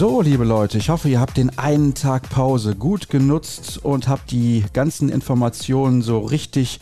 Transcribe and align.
So, 0.00 0.22
liebe 0.22 0.44
Leute, 0.44 0.78
ich 0.78 0.88
hoffe, 0.88 1.10
ihr 1.10 1.20
habt 1.20 1.36
den 1.36 1.58
einen 1.58 1.92
Tag 1.92 2.30
Pause 2.30 2.74
gut 2.74 3.10
genutzt 3.10 3.78
und 3.82 4.08
habt 4.08 4.30
die 4.30 4.64
ganzen 4.72 5.10
Informationen 5.10 6.00
so 6.00 6.20
richtig 6.20 6.80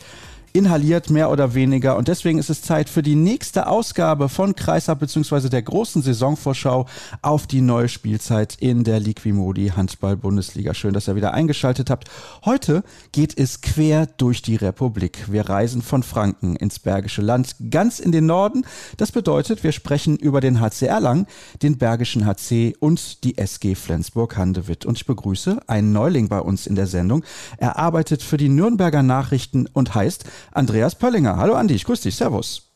inhaliert, 0.53 1.09
mehr 1.09 1.29
oder 1.29 1.53
weniger. 1.53 1.97
Und 1.97 2.07
deswegen 2.07 2.39
ist 2.39 2.49
es 2.49 2.61
Zeit 2.61 2.89
für 2.89 3.03
die 3.03 3.15
nächste 3.15 3.67
Ausgabe 3.67 4.29
von 4.29 4.55
Kreisab 4.55 4.99
bzw. 4.99 5.49
der 5.49 5.61
großen 5.61 6.01
Saisonvorschau 6.01 6.85
auf 7.21 7.47
die 7.47 7.61
neue 7.61 7.89
Spielzeit 7.89 8.55
in 8.59 8.83
der 8.83 8.99
Liquimodi 8.99 9.69
Handball-Bundesliga. 9.75 10.73
Schön, 10.73 10.93
dass 10.93 11.07
ihr 11.07 11.15
wieder 11.15 11.33
eingeschaltet 11.33 11.89
habt. 11.89 12.09
Heute 12.45 12.83
geht 13.11 13.37
es 13.37 13.61
quer 13.61 14.05
durch 14.05 14.41
die 14.41 14.55
Republik. 14.55 15.31
Wir 15.31 15.49
reisen 15.49 15.81
von 15.81 16.03
Franken 16.03 16.55
ins 16.55 16.79
Bergische 16.79 17.21
Land, 17.21 17.55
ganz 17.69 17.99
in 17.99 18.11
den 18.11 18.25
Norden. 18.25 18.65
Das 18.97 19.11
bedeutet, 19.11 19.63
wir 19.63 19.71
sprechen 19.71 20.17
über 20.17 20.41
den 20.41 20.59
HC 20.59 20.87
Erlangen, 20.87 21.27
den 21.61 21.77
Bergischen 21.77 22.25
HC 22.25 22.75
und 22.79 23.23
die 23.23 23.37
SG 23.37 23.75
Flensburg-Handewitt. 23.75 24.85
Und 24.85 24.97
ich 24.97 25.05
begrüße 25.05 25.59
einen 25.67 25.91
Neuling 25.91 26.29
bei 26.29 26.39
uns 26.39 26.67
in 26.67 26.75
der 26.75 26.87
Sendung. 26.87 27.23
Er 27.57 27.77
arbeitet 27.77 28.23
für 28.23 28.37
die 28.37 28.49
Nürnberger 28.49 29.03
Nachrichten 29.03 29.67
und 29.73 29.95
heißt 29.95 30.25
Andreas 30.51 30.95
Pöllinger. 30.95 31.37
Hallo 31.37 31.53
Andi, 31.53 31.75
ich 31.75 31.85
grüße 31.85 32.03
dich. 32.03 32.15
Servus. 32.15 32.71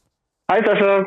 Hi 0.51 0.61
Sascha. 0.65 1.05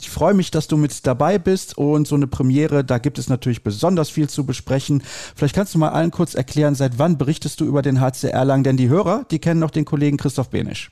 Ich 0.00 0.10
freue 0.10 0.34
mich, 0.34 0.50
dass 0.50 0.66
du 0.66 0.76
mit 0.76 1.06
dabei 1.06 1.38
bist 1.38 1.78
und 1.78 2.08
so 2.08 2.16
eine 2.16 2.26
Premiere, 2.26 2.84
da 2.84 2.98
gibt 2.98 3.16
es 3.18 3.28
natürlich 3.28 3.62
besonders 3.62 4.10
viel 4.10 4.28
zu 4.28 4.44
besprechen. 4.44 5.02
Vielleicht 5.36 5.54
kannst 5.54 5.74
du 5.74 5.78
mal 5.78 5.90
allen 5.90 6.10
kurz 6.10 6.34
erklären, 6.34 6.74
seit 6.74 6.98
wann 6.98 7.16
berichtest 7.16 7.60
du 7.60 7.64
über 7.64 7.80
den 7.80 8.00
HC 8.00 8.30
Erlangen? 8.30 8.64
Denn 8.64 8.76
die 8.76 8.88
Hörer, 8.88 9.24
die 9.30 9.38
kennen 9.38 9.60
noch 9.60 9.70
den 9.70 9.84
Kollegen 9.84 10.16
Christoph 10.16 10.50
Benisch. 10.50 10.90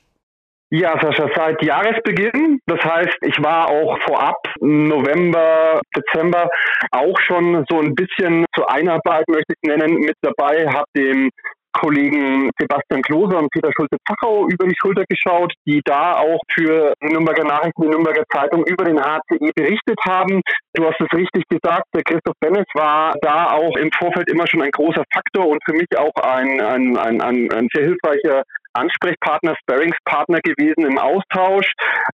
Ja, 0.70 0.98
Sascha, 1.02 1.28
seit 1.34 1.62
Jahresbeginn. 1.62 2.60
Das 2.66 2.82
heißt, 2.82 3.18
ich 3.22 3.42
war 3.42 3.68
auch 3.68 3.98
vorab 4.06 4.38
November, 4.60 5.80
Dezember 5.94 6.48
auch 6.92 7.20
schon 7.26 7.66
so 7.68 7.80
ein 7.80 7.94
bisschen 7.94 8.46
zur 8.54 8.70
Einarbeit, 8.70 9.28
möchte 9.28 9.52
ich 9.52 9.68
nennen, 9.68 9.96
mit 9.96 10.16
dabei, 10.22 10.66
habe 10.68 10.86
den 10.96 11.28
Kollegen 11.72 12.50
Sebastian 12.58 13.02
Klose 13.02 13.36
und 13.36 13.50
Peter 13.50 13.70
Schulze-Zachau 13.74 14.46
über 14.48 14.66
die 14.66 14.76
Schulter 14.80 15.04
geschaut, 15.08 15.52
die 15.66 15.80
da 15.84 16.14
auch 16.14 16.40
für 16.52 16.92
die 17.02 17.08
Nürnberger 17.08 17.44
Nachrichten, 17.44 17.82
die 17.82 17.88
Nürnberger 17.88 18.24
Zeitung 18.32 18.64
über 18.66 18.84
den 18.84 19.00
HCE 19.00 19.50
berichtet 19.54 19.98
haben. 20.06 20.40
Du 20.74 20.84
hast 20.84 21.00
es 21.00 21.12
richtig 21.16 21.44
gesagt, 21.48 21.84
der 21.94 22.02
Christoph 22.02 22.36
Bennis 22.40 22.66
war 22.74 23.14
da 23.20 23.52
auch 23.52 23.76
im 23.76 23.90
Vorfeld 23.92 24.30
immer 24.30 24.46
schon 24.46 24.62
ein 24.62 24.70
großer 24.70 25.04
Faktor 25.12 25.48
und 25.48 25.62
für 25.64 25.74
mich 25.74 25.88
auch 25.96 26.14
ein, 26.22 26.60
ein, 26.60 26.96
ein, 26.96 27.20
ein, 27.20 27.52
ein 27.52 27.68
sehr 27.72 27.84
hilfreicher 27.84 28.42
Ansprechpartner, 28.74 29.54
Sparringspartner 29.60 30.40
gewesen 30.40 30.86
im 30.86 30.98
Austausch, 30.98 31.70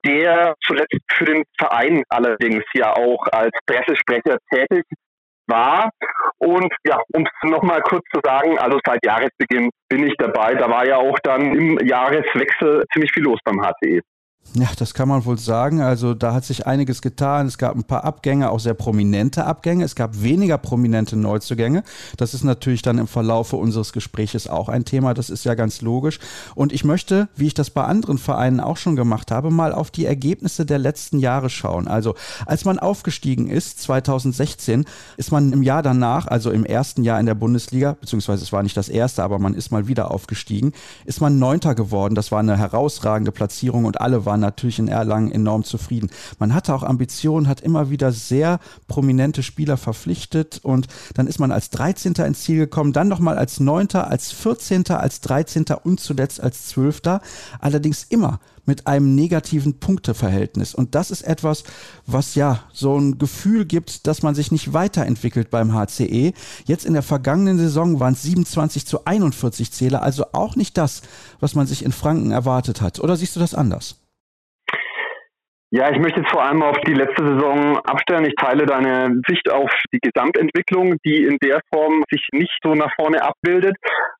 der 0.07 0.55
zuletzt 0.65 1.01
für 1.13 1.25
den 1.25 1.43
Verein 1.59 2.03
allerdings 2.09 2.65
ja 2.75 2.93
auch 2.93 3.27
als 3.33 3.51
Pressesprecher 3.67 4.39
tätig 4.53 4.85
war. 5.47 5.91
Und 6.39 6.73
ja, 6.87 7.01
um 7.13 7.25
es 7.25 7.51
nochmal 7.51 7.81
kurz 7.83 8.05
zu 8.13 8.21
sagen, 8.23 8.59
also 8.59 8.79
seit 8.85 9.05
Jahresbeginn 9.05 9.71
bin 9.89 10.07
ich 10.07 10.15
dabei. 10.19 10.55
Da 10.55 10.69
war 10.69 10.87
ja 10.87 10.97
auch 10.97 11.19
dann 11.23 11.55
im 11.55 11.79
Jahreswechsel 11.87 12.85
ziemlich 12.93 13.13
viel 13.13 13.25
los 13.25 13.39
beim 13.45 13.61
HCE. 13.61 14.01
Ja, 14.57 14.69
das 14.79 14.95
kann 14.95 15.09
man 15.09 15.25
wohl 15.25 15.37
sagen. 15.37 15.81
Also 15.81 16.15
da 16.15 16.33
hat 16.33 16.45
sich 16.45 16.65
einiges 16.65 17.03
getan. 17.03 17.49
Es 17.49 17.59
gab 17.59 17.75
ein 17.75 17.83
paar 17.83 18.05
Abgänge, 18.05 18.51
auch 18.51 18.61
sehr 18.61 18.75
prominente 18.75 19.47
Abgänge. 19.47 19.85
Es 19.85 19.97
gab 19.97 20.23
weniger 20.23 20.59
prominente 20.59 21.17
Neuzugänge. 21.17 21.83
Das 22.19 22.35
ist 22.35 22.45
natürlich 22.45 22.83
dann 22.83 22.99
im 22.99 23.09
Verlaufe 23.09 23.57
unseres 23.57 23.93
Gespräches 23.93 24.47
auch 24.47 24.69
ein 24.69 24.85
Thema. 24.85 25.13
Das 25.13 25.29
ist 25.29 25.45
ja 25.45 25.55
ganz 25.55 25.81
logisch. 25.81 26.21
Und 26.55 26.73
ich 26.73 26.85
möchte, 26.85 27.29
wie 27.35 27.49
ich 27.49 27.55
das 27.55 27.71
bei 27.71 27.83
anderen 27.83 28.17
Vereinen 28.17 28.61
auch 28.61 28.77
schon 28.77 28.95
gemacht 28.95 29.33
habe, 29.33 29.51
mal 29.51 29.73
auf 29.73 29.91
die 29.91 30.07
Ergebnisse 30.07 30.65
der 30.65 30.79
letzten 30.79 31.19
Jahre 31.19 31.51
schauen. 31.51 31.89
Also 31.89 32.15
als 32.47 32.65
man 32.65 32.79
aufgestiegen 32.79 33.49
ist, 33.49 33.81
2016, 33.81 34.85
ist 35.17 35.33
man 35.33 35.53
im 35.53 35.65
Jahr 35.65 35.83
danach, 35.83 36.29
also 36.29 36.53
im 36.53 36.65
ersten 36.65 37.03
Jahr 37.03 37.19
in 37.19 37.27
der 37.27 37.35
Bundesliga, 37.35 37.97
beziehungsweise 38.01 38.45
es 38.45 38.53
war 38.53 38.63
nicht 38.63 38.77
das 38.77 38.89
erste, 38.89 39.25
aber 39.25 39.41
man 39.41 39.55
ist 39.55 39.73
mal 39.73 39.89
wieder 39.89 40.13
aufgestiegen, 40.13 40.75
ist 41.07 41.21
man 41.21 41.41
Neunter 41.41 41.75
geworden. 41.75 42.15
Das 42.15 42.31
war 42.31 42.39
eine 42.39 42.57
herausragende 42.57 43.33
Platzierung 43.33 43.85
und 43.85 44.01
alle 44.01 44.25
waren 44.25 44.34
waren 44.35 44.41
natürlich 44.41 44.81
in 44.81 44.89
Erlangen 44.89 45.31
enorm 45.31 45.63
zufrieden. 45.63 46.11
Man 46.41 46.55
hatte 46.55 46.75
auch 46.75 46.83
Ambitionen, 46.83 47.47
hat 47.47 47.61
immer 47.61 47.91
wieder 47.91 48.11
sehr 48.11 48.59
prominente 48.89 49.45
Spieler 49.45 49.77
verpflichtet 49.77 50.59
und 50.65 50.89
dann 51.15 51.29
ist 51.29 51.39
man 51.39 51.53
als 51.53 51.71
13. 51.71 52.15
ins 52.15 52.43
Ziel 52.43 52.59
gekommen, 52.59 52.93
dann 52.93 53.07
nochmal 53.07 53.39
als 53.39 53.61
9., 53.61 53.93
als 53.93 54.33
14., 54.33 54.89
als 54.89 55.21
13. 55.21 55.67
und 55.85 56.01
zuletzt 56.01 56.41
als 56.41 56.67
12. 56.67 57.21
Allerdings 57.61 58.03
immer 58.09 58.41
mit 58.67 58.87
einem 58.87 59.15
negativen 59.15 59.79
Punkteverhältnis. 59.79 60.75
Und 60.75 60.95
das 60.95 61.11
ist 61.11 61.23
etwas, 61.23 61.65
was 62.07 62.35
ja 62.35 62.61
so 62.73 62.99
ein 62.99 63.19
Gefühl 63.19 63.67
gibt, 63.67 64.07
dass 64.07 64.23
man 64.23 64.35
sich 64.35 64.51
nicht 64.51 64.73
weiterentwickelt 64.73 65.51
beim 65.51 65.75
HCE. 65.75 66.33
Jetzt 66.65 66.87
in 66.87 66.95
der 66.95 67.03
vergangenen 67.03 67.59
Saison 67.59 68.01
waren 68.01 68.15
es 68.15 68.23
27 68.23 68.87
zu 68.87 69.05
41 69.05 69.71
Zähler, 69.71 70.03
also 70.03 70.27
auch 70.33 70.57
nicht 70.57 70.77
das, 70.79 71.03
was 71.41 71.55
man 71.55 71.67
sich 71.67 71.85
in 71.85 71.93
Franken 71.93 72.31
erwartet 72.31 72.81
hat. 72.81 73.01
Oder 73.01 73.17
siehst 73.17 73.37
du 73.37 73.41
das 73.41 73.55
anders? 73.55 74.04
Ja, 75.77 75.91
ich 75.91 75.99
möchte 75.99 76.21
jetzt 76.21 76.31
vor 76.31 76.45
allem 76.45 76.63
auf 76.63 76.77
die 76.87 76.95
letzte 76.95 77.27
Saison 77.27 77.77
abstellen. 77.79 78.25
Ich 78.27 78.37
teile 78.37 78.65
deine 78.65 79.21
Sicht 79.27 79.51
auf 79.51 79.73
die 79.93 79.99
Gesamtentwicklung, 79.99 80.99
die 81.05 81.25
in 81.25 81.37
der 81.43 81.63
Form 81.73 82.05
sich 82.13 82.25
nicht 82.31 82.57
so 82.63 82.77
nach 82.77 82.95
vorne 82.95 83.21
abbildet. 83.21 83.75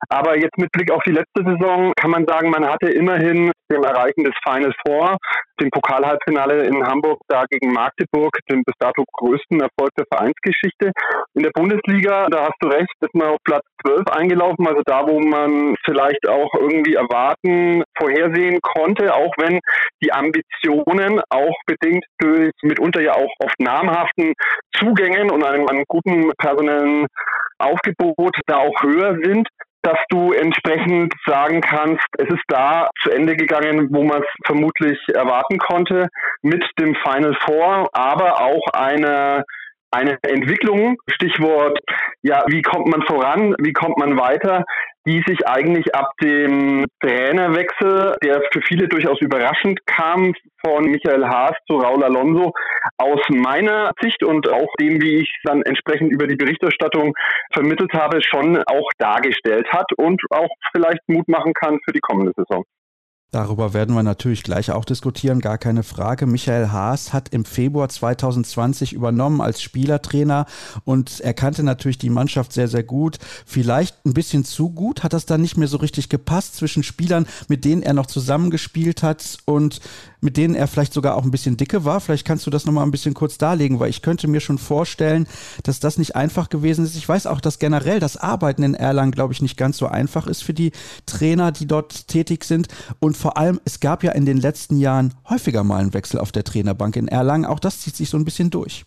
Aber 0.09 0.37
jetzt 0.37 0.57
mit 0.57 0.71
Blick 0.71 0.91
auf 0.91 1.03
die 1.03 1.11
letzte 1.11 1.43
Saison 1.43 1.93
kann 1.95 2.11
man 2.11 2.25
sagen, 2.25 2.49
man 2.49 2.65
hatte 2.65 2.91
immerhin 2.91 3.51
dem 3.71 3.83
Erreichen 3.83 4.23
des 4.23 4.33
Final 4.47 4.73
Four, 4.85 5.17
dem 5.59 5.69
Pokalhalbfinale 5.71 6.65
in 6.65 6.85
Hamburg 6.85 7.19
da 7.27 7.45
gegen 7.49 7.73
Magdeburg, 7.73 8.37
den 8.49 8.63
bis 8.63 8.75
dato 8.79 9.03
größten 9.13 9.59
Erfolg 9.59 9.89
der 9.97 10.05
Vereinsgeschichte. 10.11 10.91
In 11.33 11.43
der 11.43 11.51
Bundesliga, 11.51 12.27
da 12.29 12.43
hast 12.43 12.57
du 12.59 12.67
recht, 12.67 12.93
ist 12.99 13.15
man 13.15 13.29
auf 13.29 13.39
Platz 13.43 13.63
12 13.85 14.07
eingelaufen, 14.07 14.67
also 14.67 14.81
da, 14.85 15.07
wo 15.07 15.19
man 15.19 15.75
vielleicht 15.83 16.27
auch 16.27 16.53
irgendwie 16.53 16.95
erwarten, 16.95 17.83
vorhersehen 17.97 18.59
konnte, 18.61 19.13
auch 19.13 19.33
wenn 19.37 19.59
die 20.03 20.11
Ambitionen 20.11 21.21
auch 21.29 21.55
bedingt 21.65 22.05
durch 22.19 22.51
mitunter 22.61 23.01
ja 23.01 23.13
auch 23.13 23.31
oft 23.39 23.59
namhaften 23.59 24.33
Zugängen 24.77 25.31
und 25.31 25.43
einem, 25.43 25.67
einem 25.67 25.83
guten 25.87 26.31
personellen 26.37 27.07
Aufgebot 27.57 28.35
da 28.47 28.57
auch 28.57 28.83
höher 28.83 29.17
sind 29.23 29.47
dass 29.85 29.99
du 30.09 30.33
entsprechend 30.33 31.13
sagen 31.27 31.61
kannst, 31.61 32.05
es 32.17 32.27
ist 32.29 32.43
da 32.47 32.89
zu 33.03 33.11
Ende 33.11 33.35
gegangen, 33.35 33.87
wo 33.91 34.03
man 34.03 34.21
es 34.21 34.27
vermutlich 34.43 34.97
erwarten 35.13 35.59
konnte, 35.59 36.07
mit 36.41 36.65
dem 36.79 36.95
Final 36.95 37.35
Four, 37.45 37.89
aber 37.93 38.41
auch 38.41 38.65
eine 38.73 39.43
eine 39.95 40.17
Entwicklung, 40.23 40.97
Stichwort, 41.07 41.79
ja, 42.21 42.43
wie 42.47 42.61
kommt 42.61 42.87
man 42.87 43.01
voran, 43.03 43.55
wie 43.59 43.73
kommt 43.73 43.97
man 43.97 44.17
weiter, 44.19 44.63
die 45.07 45.23
sich 45.27 45.47
eigentlich 45.47 45.93
ab 45.93 46.11
dem 46.21 46.85
Trainerwechsel, 47.01 48.15
der 48.23 48.41
für 48.51 48.61
viele 48.67 48.87
durchaus 48.87 49.21
überraschend 49.21 49.79
kam, 49.85 50.33
von 50.65 50.85
Michael 50.85 51.25
Haas 51.25 51.55
zu 51.67 51.77
Raul 51.77 52.03
Alonso, 52.03 52.51
aus 52.97 53.21
meiner 53.29 53.91
Sicht 54.01 54.23
und 54.23 54.49
auch 54.49 54.73
dem, 54.79 55.01
wie 55.01 55.21
ich 55.21 55.31
dann 55.43 55.61
entsprechend 55.61 56.11
über 56.11 56.27
die 56.27 56.35
Berichterstattung 56.35 57.13
vermittelt 57.53 57.93
habe, 57.93 58.21
schon 58.21 58.57
auch 58.63 58.89
dargestellt 58.97 59.67
hat 59.71 59.91
und 59.97 60.21
auch 60.31 60.49
vielleicht 60.75 61.07
Mut 61.07 61.27
machen 61.27 61.53
kann 61.53 61.79
für 61.85 61.93
die 61.93 61.99
kommende 61.99 62.33
Saison. 62.35 62.63
Darüber 63.35 63.73
werden 63.73 63.93
wir 63.93 64.01
natürlich 64.01 64.43
gleich 64.43 64.71
auch 64.71 64.85
diskutieren, 64.85 65.41
gar 65.41 65.57
keine 65.57 65.83
Frage. 65.83 66.25
Michael 66.25 66.69
Haas 66.69 67.11
hat 67.11 67.33
im 67.33 67.43
Februar 67.43 67.89
2020 67.89 68.93
übernommen 68.93 69.41
als 69.41 69.61
Spielertrainer 69.61 70.45
und 70.85 71.19
er 71.19 71.33
kannte 71.33 71.61
natürlich 71.61 71.97
die 71.97 72.09
Mannschaft 72.09 72.53
sehr, 72.53 72.69
sehr 72.69 72.83
gut. 72.83 73.19
Vielleicht 73.45 74.05
ein 74.05 74.13
bisschen 74.13 74.45
zu 74.45 74.69
gut, 74.69 75.03
hat 75.03 75.11
das 75.11 75.25
dann 75.25 75.41
nicht 75.41 75.57
mehr 75.57 75.67
so 75.67 75.75
richtig 75.75 76.07
gepasst 76.07 76.55
zwischen 76.55 76.81
Spielern, 76.81 77.27
mit 77.49 77.65
denen 77.65 77.83
er 77.83 77.91
noch 77.91 78.05
zusammengespielt 78.05 79.03
hat 79.03 79.39
und 79.43 79.81
mit 80.21 80.37
denen 80.37 80.55
er 80.55 80.67
vielleicht 80.67 80.93
sogar 80.93 81.15
auch 81.15 81.23
ein 81.23 81.31
bisschen 81.31 81.57
dicke 81.57 81.85
war. 81.85 81.99
Vielleicht 81.99 82.25
kannst 82.25 82.45
du 82.45 82.51
das 82.51 82.65
nochmal 82.65 82.85
ein 82.85 82.91
bisschen 82.91 83.13
kurz 83.13 83.37
darlegen, 83.37 83.79
weil 83.79 83.89
ich 83.89 84.01
könnte 84.01 84.27
mir 84.27 84.39
schon 84.39 84.57
vorstellen, 84.57 85.27
dass 85.63 85.79
das 85.79 85.97
nicht 85.97 86.15
einfach 86.15 86.49
gewesen 86.49 86.85
ist. 86.85 86.95
Ich 86.95 87.07
weiß 87.07 87.27
auch, 87.27 87.41
dass 87.41 87.59
generell 87.59 87.99
das 87.99 88.17
Arbeiten 88.17 88.63
in 88.63 88.73
Erlangen, 88.73 89.11
glaube 89.11 89.33
ich, 89.33 89.41
nicht 89.41 89.57
ganz 89.57 89.77
so 89.77 89.87
einfach 89.87 90.27
ist 90.27 90.43
für 90.43 90.53
die 90.53 90.71
Trainer, 91.05 91.51
die 91.51 91.67
dort 91.67 92.07
tätig 92.07 92.43
sind. 92.43 92.67
Und 92.99 93.17
vor 93.17 93.37
allem, 93.37 93.59
es 93.65 93.79
gab 93.79 94.03
ja 94.03 94.11
in 94.11 94.25
den 94.25 94.37
letzten 94.37 94.77
Jahren 94.77 95.13
häufiger 95.29 95.63
mal 95.63 95.79
einen 95.79 95.93
Wechsel 95.93 96.19
auf 96.19 96.31
der 96.31 96.43
Trainerbank 96.43 96.95
in 96.95 97.07
Erlangen. 97.07 97.45
Auch 97.45 97.59
das 97.59 97.81
zieht 97.81 97.95
sich 97.95 98.09
so 98.09 98.17
ein 98.17 98.25
bisschen 98.25 98.49
durch. 98.49 98.85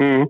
Mhm. 0.00 0.28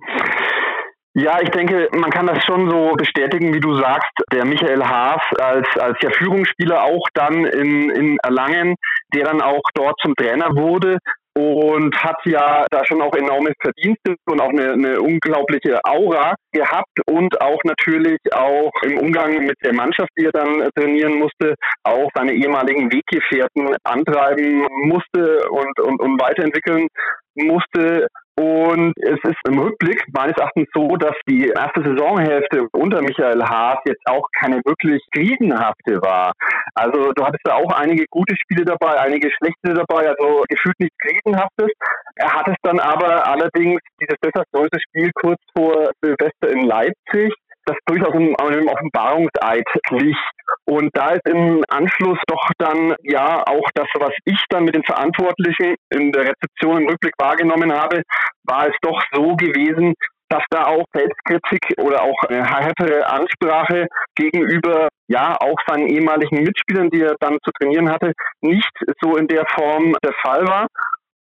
Ja, 1.14 1.40
ich 1.42 1.50
denke, 1.50 1.88
man 1.92 2.10
kann 2.10 2.28
das 2.28 2.44
schon 2.44 2.70
so 2.70 2.92
bestätigen, 2.92 3.52
wie 3.52 3.58
du 3.58 3.74
sagst. 3.74 4.12
Der 4.32 4.44
Michael 4.44 4.84
Haas 4.84 5.20
als, 5.40 5.66
als 5.80 5.98
ja 6.00 6.10
Führungsspieler 6.10 6.84
auch 6.84 7.02
dann 7.14 7.44
in, 7.44 7.90
in 7.90 8.18
Erlangen, 8.22 8.76
der 9.14 9.24
dann 9.24 9.40
auch 9.40 9.62
dort 9.74 9.98
zum 10.00 10.14
Trainer 10.14 10.54
wurde 10.54 10.98
und 11.38 11.94
hat 12.02 12.16
ja 12.24 12.66
da 12.70 12.84
schon 12.84 13.00
auch 13.00 13.14
enorme 13.14 13.52
Verdienste 13.60 14.16
und 14.26 14.40
auch 14.40 14.48
eine, 14.48 14.72
eine 14.72 15.00
unglaubliche 15.00 15.78
Aura 15.84 16.34
gehabt 16.52 16.98
und 17.06 17.40
auch 17.40 17.60
natürlich 17.64 18.18
auch 18.32 18.72
im 18.82 18.98
Umgang 18.98 19.46
mit 19.46 19.56
der 19.62 19.72
Mannschaft, 19.72 20.10
die 20.18 20.24
er 20.24 20.32
dann 20.32 20.68
trainieren 20.74 21.18
musste, 21.18 21.54
auch 21.84 22.08
seine 22.14 22.32
ehemaligen 22.32 22.90
Weggefährten 22.92 23.76
antreiben 23.84 24.66
musste 24.86 25.48
und, 25.50 25.78
und, 25.80 26.00
und 26.00 26.20
weiterentwickeln 26.20 26.88
musste. 27.34 28.08
Und 28.38 28.92
es 28.98 29.18
ist 29.24 29.38
im 29.48 29.58
Rückblick 29.58 30.00
meines 30.12 30.36
Erachtens 30.36 30.68
so, 30.72 30.96
dass 30.96 31.16
die 31.28 31.48
erste 31.48 31.82
Saisonhälfte 31.82 32.68
unter 32.70 33.02
Michael 33.02 33.42
Haas 33.42 33.78
jetzt 33.84 34.06
auch 34.06 34.22
keine 34.38 34.60
wirklich 34.64 35.02
krisenhafte 35.10 36.00
war. 36.02 36.32
Also 36.76 37.10
du 37.12 37.24
hattest 37.24 37.42
da 37.42 37.54
auch 37.54 37.72
einige 37.72 38.04
gute 38.10 38.36
Spiele 38.36 38.64
dabei, 38.64 39.00
einige 39.00 39.28
schlechte 39.32 39.74
dabei, 39.74 40.08
also 40.10 40.44
gefühlt 40.48 40.78
nichts 40.78 40.96
krisenhaftes. 40.98 41.72
Er 42.14 42.32
hat 42.32 42.46
es 42.46 42.54
dann 42.62 42.78
aber 42.78 43.26
allerdings 43.26 43.80
dieses 44.00 44.16
desaströse 44.22 44.78
Spiel 44.86 45.10
kurz 45.14 45.40
vor 45.56 45.90
Silvester 46.00 46.50
in 46.50 46.62
Leipzig 46.62 47.34
das 47.68 47.76
durchaus 47.86 48.14
einem, 48.14 48.68
Offenbarungseid 48.68 49.64
glich. 49.88 50.16
Und 50.64 50.90
da 50.94 51.10
ist 51.10 51.26
im 51.28 51.62
Anschluss 51.68 52.18
doch 52.26 52.48
dann 52.58 52.94
ja 53.02 53.42
auch 53.46 53.68
das, 53.74 53.88
was 53.98 54.12
ich 54.24 54.42
dann 54.48 54.64
mit 54.64 54.74
den 54.74 54.84
Verantwortlichen 54.84 55.76
in 55.90 56.12
der 56.12 56.28
Rezeption 56.28 56.82
im 56.82 56.88
Rückblick 56.88 57.14
wahrgenommen 57.18 57.72
habe, 57.72 58.02
war 58.44 58.68
es 58.68 58.74
doch 58.82 59.02
so 59.12 59.36
gewesen, 59.36 59.94
dass 60.28 60.42
da 60.50 60.64
auch 60.64 60.84
Selbstkritik 60.92 61.74
oder 61.78 62.02
auch 62.02 62.22
eine 62.28 62.44
härtere 62.44 63.06
Ansprache 63.06 63.86
gegenüber 64.14 64.88
ja 65.08 65.36
auch 65.40 65.56
seinen 65.66 65.86
ehemaligen 65.86 66.42
Mitspielern, 66.42 66.90
die 66.90 67.02
er 67.02 67.16
dann 67.20 67.38
zu 67.42 67.50
trainieren 67.58 67.90
hatte, 67.90 68.12
nicht 68.42 68.70
so 69.00 69.16
in 69.16 69.26
der 69.26 69.44
Form 69.54 69.96
der 70.04 70.12
Fall 70.22 70.46
war. 70.46 70.66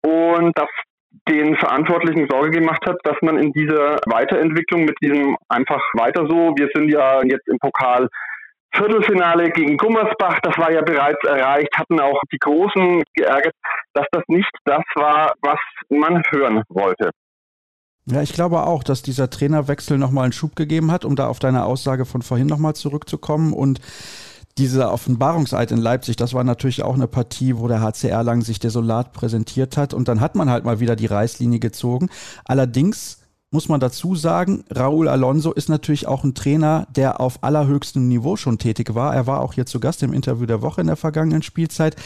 Und 0.03 0.57
das 0.57 0.69
den 1.27 1.55
Verantwortlichen 1.57 2.27
Sorge 2.29 2.51
gemacht 2.51 2.83
hat, 2.85 2.97
dass 3.03 3.17
man 3.21 3.37
in 3.37 3.51
dieser 3.51 3.97
Weiterentwicklung 4.07 4.85
mit 4.85 4.95
diesem 5.01 5.37
einfach 5.49 5.81
weiter 5.93 6.25
so, 6.27 6.53
wir 6.55 6.69
sind 6.73 6.89
ja 6.89 7.21
jetzt 7.23 7.47
im 7.47 7.57
Pokal 7.59 8.07
Viertelfinale 8.73 9.49
gegen 9.49 9.75
Gummersbach, 9.75 10.39
das 10.43 10.57
war 10.57 10.71
ja 10.71 10.81
bereits 10.81 11.21
erreicht, 11.25 11.69
hatten 11.77 11.99
auch 11.99 12.19
die 12.31 12.37
Großen 12.37 13.03
geärgert, 13.13 13.53
dass 13.93 14.05
das 14.11 14.23
nicht 14.27 14.49
das 14.63 14.83
war, 14.95 15.33
was 15.41 15.59
man 15.89 16.23
hören 16.29 16.63
wollte. 16.69 17.11
Ja, 18.05 18.21
ich 18.21 18.33
glaube 18.33 18.63
auch, 18.63 18.83
dass 18.83 19.03
dieser 19.03 19.29
Trainerwechsel 19.29 19.97
nochmal 19.97 20.23
einen 20.23 20.33
Schub 20.33 20.55
gegeben 20.55 20.91
hat, 20.91 21.05
um 21.05 21.15
da 21.15 21.27
auf 21.27 21.39
deine 21.39 21.65
Aussage 21.65 22.05
von 22.05 22.21
vorhin 22.21 22.47
nochmal 22.47 22.73
zurückzukommen 22.73 23.53
und 23.53 23.79
dieser 24.57 24.91
Offenbarungseid 24.91 25.71
in 25.71 25.77
Leipzig, 25.77 26.15
das 26.15 26.33
war 26.33 26.43
natürlich 26.43 26.83
auch 26.83 26.95
eine 26.95 27.07
Partie, 27.07 27.57
wo 27.57 27.67
der 27.67 27.81
HCR 27.81 28.23
lang 28.23 28.41
sich 28.41 28.59
desolat 28.59 29.13
präsentiert 29.13 29.77
hat 29.77 29.93
und 29.93 30.07
dann 30.07 30.19
hat 30.19 30.35
man 30.35 30.49
halt 30.49 30.65
mal 30.65 30.79
wieder 30.79 30.95
die 30.95 31.05
Reißlinie 31.05 31.59
gezogen. 31.59 32.09
Allerdings 32.45 33.20
muss 33.53 33.67
man 33.67 33.81
dazu 33.81 34.15
sagen, 34.15 34.63
Raúl 34.73 35.09
Alonso 35.09 35.51
ist 35.51 35.67
natürlich 35.67 36.07
auch 36.07 36.23
ein 36.23 36.33
Trainer, 36.33 36.87
der 36.95 37.19
auf 37.19 37.43
allerhöchstem 37.43 38.07
Niveau 38.07 38.37
schon 38.37 38.57
tätig 38.57 38.95
war. 38.95 39.13
Er 39.13 39.27
war 39.27 39.41
auch 39.41 39.53
hier 39.53 39.65
zu 39.65 39.81
Gast 39.81 40.01
im 40.03 40.13
Interview 40.13 40.45
der 40.45 40.61
Woche 40.61 40.79
in 40.79 40.87
der 40.87 40.95
vergangenen 40.95 41.41
Spielzeit. 41.41 41.97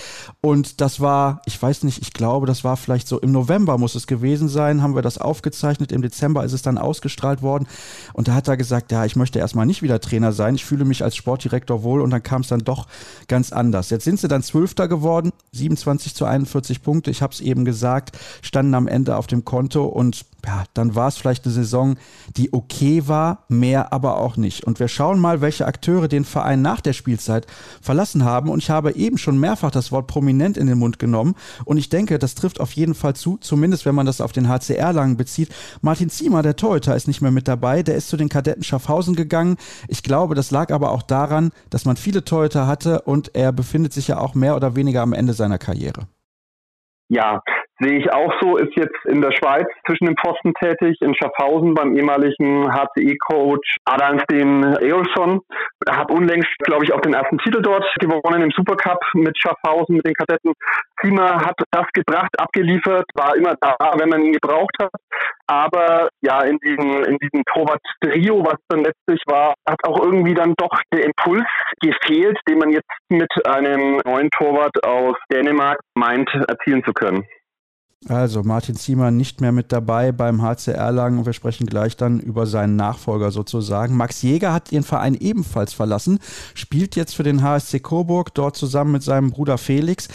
Und 0.42 0.81
das 0.81 1.00
war, 1.01 1.44
ich 1.45 1.62
weiß 1.62 1.83
nicht, 1.83 2.01
ich 2.01 2.13
glaube, 2.13 2.47
das 2.47 2.63
war 2.63 2.77
vielleicht 2.77 3.07
so 3.07 3.19
im 3.19 3.31
November 3.31 3.77
muss 3.77 3.94
es 3.94 4.07
gewesen 4.07 4.50
sein, 4.50 4.81
haben 4.81 4.95
wir 4.95 5.03
das 5.03 5.19
aufgezeichnet. 5.19 5.92
Im 5.92 6.01
Dezember 6.01 6.44
ist 6.44 6.53
es 6.53 6.63
dann 6.63 6.80
ausgestrahlt 6.80 7.44
worden. 7.44 7.68
Und 8.13 8.27
da 8.27 8.33
hat 8.33 8.47
er 8.47 8.57
gesagt, 8.57 8.92
ja, 8.92 9.06
ich 9.06 9.15
möchte 9.15 9.38
erstmal 9.38 9.68
nicht 9.68 9.83
wieder 9.83 10.01
Trainer 10.01 10.33
sein. 10.33 10.56
Ich 10.56 10.65
fühle 10.65 10.83
mich 10.83 11.03
als 11.03 11.15
Sportdirektor 11.15 11.83
wohl. 11.83 12.01
Und 12.01 12.09
dann 12.09 12.24
kam 12.24 12.42
es 12.42 12.47
dann 12.47 12.62
doch 12.62 12.88
ganz 13.27 13.51
anders. 13.51 13.92
Jetzt 13.92 14.06
sind 14.06 14.19
sie 14.19 14.27
dann 14.27 14.42
Zwölfter 14.42 14.88
geworden, 14.88 15.31
27 15.51 16.15
zu 16.15 16.25
41 16.25 16.81
Punkte. 16.81 17.12
Ich 17.12 17.21
habe 17.21 17.33
es 17.33 17.39
eben 17.39 17.65
gesagt, 17.65 18.18
standen 18.42 18.74
am 18.74 18.88
Ende 18.88 19.15
auf 19.15 19.27
dem 19.27 19.45
Konto 19.45 19.86
und 19.86 20.25
ja, 20.45 20.63
dann 20.74 20.95
war 20.95 21.07
es 21.07 21.18
vielleicht 21.18 21.45
eine 21.45 21.53
Saison, 21.53 21.95
die 22.38 22.53
okay 22.53 23.07
war, 23.07 23.45
mehr 23.47 23.94
aber 23.94 24.18
auch 24.18 24.38
nicht. 24.38 24.63
Und 24.63 24.80
wir 24.80 24.88
schauen 24.88 25.19
mal, 25.19 25.42
welche 25.42 25.65
Akteure 25.65 26.07
den 26.07 26.25
Verein 26.25 26.62
nach 26.62 26.81
der 26.81 26.94
Spielzeit 26.94 27.47
verlassen 27.81 28.24
haben. 28.24 28.50
Und 28.50 28.59
ich 28.59 28.69
habe 28.69 28.95
eben 28.95 29.18
schon 29.18 29.39
mehrfach 29.39 29.71
das 29.71 29.92
Wort 29.92 30.07
prominent 30.07 30.57
in 30.57 30.68
den 30.68 30.77
Mund 30.77 31.00
genommen. 31.00 31.36
Und 31.65 31.77
ich 31.77 31.89
denke, 31.89 32.19
das 32.19 32.36
trifft 32.36 32.59
auf 32.59 32.74
jeden 32.74 32.94
Fall 32.94 33.15
zu, 33.15 33.38
zumindest 33.38 33.86
wenn 33.86 33.95
man 33.95 34.06
das 34.06 34.21
auf 34.21 34.31
den 34.31 34.47
HCR 34.47 34.94
lang 34.94 35.18
bezieht. 35.18 35.50
Martin 35.81 36.09
Ziemer, 36.09 36.44
der 36.44 36.56
Torhüter, 36.56 36.95
ist 36.95 37.07
nicht 37.07 37.21
mehr 37.21 37.31
mit 37.31 37.47
dabei. 37.47 37.81
Der 37.81 37.95
ist 37.95 38.09
zu 38.09 38.18
den 38.18 38.30
Kadetten 38.30 38.63
Schaffhausen 38.63 39.15
gegangen. 39.15 39.57
Ich 39.88 40.03
glaube, 40.03 40.36
das 40.36 40.51
lag 40.51 40.71
aber 40.71 40.92
auch 40.92 41.01
daran, 41.01 41.51
dass 41.69 41.86
man 41.86 41.97
viele 41.97 42.24
Torhüter 42.24 42.68
hatte 42.68 43.01
und 43.01 43.33
er 43.36 43.51
befindet 43.51 43.94
sich 43.94 44.07
ja 44.07 44.19
auch 44.19 44.36
mehr 44.36 44.56
oder 44.56 44.75
weniger 44.75 45.01
am 45.01 45.13
Ende 45.13 45.33
seiner 45.33 45.57
Karriere. 45.57 46.07
Ja, 47.07 47.42
sehe 47.80 48.00
ich 48.00 48.12
auch 48.12 48.31
so, 48.42 48.57
ist 48.57 48.75
jetzt 48.75 49.06
in 49.06 49.22
der 49.22 49.31
Schweiz 49.31 49.68
zwischen 49.86 50.06
den 50.06 50.16
Pfosten 50.18 50.54
tätig, 50.54 50.98
in 51.01 51.16
Schaffhausen 51.16 51.74
beim 51.74 51.95
ehemaligen 51.95 52.72
HCE-Coach 52.72 53.77
Adalstein 53.86 54.77
Eolson. 54.81 55.42
Er 55.86 55.98
hat 55.98 56.12
unlängst, 56.12 56.50
glaube 56.60 56.86
ich, 56.86 56.94
auch 56.94 57.01
den 57.01 57.13
ersten 57.13 57.38
Titel 57.39 57.62
dort 57.62 57.86
gewonnen 58.00 58.42
im 58.42 58.51
Supercup 58.51 59.00
mit 59.13 59.38
Schaffhausen, 59.38 59.98
mit 59.98 60.06
den 60.06 60.13
Kadetten. 60.13 60.54
Klima 60.98 61.45
hat 61.45 61.56
das 61.72 61.88
gebracht, 61.94 62.31
abgeliefert, 62.38 63.06
war 63.16 63.36
immer 63.36 63.56
da, 63.60 63.75
wenn 63.98 64.10
man 64.10 64.24
ihn 64.24 64.33
gebraucht 64.33 64.75
hat. 64.81 64.92
Aber 65.48 66.10
ja, 66.21 66.42
in 66.42 66.57
diesem, 66.60 67.04
in 67.04 67.18
diesem 67.18 67.44
Torwart-Trio, 67.54 68.44
was 68.45 68.57
dann 68.69 68.83
letztlich 68.83 69.21
war, 69.28 69.54
hat 69.68 69.80
auch 69.86 70.01
irgendwie 70.01 70.33
dann 70.33 70.54
doch 70.57 70.80
der 70.94 71.04
Impuls 71.04 71.45
gefehlt, 71.81 72.39
den 72.50 72.57
man 72.57 72.71
jetzt 72.71 72.89
mit 73.10 73.31
einem 73.45 74.01
neuen 74.06 74.30
Torwart 74.31 74.83
aus 74.83 75.16
Dänemark 75.31 75.80
meint, 75.95 76.30
erzielen 76.48 76.83
zu 76.83 76.94
können. 76.94 77.25
Also 78.07 78.44
Martin 78.44 78.75
Ziemer 78.75 79.09
nicht 79.09 79.42
mehr 79.42 79.51
mit 79.51 79.71
dabei 79.71 80.12
beim 80.12 80.42
HCR 80.42 80.92
Lang. 80.92 81.25
Wir 81.25 81.33
sprechen 81.33 81.65
gleich 81.65 81.97
dann 81.97 82.19
über 82.19 82.45
seinen 82.45 82.75
Nachfolger 82.75 83.31
sozusagen. 83.31 83.97
Max 83.97 84.21
Jäger 84.21 84.53
hat 84.53 84.71
den 84.71 84.83
Verein 84.83 85.15
ebenfalls 85.15 85.74
verlassen, 85.74 86.19
spielt 86.53 86.95
jetzt 86.95 87.15
für 87.15 87.24
den 87.24 87.42
HSC 87.42 87.80
Coburg 87.80 88.33
dort 88.36 88.57
zusammen 88.57 88.92
mit 88.92 89.01
seinem 89.01 89.31
Bruder 89.31 89.57
Felix. 89.57 90.07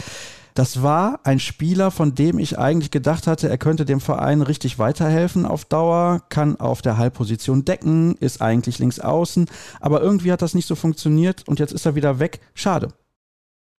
Das 0.53 0.83
war 0.83 1.19
ein 1.23 1.39
Spieler, 1.39 1.91
von 1.91 2.13
dem 2.13 2.37
ich 2.37 2.59
eigentlich 2.59 2.91
gedacht 2.91 3.27
hatte, 3.27 3.49
er 3.49 3.57
könnte 3.57 3.85
dem 3.85 4.01
Verein 4.01 4.41
richtig 4.41 4.79
weiterhelfen 4.79 5.45
auf 5.45 5.65
Dauer, 5.65 6.21
kann 6.29 6.59
auf 6.59 6.81
der 6.81 6.97
Halbposition 6.97 7.63
decken, 7.63 8.15
ist 8.19 8.41
eigentlich 8.41 8.79
links 8.79 8.99
außen, 8.99 9.47
aber 9.79 10.01
irgendwie 10.01 10.31
hat 10.31 10.41
das 10.41 10.53
nicht 10.53 10.67
so 10.67 10.75
funktioniert 10.75 11.47
und 11.47 11.59
jetzt 11.59 11.71
ist 11.71 11.85
er 11.85 11.95
wieder 11.95 12.19
weg. 12.19 12.39
Schade. 12.53 12.89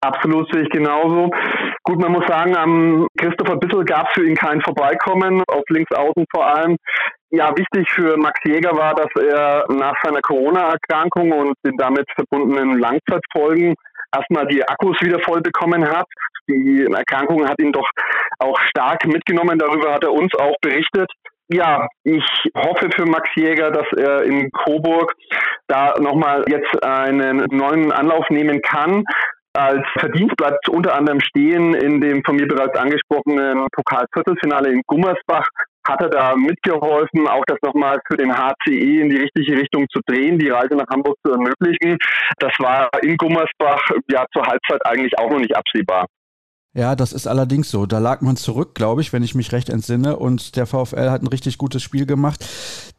Absolut 0.02 0.52
sehe 0.52 0.64
ich 0.64 0.70
genauso. 0.70 1.30
Gut, 1.84 2.00
man 2.00 2.12
muss 2.12 2.28
sagen, 2.28 2.56
am 2.56 3.08
Christopher 3.18 3.58
Bissel 3.58 3.84
gab 3.86 4.08
es 4.08 4.14
für 4.14 4.28
ihn 4.28 4.36
kein 4.36 4.62
Vorbeikommen, 4.62 5.44
auf 5.48 5.64
links 5.70 5.92
außen 5.92 6.26
vor 6.32 6.46
allem. 6.46 6.78
Ja, 7.32 7.52
wichtig 7.58 7.90
für 7.92 8.18
Max 8.18 8.40
Jäger 8.44 8.76
war, 8.78 8.94
dass 8.94 9.10
er 9.16 9.66
nach 9.70 9.96
seiner 10.04 10.22
Corona-Erkrankung 10.22 11.32
und 11.32 11.54
den 11.66 11.78
damit 11.78 12.06
verbundenen 12.14 12.78
Langzeitfolgen 12.78 13.74
erstmal 14.16 14.46
die 14.48 14.64
Akkus 14.68 14.98
wieder 15.02 15.20
voll 15.22 15.42
bekommen 15.42 15.88
hat. 15.88 16.06
Die 16.48 16.86
Erkrankung 16.86 17.48
hat 17.48 17.60
ihn 17.60 17.72
doch 17.72 17.90
auch 18.40 18.60
stark 18.70 19.06
mitgenommen. 19.08 19.58
Darüber 19.58 19.94
hat 19.94 20.04
er 20.04 20.12
uns 20.12 20.34
auch 20.36 20.56
berichtet. 20.62 21.10
Ja, 21.48 21.88
ich 22.04 22.24
hoffe 22.56 22.90
für 22.96 23.06
Max 23.06 23.30
Jäger, 23.36 23.72
dass 23.72 23.88
er 23.98 24.24
in 24.24 24.52
Coburg 24.52 25.14
da 25.68 25.96
nochmal 26.00 26.46
jetzt 26.48 26.84
einen 26.84 27.46
neuen 27.52 27.92
Anlauf 27.92 28.30
nehmen 28.30 28.62
kann. 28.62 29.04
Als 29.54 29.86
Verdienst 30.00 30.38
bleibt 30.38 30.70
unter 30.70 30.96
anderem 30.96 31.20
stehen 31.20 31.74
in 31.74 32.00
dem 32.00 32.24
von 32.24 32.38
mir 32.38 32.48
bereits 32.48 32.78
angesprochenen 32.78 33.68
Pokalviertelfinale 33.74 34.72
in 34.72 34.82
Gummersbach. 34.88 35.46
Hat 35.86 36.02
er 36.02 36.10
da 36.10 36.36
mitgeholfen, 36.36 37.28
auch 37.28 37.44
das 37.48 37.58
nochmal 37.62 38.00
für 38.08 38.16
den 38.16 38.32
HCE 38.32 39.02
in 39.02 39.10
die 39.10 39.18
richtige 39.18 39.58
Richtung 39.58 39.88
zu 39.90 40.00
drehen, 40.06 40.40
die 40.40 40.50
Reise 40.50 40.76
nach 40.76 40.88
Hamburg 40.90 41.18
zu 41.26 41.34
ermöglichen. 41.34 41.98
Das 42.38 42.54
war 42.60 42.90
in 43.02 43.18
Gummersbach 43.18 43.82
ja 44.10 44.26
zur 44.32 44.46
Halbzeit 44.46 44.86
eigentlich 44.86 45.18
auch 45.18 45.30
noch 45.30 45.40
nicht 45.40 45.56
absehbar. 45.56 46.06
Ja, 46.74 46.96
das 46.96 47.12
ist 47.12 47.28
allerdings 47.28 47.70
so. 47.70 47.86
Da 47.86 48.00
lag 48.00 48.22
man 48.22 48.38
zurück, 48.38 48.76
glaube 48.76 49.02
ich, 49.02 49.12
wenn 49.12 49.24
ich 49.24 49.36
mich 49.36 49.52
recht 49.52 49.68
entsinne. 49.68 50.16
Und 50.16 50.56
der 50.56 50.66
VfL 50.66 51.10
hat 51.10 51.22
ein 51.22 51.28
richtig 51.28 51.58
gutes 51.58 51.84
Spiel 51.84 52.06
gemacht. 52.06 52.46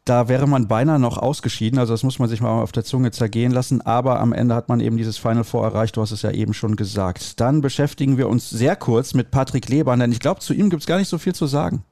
Da 0.05 0.29
wäre 0.29 0.47
man 0.47 0.67
beinahe 0.67 0.99
noch 0.99 1.17
ausgeschieden. 1.17 1.79
Also 1.79 1.93
das 1.93 2.03
muss 2.03 2.19
man 2.19 2.29
sich 2.29 2.39
mal 2.39 2.61
auf 2.61 2.71
der 2.71 2.83
Zunge 2.83 3.09
zergehen 3.09 3.51
lassen. 3.51 3.81
Aber 3.81 4.19
am 4.19 4.31
Ende 4.31 4.53
hat 4.53 4.69
man 4.69 4.79
eben 4.79 4.97
dieses 4.97 5.17
Final 5.17 5.43
Four 5.43 5.63
erreicht. 5.63 5.97
Du 5.97 6.01
hast 6.01 6.11
es 6.11 6.21
ja 6.21 6.29
eben 6.29 6.53
schon 6.53 6.75
gesagt. 6.75 7.39
Dann 7.39 7.61
beschäftigen 7.61 8.19
wir 8.19 8.29
uns 8.29 8.47
sehr 8.47 8.75
kurz 8.75 9.15
mit 9.15 9.31
Patrick 9.31 9.67
Lebern, 9.69 9.99
denn 9.99 10.11
ich 10.11 10.19
glaube, 10.19 10.41
zu 10.41 10.53
ihm 10.53 10.69
gibt 10.69 10.81
es 10.81 10.87
gar 10.87 10.97
nicht 10.97 11.09
so 11.09 11.17
viel 11.17 11.33
zu 11.33 11.47
sagen. 11.47 11.83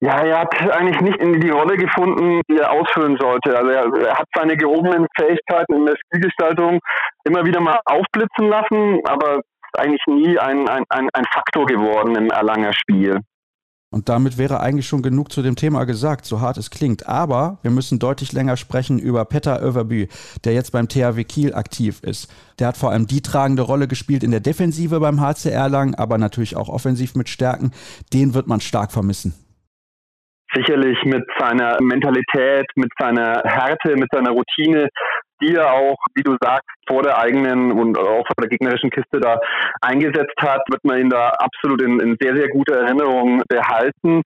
Ja, 0.00 0.20
er 0.20 0.40
hat 0.40 0.54
eigentlich 0.70 1.00
nicht 1.00 1.16
in 1.16 1.40
die 1.40 1.50
Rolle 1.50 1.76
gefunden, 1.76 2.40
die 2.50 2.58
er 2.58 2.70
ausfüllen 2.70 3.16
sollte. 3.18 3.56
Also 3.56 3.70
er, 3.70 4.06
er, 4.06 4.18
hat 4.18 4.26
seine 4.34 4.56
gehobenen 4.56 5.06
Fähigkeiten 5.18 5.74
in 5.74 5.86
der 5.86 5.96
Spielgestaltung 5.96 6.78
immer 7.24 7.44
wieder 7.46 7.60
mal 7.60 7.80
aufblitzen 7.86 8.48
lassen, 8.48 9.00
aber 9.06 9.40
eigentlich 9.78 10.02
nie 10.06 10.38
ein, 10.38 10.68
ein, 10.68 10.84
ein, 10.88 11.08
ein 11.12 11.24
Faktor 11.32 11.66
geworden 11.66 12.14
im 12.16 12.30
Erlanger 12.30 12.72
Spiel. 12.72 13.20
Und 13.94 14.08
damit 14.08 14.38
wäre 14.38 14.58
eigentlich 14.58 14.88
schon 14.88 15.02
genug 15.02 15.30
zu 15.30 15.40
dem 15.40 15.54
Thema 15.54 15.84
gesagt, 15.84 16.24
so 16.24 16.40
hart 16.40 16.56
es 16.56 16.70
klingt. 16.70 17.08
Aber 17.08 17.58
wir 17.62 17.70
müssen 17.70 18.00
deutlich 18.00 18.32
länger 18.32 18.56
sprechen 18.56 18.98
über 18.98 19.24
Petter 19.24 19.62
Överbü, 19.62 20.08
der 20.44 20.52
jetzt 20.52 20.72
beim 20.72 20.88
THW 20.88 21.22
Kiel 21.22 21.54
aktiv 21.54 22.00
ist. 22.02 22.28
Der 22.58 22.66
hat 22.66 22.76
vor 22.76 22.90
allem 22.90 23.06
die 23.06 23.22
tragende 23.22 23.62
Rolle 23.62 23.86
gespielt 23.86 24.24
in 24.24 24.32
der 24.32 24.40
Defensive 24.40 24.98
beim 24.98 25.20
HCR 25.20 25.68
Lang, 25.68 25.94
aber 25.94 26.18
natürlich 26.18 26.56
auch 26.56 26.68
offensiv 26.68 27.14
mit 27.14 27.28
Stärken. 27.28 27.70
Den 28.12 28.34
wird 28.34 28.48
man 28.48 28.60
stark 28.60 28.90
vermissen 28.90 29.34
sicherlich 30.54 30.96
mit 31.04 31.24
seiner 31.38 31.76
Mentalität, 31.80 32.66
mit 32.76 32.90
seiner 32.98 33.42
Härte, 33.44 33.96
mit 33.96 34.08
seiner 34.12 34.30
Routine, 34.30 34.88
die 35.40 35.54
er 35.54 35.72
auch, 35.72 35.96
wie 36.14 36.22
du 36.22 36.36
sagst, 36.40 36.68
vor 36.88 37.02
der 37.02 37.18
eigenen 37.18 37.72
und 37.72 37.98
auch 37.98 38.26
vor 38.26 38.36
der 38.40 38.48
gegnerischen 38.48 38.90
Kiste 38.90 39.20
da 39.20 39.38
eingesetzt 39.80 40.36
hat, 40.40 40.62
wird 40.70 40.84
man 40.84 41.00
ihn 41.00 41.10
da 41.10 41.30
absolut 41.30 41.82
in, 41.82 42.00
in 42.00 42.16
sehr, 42.20 42.36
sehr 42.36 42.48
guter 42.48 42.80
Erinnerung 42.80 43.42
behalten. 43.48 44.22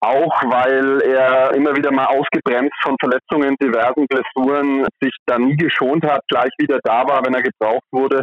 Auch 0.00 0.42
weil 0.44 1.02
er 1.02 1.54
immer 1.54 1.74
wieder 1.74 1.90
mal 1.90 2.06
ausgebremst 2.06 2.74
von 2.82 2.94
Verletzungen, 3.00 3.56
diversen 3.60 4.06
Blessuren, 4.06 4.86
sich 5.00 5.12
da 5.26 5.38
nie 5.38 5.56
geschont 5.56 6.04
hat, 6.04 6.20
gleich 6.28 6.50
wieder 6.58 6.78
da 6.84 7.04
war, 7.08 7.24
wenn 7.26 7.34
er 7.34 7.42
gebraucht 7.42 7.86
wurde. 7.90 8.22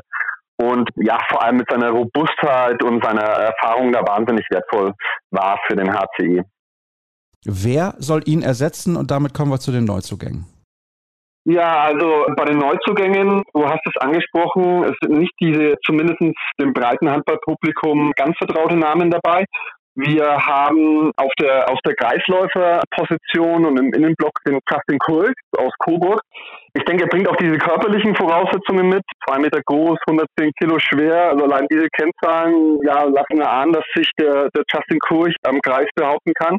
Und 0.57 0.89
ja, 0.95 1.19
vor 1.29 1.43
allem 1.43 1.57
mit 1.57 1.69
seiner 1.69 1.89
Robustheit 1.89 2.81
und 2.81 3.03
seiner 3.03 3.23
Erfahrung 3.23 3.91
da 3.91 4.01
wahnsinnig 4.07 4.45
wertvoll 4.49 4.93
war 5.31 5.59
für 5.67 5.75
den 5.75 5.91
HCI. 5.91 6.43
Wer 7.43 7.95
soll 7.97 8.21
ihn 8.25 8.41
ersetzen? 8.41 8.95
Und 8.95 9.11
damit 9.11 9.33
kommen 9.33 9.51
wir 9.51 9.59
zu 9.59 9.71
den 9.71 9.83
Neuzugängen. 9.83 10.45
Ja, 11.47 11.83
also 11.83 12.25
bei 12.35 12.45
den 12.45 12.57
Neuzugängen, 12.57 13.43
du 13.53 13.65
hast 13.65 13.85
es 13.85 14.01
angesprochen, 14.01 14.83
es 14.85 14.95
sind 14.99 15.19
nicht 15.19 15.33
diese, 15.39 15.75
zumindest 15.85 16.19
dem 16.59 16.73
breiten 16.73 17.09
Handballpublikum, 17.09 18.11
ganz 18.15 18.35
vertraute 18.37 18.75
Namen 18.75 19.11
dabei. 19.11 19.45
Wir 19.97 20.25
haben 20.25 21.11
auf 21.15 21.31
der, 21.39 21.69
auf 21.69 21.79
der 21.85 21.95
Kreisläuferposition 21.95 23.63
und 23.63 23.79
im 23.79 23.93
Innenblock 23.93 24.33
den 24.45 24.59
Justin 24.69 24.99
Kulk 24.99 25.33
aus 25.57 25.71
Coburg. 25.79 26.19
Ich 26.73 26.83
denke, 26.83 27.03
er 27.03 27.09
bringt 27.09 27.29
auch 27.29 27.37
diese 27.37 27.57
körperlichen 27.57 28.13
Voraussetzungen 28.15 28.89
mit. 28.89 29.03
Zwei 29.25 29.39
Meter 29.39 29.61
groß, 29.65 29.97
110 30.09 30.51
Kilo 30.59 30.79
schwer. 30.79 31.29
Also 31.29 31.45
allein 31.45 31.67
diese 31.71 31.87
Kennzahlen, 31.89 32.79
ja, 32.83 33.03
lassen 33.03 33.39
erahnen, 33.39 33.71
dass 33.71 33.85
sich 33.95 34.09
der, 34.19 34.49
der 34.49 34.63
Justin 34.69 34.99
Kurch 34.99 35.35
am 35.43 35.61
Kreis 35.61 35.87
behaupten 35.95 36.33
kann. 36.33 36.57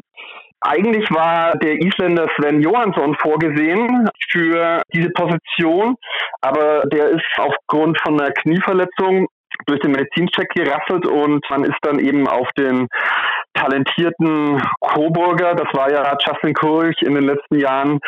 Eigentlich 0.61 1.09
war 1.11 1.55
der 1.57 1.73
Isländer 1.81 2.27
Sven 2.35 2.61
Johansson 2.61 3.15
vorgesehen 3.21 4.09
für 4.31 4.81
diese 4.93 5.09
Position, 5.11 5.95
aber 6.41 6.81
der 6.91 7.09
ist 7.09 7.23
aufgrund 7.37 7.99
von 8.01 8.19
einer 8.19 8.31
Knieverletzung 8.31 9.27
durch 9.65 9.79
den 9.81 9.91
Medizincheck 9.91 10.49
gerasselt 10.49 11.05
und 11.05 11.45
man 11.49 11.63
ist 11.63 11.77
dann 11.81 11.99
eben 11.99 12.27
auf 12.27 12.49
den 12.57 12.87
talentierten 13.53 14.61
Coburger, 14.79 15.55
das 15.55 15.67
war 15.73 15.91
ja 15.91 16.15
Justin 16.25 16.53
Kurch 16.53 17.01
in 17.01 17.15
den 17.15 17.23
letzten 17.23 17.59
Jahren, 17.59 17.99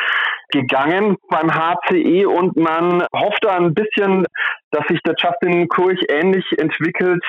gegangen 0.52 1.16
beim 1.30 1.52
HCE 1.54 2.28
und 2.28 2.56
man 2.58 3.06
hofft 3.14 3.44
da 3.44 3.56
ein 3.56 3.74
bisschen, 3.74 4.26
dass 4.72 4.86
sich 4.88 5.00
der 5.04 5.16
Justin 5.18 5.68
Kurch 5.68 6.00
ähnlich 6.10 6.46
entwickelt 6.58 7.24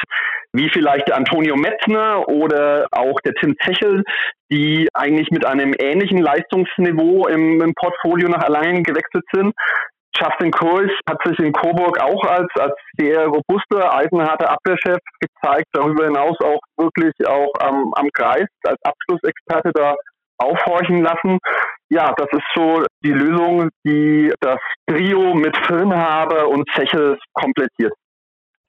wie 0.53 0.69
vielleicht 0.71 1.09
der 1.09 1.17
Antonio 1.17 1.57
Metzner 1.57 2.29
oder 2.29 2.87
auch 2.91 3.21
der 3.21 3.35
Tim 3.35 3.55
Zechel, 3.65 4.03
die 4.51 4.89
eigentlich 4.95 5.31
mit 5.31 5.45
einem 5.45 5.75
ähnlichen 5.79 6.19
Leistungsniveau 6.19 7.29
im, 7.29 7.61
im 7.61 7.75
Portfolio 7.75 8.29
nach 8.29 8.43
Erlangen 8.43 8.83
gewechselt 8.83 9.25
sind. 9.33 9.55
Justin 10.17 10.51
Kurch 10.51 10.93
hat 11.09 11.19
sich 11.25 11.39
in 11.39 11.53
Coburg 11.53 12.01
auch 12.01 12.25
als, 12.25 12.49
als 12.59 12.75
sehr 12.99 13.27
robuster, 13.27 13.95
eisenharter 13.95 14.51
Abwehrchef 14.51 14.99
gezeigt, 15.21 15.67
darüber 15.73 16.05
hinaus 16.05 16.37
auch 16.43 16.61
wirklich 16.77 17.13
auch 17.27 17.53
am, 17.61 17.93
am 17.95 18.09
Kreis 18.13 18.47
als 18.65 18.79
Abschlussexperte 18.83 19.71
da 19.73 19.95
aufhorchen 20.39 21.03
lassen. 21.03 21.39
Ja, 21.91 22.13
das 22.17 22.29
ist 22.33 22.47
so 22.55 22.85
die 23.05 23.13
Lösung, 23.13 23.69
die 23.85 24.33
das 24.41 24.59
Trio 24.89 25.35
mit 25.35 25.57
Filmhaber 25.67 26.49
und 26.49 26.69
Zechel 26.75 27.19
komplettiert. 27.35 27.93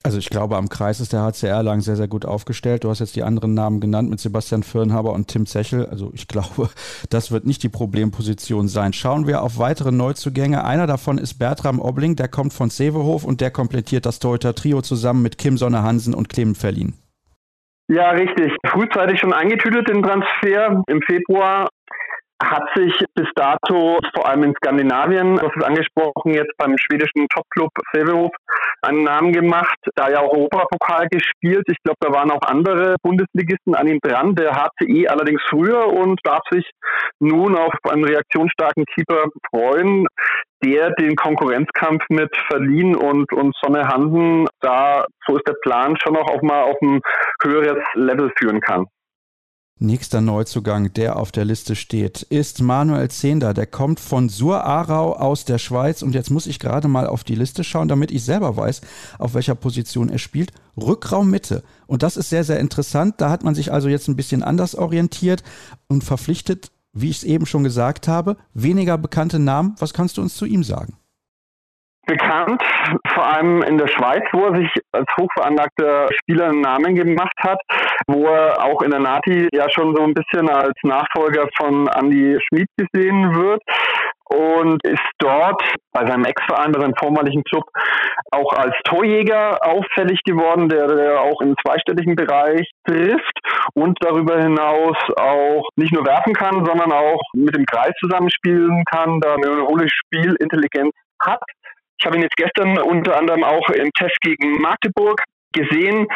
Also 0.03 0.17
ich 0.17 0.31
glaube, 0.31 0.57
am 0.57 0.67
Kreis 0.67 0.99
ist 0.99 1.13
der 1.13 1.21
HCR 1.21 1.61
lang 1.61 1.81
sehr, 1.81 1.95
sehr 1.95 2.07
gut 2.07 2.25
aufgestellt. 2.25 2.83
Du 2.83 2.89
hast 2.89 2.99
jetzt 2.99 3.15
die 3.15 3.21
anderen 3.21 3.53
Namen 3.53 3.79
genannt 3.79 4.09
mit 4.09 4.19
Sebastian 4.19 4.63
Firnhaber 4.63 5.13
und 5.13 5.27
Tim 5.27 5.45
Zechel. 5.45 5.85
Also 5.85 6.11
ich 6.15 6.27
glaube, 6.27 6.69
das 7.11 7.31
wird 7.31 7.45
nicht 7.45 7.61
die 7.61 7.69
Problemposition 7.69 8.67
sein. 8.67 8.93
Schauen 8.93 9.27
wir 9.27 9.43
auf 9.43 9.59
weitere 9.59 9.91
Neuzugänge. 9.91 10.63
Einer 10.63 10.87
davon 10.87 11.19
ist 11.19 11.37
Bertram 11.37 11.79
Obling, 11.79 12.15
der 12.15 12.29
kommt 12.29 12.51
von 12.51 12.71
Sevehof 12.71 13.23
und 13.23 13.41
der 13.41 13.51
komplettiert 13.51 14.07
das 14.07 14.17
Torhüter-Trio 14.17 14.81
zusammen 14.81 15.21
mit 15.21 15.37
Kim 15.37 15.57
Sonne 15.57 15.83
Hansen 15.83 16.15
und 16.15 16.29
Clement 16.29 16.57
Verlin. 16.57 16.95
Ja, 17.87 18.09
richtig. 18.11 18.53
Frühzeitig 18.67 19.19
schon 19.19 19.33
eingetütet 19.33 19.87
den 19.87 20.01
Transfer. 20.01 20.81
Im 20.87 21.01
Februar 21.03 21.69
hat 22.41 22.63
sich 22.75 22.93
bis 23.13 23.27
dato 23.35 23.99
vor 24.15 24.27
allem 24.27 24.43
in 24.43 24.53
Skandinavien, 24.55 25.35
das 25.35 25.51
ist 25.55 25.63
angesprochen, 25.63 26.33
jetzt 26.33 26.57
beim 26.57 26.75
schwedischen 26.77 27.27
Topclub 27.29 27.69
Sevehof 27.93 28.31
einen 28.81 29.03
Namen 29.03 29.31
gemacht, 29.31 29.77
da 29.95 30.09
ja 30.09 30.19
auch 30.19 30.33
Europapokal 30.33 31.07
gespielt. 31.09 31.63
Ich 31.67 31.77
glaube, 31.83 31.97
da 31.99 32.11
waren 32.11 32.31
auch 32.31 32.41
andere 32.41 32.95
Bundesligisten 33.03 33.75
an 33.75 33.87
ihm 33.87 33.99
dran, 34.01 34.35
der 34.35 34.51
HCE 34.55 35.07
allerdings 35.07 35.41
früher 35.49 35.87
und 35.87 36.19
darf 36.23 36.41
sich 36.51 36.69
nun 37.19 37.55
auf 37.55 37.73
einen 37.89 38.03
reaktionsstarken 38.03 38.85
Keeper 38.85 39.25
freuen, 39.49 40.07
der 40.63 40.91
den 40.91 41.15
Konkurrenzkampf 41.15 42.03
mit 42.09 42.35
Verlien 42.47 42.95
und, 42.95 43.31
und 43.33 43.55
Sonne 43.61 43.87
Hansen 43.87 44.47
da, 44.59 45.05
so 45.27 45.37
ist 45.37 45.47
der 45.47 45.55
Plan, 45.61 45.95
schon 46.01 46.17
auch 46.17 46.29
auf 46.29 46.41
mal 46.41 46.63
auf 46.63 46.77
ein 46.81 47.01
höheres 47.43 47.83
Level 47.95 48.31
führen 48.37 48.61
kann. 48.61 48.85
Nächster 49.83 50.21
Neuzugang, 50.21 50.93
der 50.93 51.15
auf 51.15 51.31
der 51.31 51.43
Liste 51.43 51.75
steht, 51.75 52.21
ist 52.21 52.61
Manuel 52.61 53.09
Zehnder. 53.09 53.55
Der 53.55 53.65
kommt 53.65 53.99
von 53.99 54.29
Sur-Arau 54.29 55.13
aus 55.13 55.43
der 55.43 55.57
Schweiz. 55.57 56.03
Und 56.03 56.13
jetzt 56.13 56.29
muss 56.29 56.45
ich 56.45 56.59
gerade 56.59 56.87
mal 56.87 57.07
auf 57.07 57.23
die 57.23 57.33
Liste 57.33 57.63
schauen, 57.63 57.87
damit 57.87 58.11
ich 58.11 58.23
selber 58.23 58.55
weiß, 58.55 58.81
auf 59.17 59.33
welcher 59.33 59.55
Position 59.55 60.09
er 60.09 60.19
spielt. 60.19 60.51
Rückraum 60.77 61.31
Mitte. 61.31 61.63
Und 61.87 62.03
das 62.03 62.15
ist 62.15 62.29
sehr, 62.29 62.43
sehr 62.43 62.59
interessant. 62.59 63.15
Da 63.17 63.31
hat 63.31 63.43
man 63.43 63.55
sich 63.55 63.73
also 63.73 63.89
jetzt 63.89 64.07
ein 64.07 64.15
bisschen 64.15 64.43
anders 64.43 64.75
orientiert 64.75 65.41
und 65.87 66.03
verpflichtet, 66.03 66.71
wie 66.93 67.09
ich 67.09 67.17
es 67.17 67.23
eben 67.23 67.47
schon 67.47 67.63
gesagt 67.63 68.07
habe, 68.07 68.37
weniger 68.53 68.99
bekannte 68.99 69.39
Namen. 69.39 69.73
Was 69.79 69.93
kannst 69.93 70.17
du 70.17 70.21
uns 70.21 70.35
zu 70.35 70.45
ihm 70.45 70.63
sagen? 70.63 71.00
Bekannt, 72.05 72.61
vor 73.13 73.25
allem 73.25 73.61
in 73.63 73.77
der 73.77 73.87
Schweiz, 73.87 74.23
wo 74.33 74.45
er 74.45 74.55
sich 74.55 74.71
als 74.91 75.07
hochveranlagter 75.19 76.09
Spieler 76.19 76.49
einen 76.49 76.61
Namen 76.61 76.95
gemacht 76.95 77.35
hat, 77.39 77.59
wo 78.07 78.25
er 78.25 78.63
auch 78.63 78.81
in 78.81 78.91
der 78.91 78.99
Nati 78.99 79.47
ja 79.53 79.69
schon 79.69 79.95
so 79.95 80.03
ein 80.03 80.13
bisschen 80.13 80.49
als 80.49 80.73
Nachfolger 80.83 81.47
von 81.57 81.87
Andy 81.87 82.37
Schmid 82.47 82.67
gesehen 82.77 83.35
wird 83.35 83.61
und 84.31 84.81
ist 84.85 85.01
dort 85.19 85.61
bei 85.91 86.05
seinem 86.05 86.23
Ex-Verein, 86.25 86.71
bei 86.71 86.79
seinem 86.79 86.95
vormaligen 86.95 87.43
Club 87.43 87.65
auch 88.31 88.53
als 88.53 88.75
Torjäger 88.85 89.59
auffällig 89.61 90.21
geworden, 90.23 90.69
der, 90.69 90.87
der 90.87 91.21
auch 91.21 91.41
im 91.41 91.55
zweistelligen 91.65 92.15
Bereich 92.15 92.69
trifft 92.87 93.39
und 93.73 93.97
darüber 94.01 94.41
hinaus 94.41 94.97
auch 95.17 95.67
nicht 95.75 95.93
nur 95.93 96.05
werfen 96.05 96.33
kann, 96.33 96.65
sondern 96.65 96.91
auch 96.91 97.21
mit 97.33 97.55
dem 97.55 97.65
Kreis 97.65 97.91
zusammenspielen 97.99 98.83
kann, 98.89 99.19
da 99.19 99.35
eine 99.35 99.67
hohe 99.67 99.87
Spielintelligenz 99.89 100.93
hat. 101.21 101.41
Ich 102.01 102.05
habe 102.07 102.17
ihn 102.17 102.23
jetzt 102.23 102.35
gestern 102.35 102.79
unter 102.79 103.15
anderem 103.15 103.43
auch 103.43 103.69
im 103.69 103.91
Test 103.93 104.19
gegen 104.21 104.59
Magdeburg 104.59 105.21
gesehen, 105.53 106.07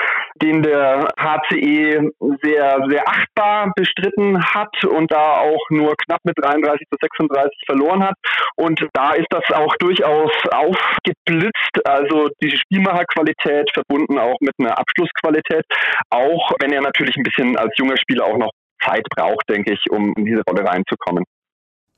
den 0.42 0.64
der 0.64 1.08
HCE 1.16 2.10
sehr, 2.42 2.86
sehr 2.90 3.08
achtbar 3.08 3.72
bestritten 3.76 4.44
hat 4.44 4.84
und 4.84 5.12
da 5.12 5.42
auch 5.42 5.62
nur 5.70 5.94
knapp 5.96 6.22
mit 6.24 6.34
33 6.42 6.88
zu 6.90 6.98
36 7.00 7.64
verloren 7.68 8.04
hat. 8.04 8.16
Und 8.56 8.88
da 8.94 9.14
ist 9.14 9.28
das 9.30 9.44
auch 9.54 9.76
durchaus 9.76 10.32
aufgeblitzt, 10.52 11.86
also 11.86 12.30
diese 12.42 12.58
Spielmacherqualität 12.58 13.70
verbunden 13.72 14.18
auch 14.18 14.38
mit 14.40 14.54
einer 14.58 14.80
Abschlussqualität, 14.80 15.66
auch 16.10 16.52
wenn 16.62 16.74
er 16.74 16.82
natürlich 16.82 17.16
ein 17.16 17.24
bisschen 17.24 17.58
als 17.58 17.78
junger 17.78 17.98
Spieler 17.98 18.26
auch 18.26 18.38
noch 18.38 18.52
Zeit 18.84 19.06
braucht, 19.16 19.48
denke 19.50 19.74
ich, 19.74 19.84
um 19.92 20.16
in 20.18 20.26
diese 20.26 20.42
Rolle 20.50 20.66
reinzukommen. 20.66 21.26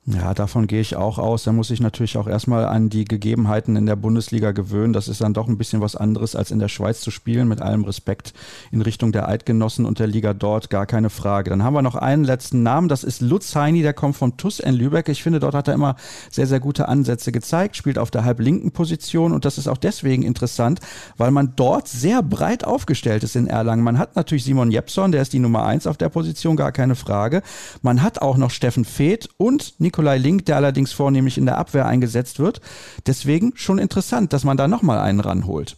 Ja, 0.09 0.33
davon 0.33 0.67
gehe 0.67 0.79
ich 0.79 0.95
auch 0.95 1.17
aus. 1.17 1.43
Da 1.43 1.51
muss 1.51 1.69
ich 1.69 1.81
natürlich 1.81 2.17
auch 2.17 2.27
erstmal 2.27 2.63
an 2.63 2.89
die 2.89 3.03
Gegebenheiten 3.03 3.75
in 3.75 3.85
der 3.85 3.97
Bundesliga 3.97 4.53
gewöhnen. 4.53 4.93
Das 4.93 5.09
ist 5.09 5.19
dann 5.19 5.33
doch 5.33 5.49
ein 5.49 5.57
bisschen 5.57 5.81
was 5.81 5.97
anderes, 5.97 6.33
als 6.33 6.49
in 6.49 6.59
der 6.59 6.69
Schweiz 6.69 7.01
zu 7.01 7.11
spielen, 7.11 7.49
mit 7.49 7.61
allem 7.61 7.83
Respekt 7.83 8.33
in 8.71 8.81
Richtung 8.81 9.11
der 9.11 9.27
Eidgenossen 9.27 9.85
und 9.85 9.99
der 9.99 10.07
Liga 10.07 10.33
dort, 10.33 10.69
gar 10.69 10.85
keine 10.85 11.09
Frage. 11.09 11.49
Dann 11.49 11.61
haben 11.61 11.73
wir 11.73 11.81
noch 11.81 11.95
einen 11.95 12.23
letzten 12.23 12.63
Namen, 12.63 12.87
das 12.87 13.03
ist 13.03 13.19
Lutz 13.19 13.53
Heini, 13.53 13.81
der 13.81 13.91
kommt 13.91 14.15
vom 14.15 14.37
TUS 14.37 14.61
in 14.61 14.75
Lübeck. 14.75 15.09
Ich 15.09 15.21
finde, 15.21 15.41
dort 15.41 15.53
hat 15.53 15.67
er 15.67 15.73
immer 15.73 15.97
sehr, 16.31 16.47
sehr 16.47 16.61
gute 16.61 16.87
Ansätze 16.87 17.33
gezeigt, 17.33 17.75
spielt 17.75 17.99
auf 17.99 18.09
der 18.09 18.23
halblinken 18.23 18.71
Position 18.71 19.33
und 19.33 19.43
das 19.43 19.57
ist 19.57 19.67
auch 19.67 19.75
deswegen 19.75 20.23
interessant, 20.23 20.79
weil 21.17 21.31
man 21.31 21.51
dort 21.57 21.89
sehr 21.89 22.23
breit 22.23 22.63
aufgestellt 22.63 23.25
ist 23.25 23.35
in 23.35 23.47
Erlangen. 23.47 23.83
Man 23.83 23.99
hat 23.99 24.15
natürlich 24.15 24.45
Simon 24.45 24.71
Jepson, 24.71 25.11
der 25.11 25.21
ist 25.21 25.33
die 25.33 25.39
Nummer 25.39 25.65
eins 25.65 25.85
auf 25.85 25.97
der 25.97 26.07
Position, 26.07 26.55
gar 26.55 26.71
keine 26.71 26.95
Frage. 26.95 27.41
Man 27.81 28.01
hat 28.01 28.21
auch 28.21 28.37
noch 28.37 28.51
Steffen 28.51 28.85
Feeth 28.85 29.27
und 29.35 29.77
Nico 29.79 29.96
Nikolai 29.97 30.17
Link, 30.17 30.45
der 30.45 30.57
allerdings 30.57 30.93
vornehmlich 30.93 31.39
in 31.39 31.47
der 31.47 31.57
Abwehr 31.57 31.87
eingesetzt 31.87 32.39
wird. 32.39 32.61
Deswegen 33.07 33.53
schon 33.55 33.79
interessant, 33.79 34.31
dass 34.31 34.43
man 34.43 34.55
da 34.55 34.67
nochmal 34.67 34.99
einen 34.99 35.19
ranholt. 35.19 35.77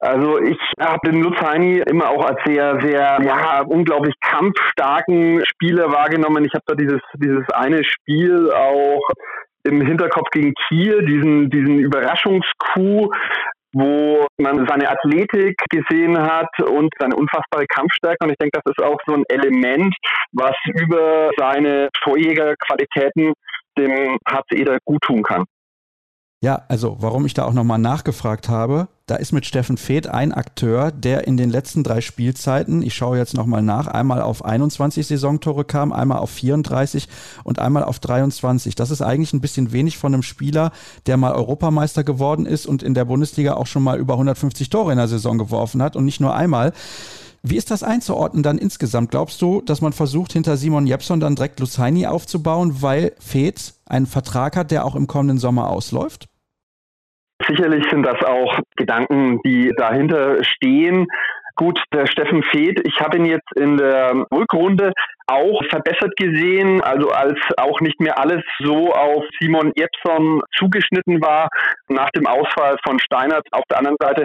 Also 0.00 0.38
ich 0.40 0.58
habe 0.80 0.98
den 1.08 1.22
Luzani 1.22 1.78
immer 1.86 2.08
auch 2.08 2.26
als 2.26 2.40
sehr, 2.44 2.80
sehr, 2.80 3.18
ja, 3.22 3.62
unglaublich 3.62 4.14
kampfstarken 4.20 5.44
Spieler 5.46 5.92
wahrgenommen. 5.92 6.44
Ich 6.44 6.52
habe 6.54 6.64
da 6.66 6.74
dieses, 6.74 7.00
dieses 7.16 7.48
eine 7.50 7.84
Spiel 7.84 8.50
auch 8.50 9.08
im 9.62 9.80
Hinterkopf 9.80 10.28
gegen 10.30 10.52
Kiel, 10.66 11.06
diesen, 11.06 11.50
diesen 11.50 11.78
Überraschungskuh, 11.78 13.12
wo 13.74 14.26
man 14.38 14.66
seine 14.66 14.88
Athletik 14.88 15.56
gesehen 15.68 16.16
hat 16.18 16.48
und 16.60 16.92
seine 16.98 17.16
unfassbare 17.16 17.66
Kampfstärke. 17.66 18.24
Und 18.24 18.30
ich 18.30 18.38
denke, 18.38 18.60
das 18.62 18.74
ist 18.76 18.84
auch 18.84 18.98
so 19.06 19.14
ein 19.14 19.24
Element, 19.28 19.94
was 20.32 20.54
über 20.64 21.30
seine 21.36 21.88
Torjägerqualitäten 22.02 23.32
dem 23.76 24.16
HCE 24.28 24.64
da 24.64 24.78
gut 24.84 25.02
tun 25.02 25.22
kann. 25.22 25.44
Ja, 26.40 26.62
also 26.68 26.96
warum 27.00 27.26
ich 27.26 27.34
da 27.34 27.44
auch 27.44 27.52
nochmal 27.52 27.78
nachgefragt 27.78 28.48
habe, 28.48 28.88
da 29.06 29.16
ist 29.16 29.32
mit 29.32 29.44
Steffen 29.44 29.76
Feeth 29.76 30.06
ein 30.06 30.32
Akteur, 30.32 30.90
der 30.90 31.26
in 31.26 31.36
den 31.36 31.50
letzten 31.50 31.84
drei 31.84 32.00
Spielzeiten, 32.00 32.80
ich 32.80 32.94
schaue 32.94 33.18
jetzt 33.18 33.34
nochmal 33.34 33.60
nach, 33.60 33.86
einmal 33.86 34.22
auf 34.22 34.42
21 34.42 35.06
Saisontore 35.06 35.66
kam, 35.66 35.92
einmal 35.92 36.18
auf 36.18 36.30
34 36.30 37.08
und 37.44 37.58
einmal 37.58 37.84
auf 37.84 37.98
23. 37.98 38.74
Das 38.74 38.90
ist 38.90 39.02
eigentlich 39.02 39.34
ein 39.34 39.42
bisschen 39.42 39.72
wenig 39.72 39.98
von 39.98 40.14
einem 40.14 40.22
Spieler, 40.22 40.72
der 41.04 41.18
mal 41.18 41.34
Europameister 41.34 42.02
geworden 42.02 42.46
ist 42.46 42.64
und 42.64 42.82
in 42.82 42.94
der 42.94 43.04
Bundesliga 43.04 43.54
auch 43.54 43.66
schon 43.66 43.82
mal 43.82 43.98
über 43.98 44.14
150 44.14 44.70
Tore 44.70 44.92
in 44.92 44.98
der 44.98 45.08
Saison 45.08 45.36
geworfen 45.36 45.82
hat 45.82 45.96
und 45.96 46.06
nicht 46.06 46.20
nur 46.20 46.34
einmal. 46.34 46.72
Wie 47.42 47.56
ist 47.56 47.70
das 47.70 47.82
einzuordnen 47.82 48.42
dann 48.42 48.56
insgesamt? 48.56 49.10
Glaubst 49.10 49.42
du, 49.42 49.60
dass 49.60 49.82
man 49.82 49.92
versucht, 49.92 50.32
hinter 50.32 50.56
Simon 50.56 50.86
Jepson 50.86 51.20
dann 51.20 51.36
direkt 51.36 51.60
Lusaini 51.60 52.06
aufzubauen, 52.06 52.80
weil 52.80 53.12
Feeth 53.18 53.74
einen 53.84 54.06
Vertrag 54.06 54.56
hat, 54.56 54.70
der 54.70 54.86
auch 54.86 54.94
im 54.94 55.06
kommenden 55.06 55.36
Sommer 55.36 55.68
ausläuft? 55.68 56.26
Sicherlich 57.46 57.84
sind 57.90 58.04
das 58.04 58.22
auch 58.24 58.58
Gedanken, 58.76 59.40
die 59.44 59.72
dahinter 59.76 60.42
stehen. 60.44 61.06
Gut, 61.56 61.80
der 61.92 62.06
Steffen 62.06 62.42
Feeth, 62.42 62.80
ich 62.84 63.00
habe 63.00 63.16
ihn 63.16 63.26
jetzt 63.26 63.48
in 63.56 63.76
der 63.76 64.26
Rückrunde 64.32 64.92
auch 65.28 65.62
verbessert 65.70 66.16
gesehen, 66.16 66.80
also 66.80 67.10
als 67.10 67.38
auch 67.56 67.80
nicht 67.80 68.00
mehr 68.00 68.18
alles 68.18 68.42
so 68.58 68.92
auf 68.92 69.24
Simon 69.40 69.72
Jepson 69.76 70.42
zugeschnitten 70.56 71.22
war 71.22 71.48
nach 71.88 72.10
dem 72.10 72.26
Ausfall 72.26 72.76
von 72.84 72.98
Steinert. 72.98 73.46
Auf 73.52 73.62
der 73.70 73.78
anderen 73.78 73.96
Seite 74.00 74.24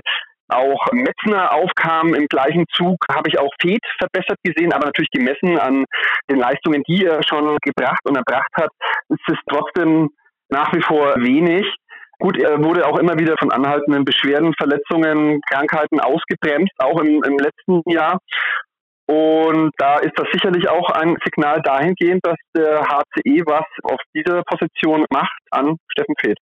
auch 0.50 0.88
Metzner 0.92 1.54
aufkam 1.54 2.16
im 2.16 2.26
gleichen 2.28 2.66
Zug, 2.74 2.98
habe 3.12 3.30
ich 3.30 3.40
auch 3.40 3.52
Feeth 3.62 3.86
verbessert 4.00 4.38
gesehen, 4.44 4.74
aber 4.74 4.88
natürlich 4.88 5.12
gemessen 5.12 5.60
an 5.60 5.86
den 6.30 6.40
Leistungen, 6.40 6.84
die 6.88 7.06
er 7.06 7.22
schon 7.24 7.58
gebracht 7.62 8.02
und 8.06 8.18
erbracht 8.18 8.52
hat, 8.56 8.70
ist 9.10 9.30
es 9.30 9.38
trotzdem 9.48 10.10
nach 10.50 10.74
wie 10.74 10.82
vor 10.82 11.16
wenig. 11.18 11.64
Gut, 12.22 12.38
er 12.38 12.62
wurde 12.62 12.86
auch 12.86 13.00
immer 13.00 13.18
wieder 13.18 13.36
von 13.40 13.50
anhaltenden 13.52 14.04
Beschwerden, 14.04 14.54
Verletzungen, 14.58 15.40
Krankheiten 15.50 16.02
ausgebremst, 16.02 16.74
auch 16.78 17.00
im, 17.00 17.24
im 17.24 17.38
letzten 17.38 17.82
Jahr. 17.90 18.20
Und 19.08 19.72
da 19.78 20.00
ist 20.00 20.12
das 20.18 20.28
sicherlich 20.34 20.70
auch 20.70 20.90
ein 20.92 21.16
Signal 21.24 21.62
dahingehend, 21.64 22.20
dass 22.24 22.36
der 22.56 22.82
HCE 22.82 23.44
was 23.48 23.66
auf 23.84 24.00
dieser 24.14 24.44
Position 24.44 25.06
macht 25.12 25.40
an 25.50 25.78
Steffen 25.92 26.16
Feeth. 26.20 26.38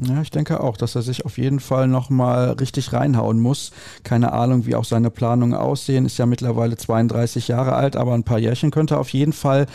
Ja, 0.00 0.22
ich 0.22 0.30
denke 0.30 0.60
auch, 0.60 0.76
dass 0.76 0.94
er 0.94 1.02
sich 1.02 1.24
auf 1.24 1.38
jeden 1.38 1.58
Fall 1.58 1.88
nochmal 1.88 2.52
richtig 2.52 2.92
reinhauen 2.92 3.40
muss. 3.40 3.72
Keine 4.04 4.32
Ahnung, 4.32 4.64
wie 4.64 4.76
auch 4.76 4.84
seine 4.84 5.10
Planungen 5.10 5.58
aussehen. 5.58 6.06
Ist 6.06 6.18
ja 6.18 6.26
mittlerweile 6.26 6.76
32 6.76 7.48
Jahre 7.48 7.74
alt, 7.74 7.96
aber 7.96 8.14
ein 8.14 8.22
paar 8.22 8.38
Jährchen 8.38 8.70
könnte 8.70 8.94
er 8.94 9.00
auf 9.00 9.12
jeden 9.12 9.32
Fall 9.32 9.66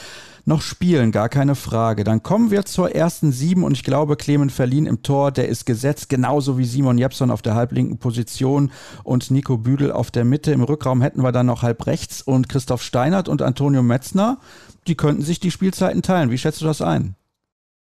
noch 0.45 0.61
spielen, 0.61 1.11
gar 1.11 1.27
keine 1.27 1.55
Frage. 1.55 2.05
Dann 2.05 2.23
kommen 2.23 2.51
wir 2.51 2.63
zur 2.65 2.95
ersten 2.95 3.33
sieben 3.33 3.63
und 3.63 3.73
ich 3.73 3.83
glaube, 3.83 4.15
Clement 4.15 4.51
Verlin 4.51 4.85
im 4.85 5.03
Tor, 5.03 5.31
der 5.31 5.49
ist 5.49 5.65
gesetzt, 5.65 6.07
genauso 6.07 6.57
wie 6.57 6.65
Simon 6.65 6.97
Jepson 6.97 7.31
auf 7.31 7.41
der 7.41 7.55
halblinken 7.55 7.97
Position 7.97 8.71
und 9.03 9.29
Nico 9.29 9.57
Büdel 9.57 9.91
auf 9.91 10.09
der 10.09 10.25
Mitte. 10.25 10.51
Im 10.51 10.63
Rückraum 10.63 11.01
hätten 11.01 11.21
wir 11.21 11.31
dann 11.33 11.45
noch 11.45 11.63
halb 11.63 11.85
rechts 11.85 12.21
und 12.21 12.47
Christoph 12.47 12.81
Steinert 12.81 13.27
und 13.27 13.41
Antonio 13.41 13.83
Metzner. 13.83 14.37
Die 14.87 14.95
könnten 14.95 15.21
sich 15.21 15.39
die 15.39 15.51
Spielzeiten 15.51 16.01
teilen. 16.01 16.31
Wie 16.31 16.37
schätzt 16.37 16.61
du 16.61 16.65
das 16.65 16.81
ein? 16.81 17.15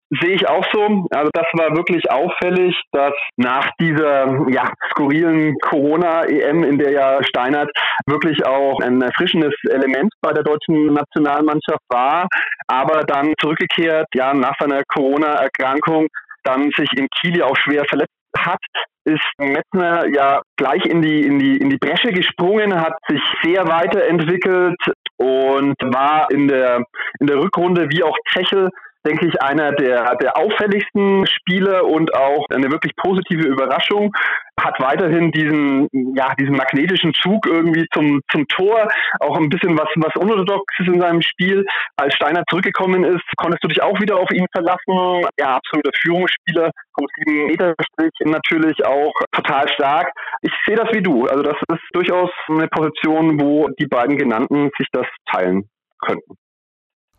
Sehe 0.09 0.35
ich 0.35 0.47
auch 0.47 0.65
so. 0.71 1.05
Also 1.11 1.29
das 1.33 1.47
war 1.53 1.75
wirklich 1.75 2.09
auffällig, 2.09 2.79
dass 2.93 3.13
nach 3.35 3.69
dieser 3.79 4.49
ja, 4.49 4.71
skurrilen 4.91 5.55
Corona-EM, 5.59 6.63
in 6.63 6.77
der 6.77 6.91
ja 6.91 7.23
Steinert 7.23 7.69
wirklich 8.05 8.45
auch 8.45 8.79
ein 8.79 9.01
erfrischendes 9.01 9.53
Element 9.69 10.13
bei 10.21 10.31
der 10.31 10.43
deutschen 10.43 10.93
Nationalmannschaft 10.93 11.83
war, 11.89 12.27
aber 12.67 13.03
dann 13.03 13.33
zurückgekehrt, 13.39 14.07
ja, 14.13 14.33
nach 14.33 14.55
seiner 14.59 14.83
Corona-Erkrankung, 14.87 16.07
dann 16.43 16.71
sich 16.77 16.89
in 16.95 17.07
Kiel 17.19 17.43
auch 17.43 17.57
schwer 17.57 17.83
verletzt 17.89 18.13
hat, 18.37 18.59
ist 19.03 19.23
Metzner 19.37 20.05
ja 20.13 20.41
gleich 20.57 20.85
in 20.85 21.01
die, 21.01 21.25
in 21.25 21.39
die, 21.39 21.57
in 21.57 21.69
die 21.69 21.77
Bresche 21.77 22.11
gesprungen, 22.11 22.79
hat 22.79 22.93
sich 23.07 23.21
sehr 23.41 23.67
weiterentwickelt 23.67 24.77
und 25.17 25.75
war 25.81 26.29
in 26.31 26.47
der, 26.47 26.83
in 27.19 27.27
der 27.27 27.37
Rückrunde 27.37 27.89
wie 27.89 28.03
auch 28.03 28.15
Zechel 28.33 28.69
denke 29.07 29.27
ich, 29.27 29.41
einer 29.41 29.71
der, 29.71 30.15
der 30.15 30.37
auffälligsten 30.37 31.25
Spieler 31.27 31.85
und 31.85 32.13
auch 32.13 32.45
eine 32.53 32.69
wirklich 32.71 32.95
positive 32.95 33.47
Überraschung. 33.47 34.11
Hat 34.59 34.79
weiterhin 34.79 35.31
diesen, 35.31 35.87
ja, 36.15 36.33
diesen 36.39 36.55
magnetischen 36.55 37.13
Zug 37.13 37.45
irgendwie 37.45 37.85
zum, 37.93 38.21
zum 38.31 38.47
Tor, 38.47 38.87
auch 39.19 39.37
ein 39.37 39.49
bisschen 39.49 39.77
was, 39.77 39.87
was 39.97 40.15
unorthodoxes 40.15 40.87
in 40.87 40.99
seinem 40.99 41.21
Spiel. 41.21 41.63
Als 41.95 42.15
Steiner 42.15 42.43
zurückgekommen 42.49 43.03
ist, 43.03 43.23
konntest 43.37 43.63
du 43.63 43.67
dich 43.67 43.81
auch 43.81 43.99
wieder 44.01 44.17
auf 44.17 44.31
ihn 44.31 44.47
verlassen. 44.51 45.29
Ja, 45.39 45.57
absoluter 45.57 45.91
Führungsspieler, 46.01 46.71
vom 46.95 47.05
7 47.25 47.45
Meter 47.45 47.75
Strich 47.81 48.13
natürlich 48.25 48.83
auch 48.83 49.13
total 49.31 49.69
stark. 49.69 50.11
Ich 50.41 50.51
sehe 50.65 50.75
das 50.75 50.89
wie 50.91 51.03
du. 51.03 51.27
Also 51.27 51.43
das 51.43 51.57
ist 51.71 51.83
durchaus 51.93 52.31
eine 52.47 52.67
Position, 52.67 53.39
wo 53.39 53.69
die 53.79 53.87
beiden 53.87 54.17
genannten 54.17 54.71
sich 54.77 54.87
das 54.91 55.05
teilen 55.31 55.69
könnten. 56.01 56.35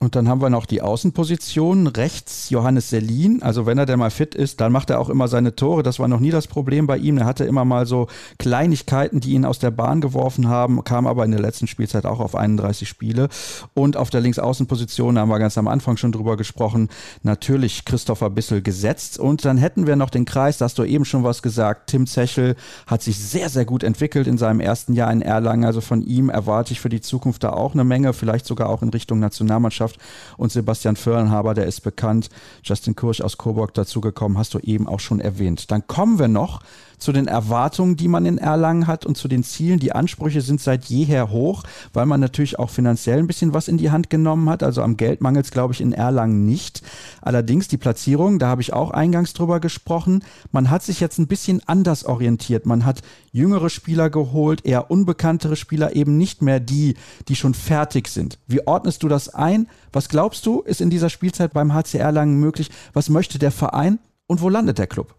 Und 0.00 0.14
dann 0.14 0.28
haben 0.28 0.40
wir 0.40 0.48
noch 0.48 0.64
die 0.64 0.80
Außenposition. 0.80 1.88
Rechts 1.88 2.50
Johannes 2.50 2.88
Selin. 2.88 3.42
Also 3.42 3.66
wenn 3.66 3.78
er 3.78 3.86
denn 3.86 3.98
mal 3.98 4.12
fit 4.12 4.36
ist, 4.36 4.60
dann 4.60 4.70
macht 4.70 4.90
er 4.90 5.00
auch 5.00 5.08
immer 5.08 5.26
seine 5.26 5.56
Tore. 5.56 5.82
Das 5.82 5.98
war 5.98 6.06
noch 6.06 6.20
nie 6.20 6.30
das 6.30 6.46
Problem 6.46 6.86
bei 6.86 6.98
ihm. 6.98 7.18
Er 7.18 7.26
hatte 7.26 7.44
immer 7.44 7.64
mal 7.64 7.84
so 7.84 8.06
Kleinigkeiten, 8.38 9.18
die 9.18 9.32
ihn 9.32 9.44
aus 9.44 9.58
der 9.58 9.72
Bahn 9.72 10.00
geworfen 10.00 10.46
haben, 10.46 10.84
kam 10.84 11.08
aber 11.08 11.24
in 11.24 11.32
der 11.32 11.40
letzten 11.40 11.66
Spielzeit 11.66 12.06
auch 12.06 12.20
auf 12.20 12.36
31 12.36 12.88
Spiele. 12.88 13.28
Und 13.74 13.96
auf 13.96 14.10
der 14.10 14.20
Linksaußenposition, 14.20 15.18
haben 15.18 15.30
wir 15.30 15.40
ganz 15.40 15.58
am 15.58 15.66
Anfang 15.66 15.96
schon 15.96 16.12
drüber 16.12 16.36
gesprochen, 16.36 16.90
natürlich 17.24 17.84
Christopher 17.84 18.30
Bissel 18.30 18.62
gesetzt. 18.62 19.18
Und 19.18 19.44
dann 19.44 19.58
hätten 19.58 19.88
wir 19.88 19.96
noch 19.96 20.10
den 20.10 20.26
Kreis, 20.26 20.58
da 20.58 20.66
hast 20.66 20.78
du 20.78 20.84
eben 20.84 21.06
schon 21.06 21.24
was 21.24 21.42
gesagt. 21.42 21.90
Tim 21.90 22.06
Zechel 22.06 22.54
hat 22.86 23.02
sich 23.02 23.18
sehr, 23.18 23.48
sehr 23.48 23.64
gut 23.64 23.82
entwickelt 23.82 24.28
in 24.28 24.38
seinem 24.38 24.60
ersten 24.60 24.92
Jahr 24.92 25.10
in 25.10 25.22
Erlangen. 25.22 25.64
Also 25.64 25.80
von 25.80 26.02
ihm 26.02 26.28
erwarte 26.28 26.72
ich 26.72 26.80
für 26.80 26.88
die 26.88 27.00
Zukunft 27.00 27.42
da 27.42 27.50
auch 27.50 27.74
eine 27.74 27.82
Menge, 27.82 28.12
vielleicht 28.12 28.46
sogar 28.46 28.68
auch 28.68 28.82
in 28.82 28.90
Richtung 28.90 29.18
Nationalmannschaft. 29.18 29.87
Mannschaft. 29.88 30.00
Und 30.36 30.52
Sebastian 30.52 30.96
Förlenhaber, 30.96 31.54
der 31.54 31.66
ist 31.66 31.80
bekannt. 31.80 32.28
Justin 32.62 32.94
Kursch 32.94 33.20
aus 33.20 33.38
Coburg 33.38 33.74
dazugekommen, 33.74 34.38
hast 34.38 34.54
du 34.54 34.58
eben 34.60 34.88
auch 34.88 35.00
schon 35.00 35.20
erwähnt. 35.20 35.70
Dann 35.70 35.86
kommen 35.86 36.18
wir 36.18 36.28
noch 36.28 36.60
zu 36.98 37.12
den 37.12 37.26
Erwartungen, 37.26 37.96
die 37.96 38.08
man 38.08 38.26
in 38.26 38.38
Erlangen 38.38 38.86
hat 38.86 39.06
und 39.06 39.16
zu 39.16 39.28
den 39.28 39.44
Zielen. 39.44 39.78
Die 39.78 39.92
Ansprüche 39.92 40.40
sind 40.40 40.60
seit 40.60 40.86
jeher 40.86 41.30
hoch, 41.30 41.62
weil 41.92 42.06
man 42.06 42.20
natürlich 42.20 42.58
auch 42.58 42.70
finanziell 42.70 43.18
ein 43.18 43.26
bisschen 43.26 43.54
was 43.54 43.68
in 43.68 43.78
die 43.78 43.90
Hand 43.90 44.10
genommen 44.10 44.48
hat. 44.48 44.62
Also 44.62 44.82
am 44.82 44.96
Geld 44.96 45.20
mangelt 45.20 45.46
es, 45.46 45.50
glaube 45.50 45.72
ich, 45.74 45.80
in 45.80 45.92
Erlangen 45.92 46.44
nicht. 46.44 46.82
Allerdings 47.22 47.68
die 47.68 47.76
Platzierung, 47.76 48.38
da 48.38 48.48
habe 48.48 48.62
ich 48.62 48.72
auch 48.72 48.90
eingangs 48.90 49.32
drüber 49.32 49.60
gesprochen. 49.60 50.24
Man 50.52 50.70
hat 50.70 50.82
sich 50.82 51.00
jetzt 51.00 51.18
ein 51.18 51.26
bisschen 51.26 51.62
anders 51.66 52.04
orientiert. 52.04 52.66
Man 52.66 52.84
hat 52.84 53.02
jüngere 53.32 53.70
Spieler 53.70 54.10
geholt, 54.10 54.64
eher 54.64 54.90
unbekanntere 54.90 55.56
Spieler, 55.56 55.94
eben 55.94 56.18
nicht 56.18 56.42
mehr 56.42 56.60
die, 56.60 56.94
die 57.28 57.36
schon 57.36 57.54
fertig 57.54 58.08
sind. 58.08 58.38
Wie 58.46 58.66
ordnest 58.66 59.02
du 59.02 59.08
das 59.08 59.28
ein? 59.28 59.68
Was 59.92 60.08
glaubst 60.08 60.44
du, 60.46 60.60
ist 60.60 60.80
in 60.80 60.90
dieser 60.90 61.10
Spielzeit 61.10 61.52
beim 61.52 61.72
HC 61.72 61.98
Erlangen 61.98 62.38
möglich? 62.38 62.70
Was 62.92 63.08
möchte 63.08 63.38
der 63.38 63.52
Verein 63.52 63.98
und 64.26 64.40
wo 64.40 64.48
landet 64.48 64.78
der 64.78 64.86
Club? 64.86 65.17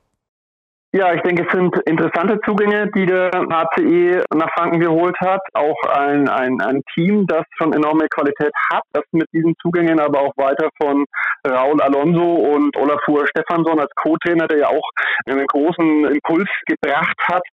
Ja, 0.92 1.14
ich 1.14 1.22
denke, 1.22 1.46
es 1.46 1.52
sind 1.54 1.78
interessante 1.86 2.40
Zugänge, 2.42 2.90
die 2.96 3.06
der 3.06 3.30
HCE 3.30 4.24
nach 4.34 4.50
Franken 4.58 4.80
geholt 4.80 5.16
hat. 5.20 5.42
Auch 5.54 5.78
ein, 5.84 6.28
ein, 6.28 6.60
ein 6.62 6.82
Team, 6.96 7.28
das 7.28 7.44
schon 7.60 7.74
enorme 7.74 8.08
Qualität 8.10 8.52
hat, 8.74 8.82
das 8.94 9.04
mit 9.12 9.28
diesen 9.32 9.54
Zugängen 9.62 10.00
aber 10.00 10.20
auch 10.20 10.34
weiter 10.36 10.68
von 10.82 11.06
Raul 11.48 11.80
Alonso 11.80 12.34
und 12.34 12.76
Olafur 12.76 13.28
Stefansson 13.28 13.80
als 13.80 13.92
Co-Trainer, 13.98 14.48
der 14.48 14.58
ja 14.58 14.68
auch 14.70 14.90
einen 15.28 15.46
großen 15.46 16.06
Impuls 16.06 16.50
gebracht 16.66 17.18
hat 17.28 17.44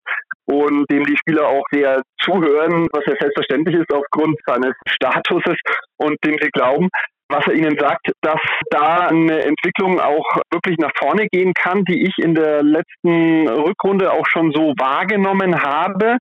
und 0.46 0.90
dem 0.90 1.04
die 1.04 1.18
Spieler 1.18 1.46
auch 1.46 1.64
sehr 1.70 2.00
zuhören, 2.22 2.88
was 2.92 3.04
ja 3.04 3.14
selbstverständlich 3.20 3.76
ist 3.76 3.92
aufgrund 3.92 4.38
seines 4.46 4.72
Statuses 4.88 5.58
und 5.98 6.16
dem 6.24 6.38
sie 6.40 6.48
glauben 6.52 6.88
was 7.28 7.46
er 7.46 7.54
Ihnen 7.54 7.76
sagt, 7.78 8.10
dass 8.22 8.40
da 8.70 9.08
eine 9.08 9.42
Entwicklung 9.44 10.00
auch 10.00 10.26
wirklich 10.52 10.78
nach 10.78 10.92
vorne 10.98 11.26
gehen 11.30 11.52
kann, 11.54 11.84
die 11.84 12.04
ich 12.04 12.14
in 12.18 12.34
der 12.34 12.62
letzten 12.62 13.48
Rückrunde 13.48 14.12
auch 14.12 14.26
schon 14.28 14.52
so 14.52 14.74
wahrgenommen 14.78 15.60
habe. 15.60 16.18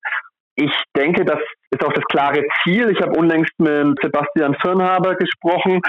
Ich 0.56 0.72
denke, 0.96 1.26
das 1.26 1.40
ist 1.72 1.84
auch 1.84 1.92
das 1.92 2.06
klare 2.06 2.42
Ziel. 2.64 2.90
Ich 2.90 3.02
habe 3.02 3.18
unlängst 3.18 3.52
mit 3.58 3.98
Sebastian 4.02 4.56
Firnhaber 4.62 5.16
gesprochen. 5.16 5.82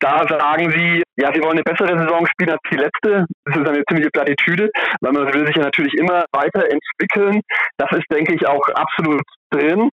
Da 0.00 0.26
sagen 0.28 0.70
sie, 0.70 1.02
ja, 1.16 1.32
sie 1.32 1.40
wollen 1.40 1.58
eine 1.58 1.62
bessere 1.62 1.98
Saison 1.98 2.26
spielen 2.26 2.50
als 2.50 2.60
die 2.70 2.76
letzte. 2.76 3.26
Das 3.44 3.56
ist 3.56 3.68
eine 3.68 3.84
ziemliche 3.88 4.10
Plattitüde, 4.10 4.70
weil 5.00 5.12
man 5.12 5.32
will 5.32 5.46
sich 5.46 5.56
ja 5.56 5.62
natürlich 5.62 5.94
immer 5.94 6.24
weiterentwickeln. 6.32 7.40
Das 7.78 7.90
ist, 7.92 8.04
denke 8.10 8.34
ich, 8.34 8.46
auch 8.46 8.68
absolut 8.74 9.22
drin 9.50 9.88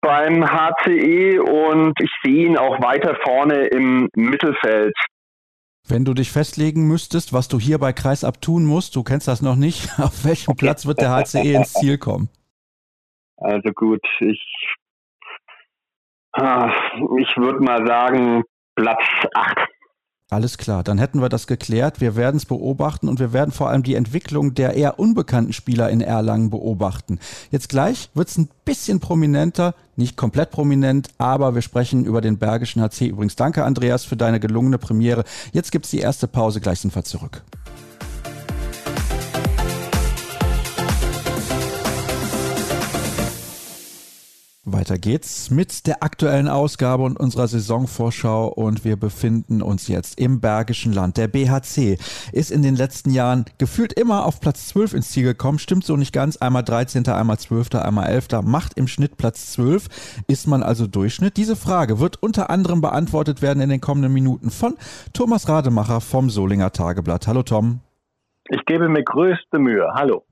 beim 0.00 0.44
HCE 0.44 1.40
und 1.40 1.94
ich 2.00 2.10
sehe 2.22 2.46
ihn 2.46 2.56
auch 2.56 2.80
weiter 2.82 3.16
vorne 3.24 3.66
im 3.66 4.08
Mittelfeld. 4.14 4.94
Wenn 5.88 6.04
du 6.04 6.14
dich 6.14 6.32
festlegen 6.32 6.88
müsstest, 6.88 7.32
was 7.32 7.48
du 7.48 7.60
hier 7.60 7.78
bei 7.78 7.92
Kreisab 7.92 8.40
tun 8.40 8.64
musst, 8.64 8.96
du 8.96 9.04
kennst 9.04 9.28
das 9.28 9.42
noch 9.42 9.56
nicht, 9.56 9.88
auf 9.98 10.24
welchem 10.24 10.56
Platz 10.56 10.86
wird 10.86 11.00
der 11.00 11.10
HCE 11.10 11.54
ins 11.54 11.72
Ziel 11.72 11.98
kommen? 11.98 12.28
Also 13.36 13.70
gut, 13.72 14.04
ich, 14.20 14.42
ah, 16.32 16.72
ich 17.18 17.36
würde 17.36 17.62
mal 17.62 17.86
sagen 17.86 18.42
Platz 18.74 19.02
8. 19.34 19.75
Alles 20.28 20.58
klar, 20.58 20.82
dann 20.82 20.98
hätten 20.98 21.22
wir 21.22 21.28
das 21.28 21.46
geklärt. 21.46 22.00
Wir 22.00 22.16
werden 22.16 22.38
es 22.38 22.46
beobachten 22.46 23.08
und 23.08 23.20
wir 23.20 23.32
werden 23.32 23.52
vor 23.52 23.68
allem 23.68 23.84
die 23.84 23.94
Entwicklung 23.94 24.54
der 24.54 24.74
eher 24.74 24.98
unbekannten 24.98 25.52
Spieler 25.52 25.88
in 25.88 26.00
Erlangen 26.00 26.50
beobachten. 26.50 27.20
Jetzt 27.52 27.68
gleich 27.68 28.10
wird 28.12 28.28
es 28.28 28.36
ein 28.36 28.48
bisschen 28.64 28.98
prominenter, 28.98 29.76
nicht 29.94 30.16
komplett 30.16 30.50
prominent, 30.50 31.10
aber 31.18 31.54
wir 31.54 31.62
sprechen 31.62 32.04
über 32.04 32.20
den 32.20 32.38
Bergischen 32.38 32.82
HC. 32.82 33.06
Übrigens 33.06 33.36
danke 33.36 33.64
Andreas 33.64 34.04
für 34.04 34.16
deine 34.16 34.40
gelungene 34.40 34.78
Premiere. 34.78 35.22
Jetzt 35.52 35.70
gibt 35.70 35.84
es 35.84 35.92
die 35.92 36.00
erste 36.00 36.26
Pause, 36.26 36.60
gleich 36.60 36.80
sind 36.80 36.92
wir 36.96 37.04
zurück. 37.04 37.44
Weiter 44.68 44.98
geht's 44.98 45.48
mit 45.52 45.86
der 45.86 46.02
aktuellen 46.02 46.48
Ausgabe 46.48 47.04
und 47.04 47.20
unserer 47.20 47.46
Saisonvorschau 47.46 48.48
und 48.48 48.84
wir 48.84 48.96
befinden 48.96 49.62
uns 49.62 49.86
jetzt 49.86 50.18
im 50.18 50.40
Bergischen 50.40 50.92
Land. 50.92 51.16
Der 51.18 51.28
BHC 51.28 51.98
ist 52.32 52.50
in 52.50 52.62
den 52.62 52.74
letzten 52.74 53.10
Jahren 53.10 53.44
gefühlt 53.58 53.92
immer 53.92 54.26
auf 54.26 54.40
Platz 54.40 54.66
12 54.66 54.94
ins 54.94 55.10
Ziel 55.12 55.22
gekommen. 55.22 55.60
Stimmt 55.60 55.84
so 55.84 55.96
nicht 55.96 56.12
ganz. 56.12 56.38
Einmal 56.38 56.64
13., 56.64 57.06
einmal 57.06 57.38
12., 57.38 57.76
einmal 57.76 58.08
11. 58.08 58.42
Macht 58.42 58.76
im 58.76 58.88
Schnitt 58.88 59.16
Platz 59.16 59.52
12. 59.52 60.24
Ist 60.26 60.48
man 60.48 60.64
also 60.64 60.88
Durchschnitt? 60.88 61.36
Diese 61.36 61.54
Frage 61.54 62.00
wird 62.00 62.20
unter 62.20 62.50
anderem 62.50 62.80
beantwortet 62.80 63.42
werden 63.42 63.62
in 63.62 63.68
den 63.68 63.80
kommenden 63.80 64.12
Minuten 64.12 64.50
von 64.50 64.74
Thomas 65.12 65.48
Rademacher 65.48 66.00
vom 66.00 66.28
Solinger 66.28 66.72
Tageblatt. 66.72 67.28
Hallo 67.28 67.44
Tom. 67.44 67.82
Ich 68.48 68.64
gebe 68.66 68.88
mir 68.88 69.04
größte 69.04 69.60
Mühe. 69.60 69.86
Hallo. 69.94 70.25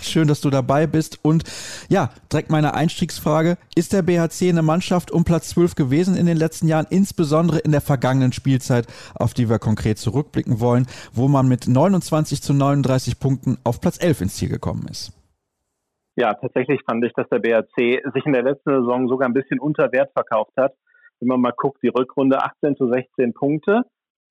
Schön, 0.00 0.28
dass 0.28 0.40
du 0.40 0.50
dabei 0.50 0.86
bist. 0.86 1.24
Und 1.24 1.44
ja, 1.88 2.10
direkt 2.32 2.50
meine 2.50 2.74
Einstiegsfrage. 2.74 3.56
Ist 3.74 3.92
der 3.92 4.02
BHC 4.02 4.48
eine 4.48 4.62
Mannschaft 4.62 5.10
um 5.10 5.24
Platz 5.24 5.50
12 5.50 5.74
gewesen 5.74 6.16
in 6.16 6.26
den 6.26 6.36
letzten 6.36 6.68
Jahren, 6.68 6.86
insbesondere 6.90 7.58
in 7.58 7.72
der 7.72 7.80
vergangenen 7.80 8.32
Spielzeit, 8.32 8.86
auf 9.14 9.34
die 9.34 9.48
wir 9.48 9.58
konkret 9.58 9.98
zurückblicken 9.98 10.60
wollen, 10.60 10.86
wo 11.12 11.28
man 11.28 11.48
mit 11.48 11.68
29 11.68 12.42
zu 12.42 12.54
39 12.54 13.20
Punkten 13.20 13.58
auf 13.64 13.80
Platz 13.80 14.02
11 14.02 14.22
ins 14.22 14.36
Ziel 14.36 14.48
gekommen 14.48 14.86
ist? 14.90 15.12
Ja, 16.16 16.34
tatsächlich 16.34 16.80
fand 16.84 17.04
ich, 17.04 17.12
dass 17.12 17.28
der 17.28 17.38
BHC 17.38 18.02
sich 18.12 18.26
in 18.26 18.32
der 18.32 18.42
letzten 18.42 18.70
Saison 18.70 19.08
sogar 19.08 19.28
ein 19.28 19.34
bisschen 19.34 19.60
unter 19.60 19.92
Wert 19.92 20.10
verkauft 20.12 20.52
hat. 20.56 20.74
Wenn 21.20 21.28
man 21.28 21.40
mal 21.40 21.52
guckt, 21.56 21.82
die 21.82 21.88
Rückrunde 21.88 22.42
18 22.42 22.76
zu 22.76 22.90
16 22.90 23.34
Punkte, 23.34 23.82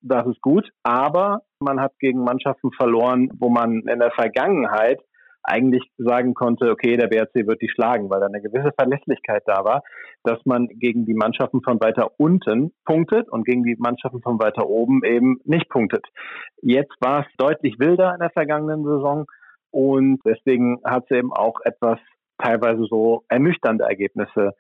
das 0.02 0.28
ist 0.28 0.42
gut, 0.42 0.70
aber 0.84 1.44
man 1.60 1.80
hat 1.80 1.98
gegen 2.00 2.24
Mannschaften 2.24 2.72
verloren, 2.74 3.30
wo 3.40 3.50
man 3.50 3.84
in 3.88 4.00
der 4.00 4.12
Vergangenheit 4.12 5.00
eigentlich 5.48 5.90
sagen 5.98 6.34
konnte, 6.34 6.70
okay, 6.70 6.98
der 6.98 7.08
BRC 7.08 7.48
wird 7.48 7.62
die 7.62 7.70
schlagen, 7.70 8.10
weil 8.10 8.20
da 8.20 8.28
eine 8.28 8.42
gewisse 8.42 8.72
Verlässlichkeit 8.78 9.44
da 9.46 9.64
war, 9.64 9.84
dass 10.24 10.40
man 10.46 10.68
gegen 10.68 11.06
die 11.06 11.14
Mannschaften 11.14 11.62
von 11.62 11.80
weiter 11.80 12.12
unten 12.18 12.74
punktet 12.86 13.30
und 13.30 13.46
gegen 13.46 13.64
die 13.64 13.78
Mannschaften 13.80 14.22
von 14.22 14.40
weiter 14.40 14.68
oben 14.68 15.04
eben 15.04 15.40
nicht 15.46 15.70
punktet. 15.70 16.06
Jetzt 16.62 16.94
war 17.00 17.22
es 17.22 17.28
deutlich 17.38 17.80
wilder 17.80 18.14
in 18.14 18.20
der 18.20 18.32
vergangenen 18.32 18.84
Saison 18.84 19.26
und 19.72 20.20
deswegen 20.26 20.80
hat 20.84 21.06
es 21.10 21.18
eben 21.18 21.32
auch 21.34 21.60
etwas 21.64 22.00
teilweise 22.38 22.86
so 22.90 23.24
ernüchternde 23.30 23.86
Ergebnisse 23.86 24.54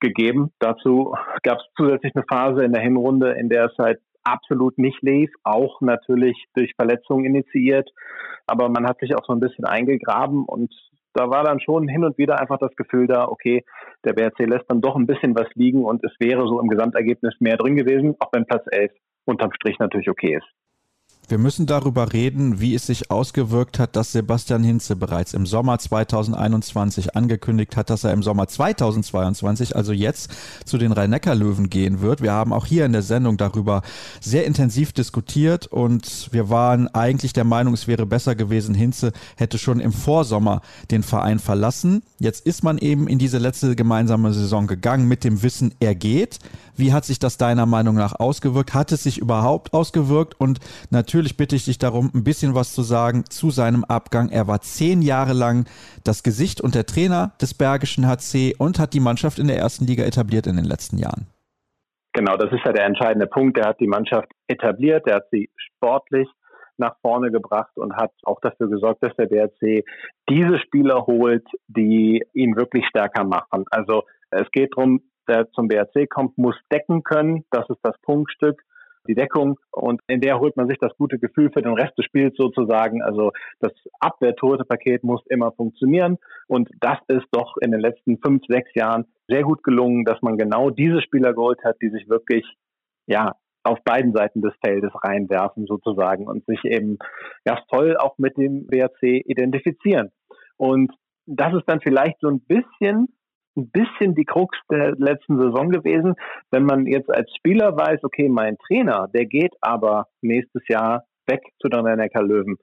gegeben. 0.00 0.52
Dazu 0.58 1.14
gab 1.42 1.58
es 1.58 1.64
zusätzlich 1.76 2.14
eine 2.14 2.24
Phase 2.28 2.64
in 2.64 2.72
der 2.72 2.82
Hinrunde, 2.82 3.32
in 3.32 3.48
der 3.48 3.66
es 3.66 3.78
halt 3.78 4.00
absolut 4.24 4.78
nicht 4.78 5.02
lief, 5.02 5.30
auch 5.44 5.80
natürlich 5.80 6.36
durch 6.54 6.72
Verletzungen 6.76 7.24
initiiert. 7.24 7.90
Aber 8.46 8.68
man 8.68 8.86
hat 8.86 8.98
sich 9.00 9.14
auch 9.14 9.24
so 9.26 9.32
ein 9.32 9.40
bisschen 9.40 9.64
eingegraben 9.64 10.44
und 10.44 10.72
da 11.14 11.28
war 11.28 11.44
dann 11.44 11.60
schon 11.60 11.88
hin 11.88 12.04
und 12.04 12.16
wieder 12.18 12.40
einfach 12.40 12.58
das 12.58 12.74
Gefühl 12.76 13.06
da, 13.06 13.28
okay, 13.28 13.64
der 14.04 14.14
BRC 14.14 14.40
lässt 14.46 14.64
dann 14.68 14.80
doch 14.80 14.96
ein 14.96 15.06
bisschen 15.06 15.34
was 15.34 15.48
liegen 15.54 15.84
und 15.84 16.02
es 16.04 16.12
wäre 16.18 16.46
so 16.46 16.60
im 16.60 16.68
Gesamtergebnis 16.68 17.34
mehr 17.40 17.56
drin 17.56 17.76
gewesen, 17.76 18.16
auch 18.18 18.30
wenn 18.32 18.46
Platz 18.46 18.64
11 18.70 18.92
unterm 19.24 19.52
Strich 19.52 19.78
natürlich 19.78 20.08
okay 20.08 20.36
ist. 20.36 20.61
Wir 21.28 21.38
müssen 21.38 21.66
darüber 21.66 22.12
reden, 22.12 22.60
wie 22.60 22.74
es 22.74 22.86
sich 22.86 23.10
ausgewirkt 23.10 23.78
hat, 23.78 23.96
dass 23.96 24.12
Sebastian 24.12 24.64
Hinze 24.64 24.96
bereits 24.96 25.34
im 25.34 25.46
Sommer 25.46 25.78
2021 25.78 27.16
angekündigt 27.16 27.76
hat, 27.76 27.90
dass 27.90 28.04
er 28.04 28.12
im 28.12 28.22
Sommer 28.22 28.48
2022, 28.48 29.76
also 29.76 29.92
jetzt, 29.92 30.30
zu 30.66 30.78
den 30.78 30.92
Rhein-Neckar-Löwen 30.92 31.70
gehen 31.70 32.00
wird. 32.00 32.22
Wir 32.22 32.32
haben 32.32 32.52
auch 32.52 32.66
hier 32.66 32.84
in 32.84 32.92
der 32.92 33.02
Sendung 33.02 33.36
darüber 33.36 33.82
sehr 34.20 34.44
intensiv 34.44 34.92
diskutiert 34.92 35.68
und 35.68 36.28
wir 36.32 36.50
waren 36.50 36.88
eigentlich 36.88 37.32
der 37.32 37.44
Meinung, 37.44 37.72
es 37.72 37.86
wäre 37.86 38.04
besser 38.04 38.34
gewesen, 38.34 38.74
Hinze 38.74 39.12
hätte 39.36 39.58
schon 39.58 39.80
im 39.80 39.92
Vorsommer 39.92 40.60
den 40.90 41.02
Verein 41.02 41.38
verlassen. 41.38 42.02
Jetzt 42.18 42.44
ist 42.46 42.64
man 42.64 42.78
eben 42.78 43.06
in 43.06 43.18
diese 43.18 43.38
letzte 43.38 43.76
gemeinsame 43.76 44.32
Saison 44.34 44.66
gegangen 44.66 45.08
mit 45.08 45.24
dem 45.24 45.42
Wissen, 45.42 45.72
er 45.80 45.94
geht. 45.94 46.40
Wie 46.76 46.92
hat 46.92 47.04
sich 47.04 47.18
das 47.18 47.36
deiner 47.36 47.66
Meinung 47.66 47.94
nach 47.94 48.18
ausgewirkt? 48.18 48.74
Hat 48.74 48.92
es 48.92 49.02
sich 49.02 49.18
überhaupt 49.18 49.74
ausgewirkt? 49.74 50.38
Und 50.40 50.60
natürlich 50.90 51.36
bitte 51.36 51.56
ich 51.56 51.66
dich 51.66 51.78
darum, 51.78 52.10
ein 52.14 52.24
bisschen 52.24 52.54
was 52.54 52.72
zu 52.72 52.82
sagen 52.82 53.24
zu 53.28 53.50
seinem 53.50 53.84
Abgang. 53.84 54.30
Er 54.30 54.48
war 54.48 54.60
zehn 54.60 55.02
Jahre 55.02 55.34
lang 55.34 55.66
das 56.04 56.22
Gesicht 56.22 56.60
und 56.60 56.74
der 56.74 56.86
Trainer 56.86 57.32
des 57.40 57.54
Bergischen 57.54 58.06
HC 58.06 58.54
und 58.58 58.78
hat 58.78 58.94
die 58.94 59.00
Mannschaft 59.00 59.38
in 59.38 59.48
der 59.48 59.58
ersten 59.58 59.86
Liga 59.86 60.04
etabliert 60.04 60.46
in 60.46 60.56
den 60.56 60.64
letzten 60.64 60.98
Jahren. 60.98 61.26
Genau, 62.14 62.36
das 62.36 62.52
ist 62.52 62.64
ja 62.64 62.72
der 62.72 62.84
entscheidende 62.84 63.26
Punkt. 63.26 63.58
Er 63.58 63.68
hat 63.68 63.80
die 63.80 63.86
Mannschaft 63.86 64.28
etabliert, 64.46 65.06
er 65.06 65.16
hat 65.16 65.28
sie 65.30 65.50
sportlich 65.56 66.28
nach 66.78 66.96
vorne 67.00 67.30
gebracht 67.30 67.70
und 67.76 67.94
hat 67.96 68.12
auch 68.24 68.40
dafür 68.40 68.68
gesorgt, 68.68 69.02
dass 69.02 69.14
der 69.16 69.26
BRC 69.26 69.84
diese 70.28 70.58
Spieler 70.58 71.06
holt, 71.06 71.46
die 71.68 72.22
ihn 72.32 72.56
wirklich 72.56 72.86
stärker 72.88 73.24
machen. 73.24 73.64
Also 73.70 74.02
es 74.30 74.50
geht 74.50 74.72
darum, 74.76 75.00
der 75.32 75.50
zum 75.52 75.68
BRC 75.68 76.08
kommt, 76.08 76.36
muss 76.38 76.56
decken 76.70 77.02
können. 77.02 77.44
Das 77.50 77.68
ist 77.68 77.80
das 77.82 77.96
Punktstück, 78.02 78.62
die 79.08 79.14
Deckung. 79.14 79.58
Und 79.70 80.00
in 80.06 80.20
der 80.20 80.38
holt 80.38 80.56
man 80.56 80.68
sich 80.68 80.78
das 80.78 80.92
gute 80.96 81.18
Gefühl 81.18 81.50
für 81.52 81.62
den 81.62 81.74
Rest 81.74 81.96
des 81.98 82.04
Spiels 82.04 82.34
sozusagen. 82.36 83.02
Also 83.02 83.32
das 83.60 83.72
Abwehrtorte-Paket 84.00 85.04
muss 85.04 85.22
immer 85.28 85.52
funktionieren. 85.52 86.18
Und 86.46 86.68
das 86.80 86.98
ist 87.08 87.26
doch 87.32 87.56
in 87.60 87.70
den 87.70 87.80
letzten 87.80 88.18
fünf, 88.18 88.42
sechs 88.48 88.74
Jahren 88.74 89.06
sehr 89.28 89.42
gut 89.42 89.62
gelungen, 89.62 90.04
dass 90.04 90.20
man 90.22 90.36
genau 90.36 90.70
diese 90.70 91.02
Spieler 91.02 91.32
geholt 91.32 91.58
hat, 91.64 91.76
die 91.80 91.90
sich 91.90 92.08
wirklich, 92.08 92.44
ja, 93.06 93.34
auf 93.64 93.78
beiden 93.84 94.12
Seiten 94.12 94.42
des 94.42 94.54
Feldes 94.64 94.90
reinwerfen 95.04 95.66
sozusagen 95.66 96.26
und 96.26 96.44
sich 96.46 96.64
eben 96.64 96.98
ganz 97.44 97.60
toll 97.70 97.96
auch 97.96 98.18
mit 98.18 98.36
dem 98.36 98.66
BRC 98.66 99.22
identifizieren. 99.24 100.10
Und 100.56 100.92
das 101.26 101.54
ist 101.54 101.64
dann 101.66 101.80
vielleicht 101.80 102.18
so 102.20 102.28
ein 102.28 102.40
bisschen 102.40 103.08
ein 103.56 103.70
bisschen 103.70 104.14
die 104.14 104.24
Krux 104.24 104.56
der 104.70 104.92
letzten 104.96 105.38
Saison 105.38 105.70
gewesen, 105.70 106.14
wenn 106.50 106.64
man 106.64 106.86
jetzt 106.86 107.10
als 107.10 107.30
Spieler 107.36 107.76
weiß, 107.76 108.02
okay, 108.04 108.28
mein 108.28 108.56
Trainer, 108.58 109.08
der 109.12 109.26
geht 109.26 109.54
aber 109.60 110.06
nächstes 110.20 110.66
Jahr 110.68 111.04
weg 111.26 111.42
zu 111.60 111.68
den 111.68 111.84
Neckar 111.84 112.22
Löwen. 112.22 112.56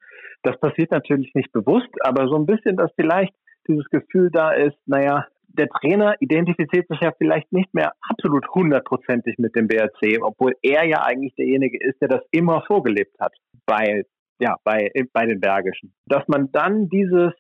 Das 0.44 0.60
passiert 0.60 0.92
natürlich 0.92 1.34
nicht 1.34 1.52
bewusst, 1.52 1.90
aber 2.02 2.28
so 2.28 2.36
ein 2.36 2.46
bisschen, 2.46 2.78
dass 2.78 2.92
vielleicht 2.96 3.34
dieses 3.68 3.86
Gefühl 3.90 4.30
da 4.32 4.52
ist, 4.52 4.78
naja, 4.86 5.26
der 5.48 5.68
Trainer 5.68 6.16
identifiziert 6.20 6.88
sich 6.88 7.00
ja 7.02 7.12
vielleicht 7.18 7.52
nicht 7.52 7.74
mehr 7.74 7.94
absolut 8.08 8.48
hundertprozentig 8.54 9.38
mit 9.38 9.56
dem 9.56 9.68
BRC, 9.68 10.22
obwohl 10.22 10.54
er 10.62 10.86
ja 10.86 11.04
eigentlich 11.04 11.34
derjenige 11.36 11.78
ist, 11.84 12.00
der 12.02 12.08
das 12.08 12.22
immer 12.32 12.64
vorgelebt 12.68 13.20
hat 13.20 13.34
bei, 13.66 14.04
ja, 14.40 14.56
bei, 14.64 14.92
bei 15.12 15.26
den 15.26 15.40
Bergischen. 15.40 15.94
Dass 16.06 16.28
man 16.28 16.52
dann 16.52 16.88
dieses 16.90 17.34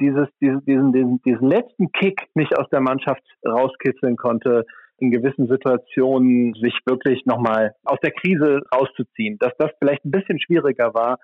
dieses, 0.00 0.28
diesen, 0.40 0.64
diesen, 0.64 1.22
diesen, 1.22 1.48
letzten 1.48 1.90
Kick 1.92 2.20
nicht 2.34 2.56
aus 2.58 2.68
der 2.70 2.80
Mannschaft 2.80 3.22
rauskitzeln 3.46 4.16
konnte, 4.16 4.64
in 4.98 5.10
gewissen 5.10 5.48
Situationen 5.48 6.54
sich 6.54 6.74
wirklich 6.86 7.26
nochmal 7.26 7.74
aus 7.84 7.98
der 8.02 8.12
Krise 8.12 8.62
rauszuziehen. 8.74 9.38
Dass 9.38 9.52
das 9.58 9.70
vielleicht 9.78 10.04
ein 10.04 10.10
bisschen 10.10 10.40
schwieriger 10.40 10.94
war 10.94 11.18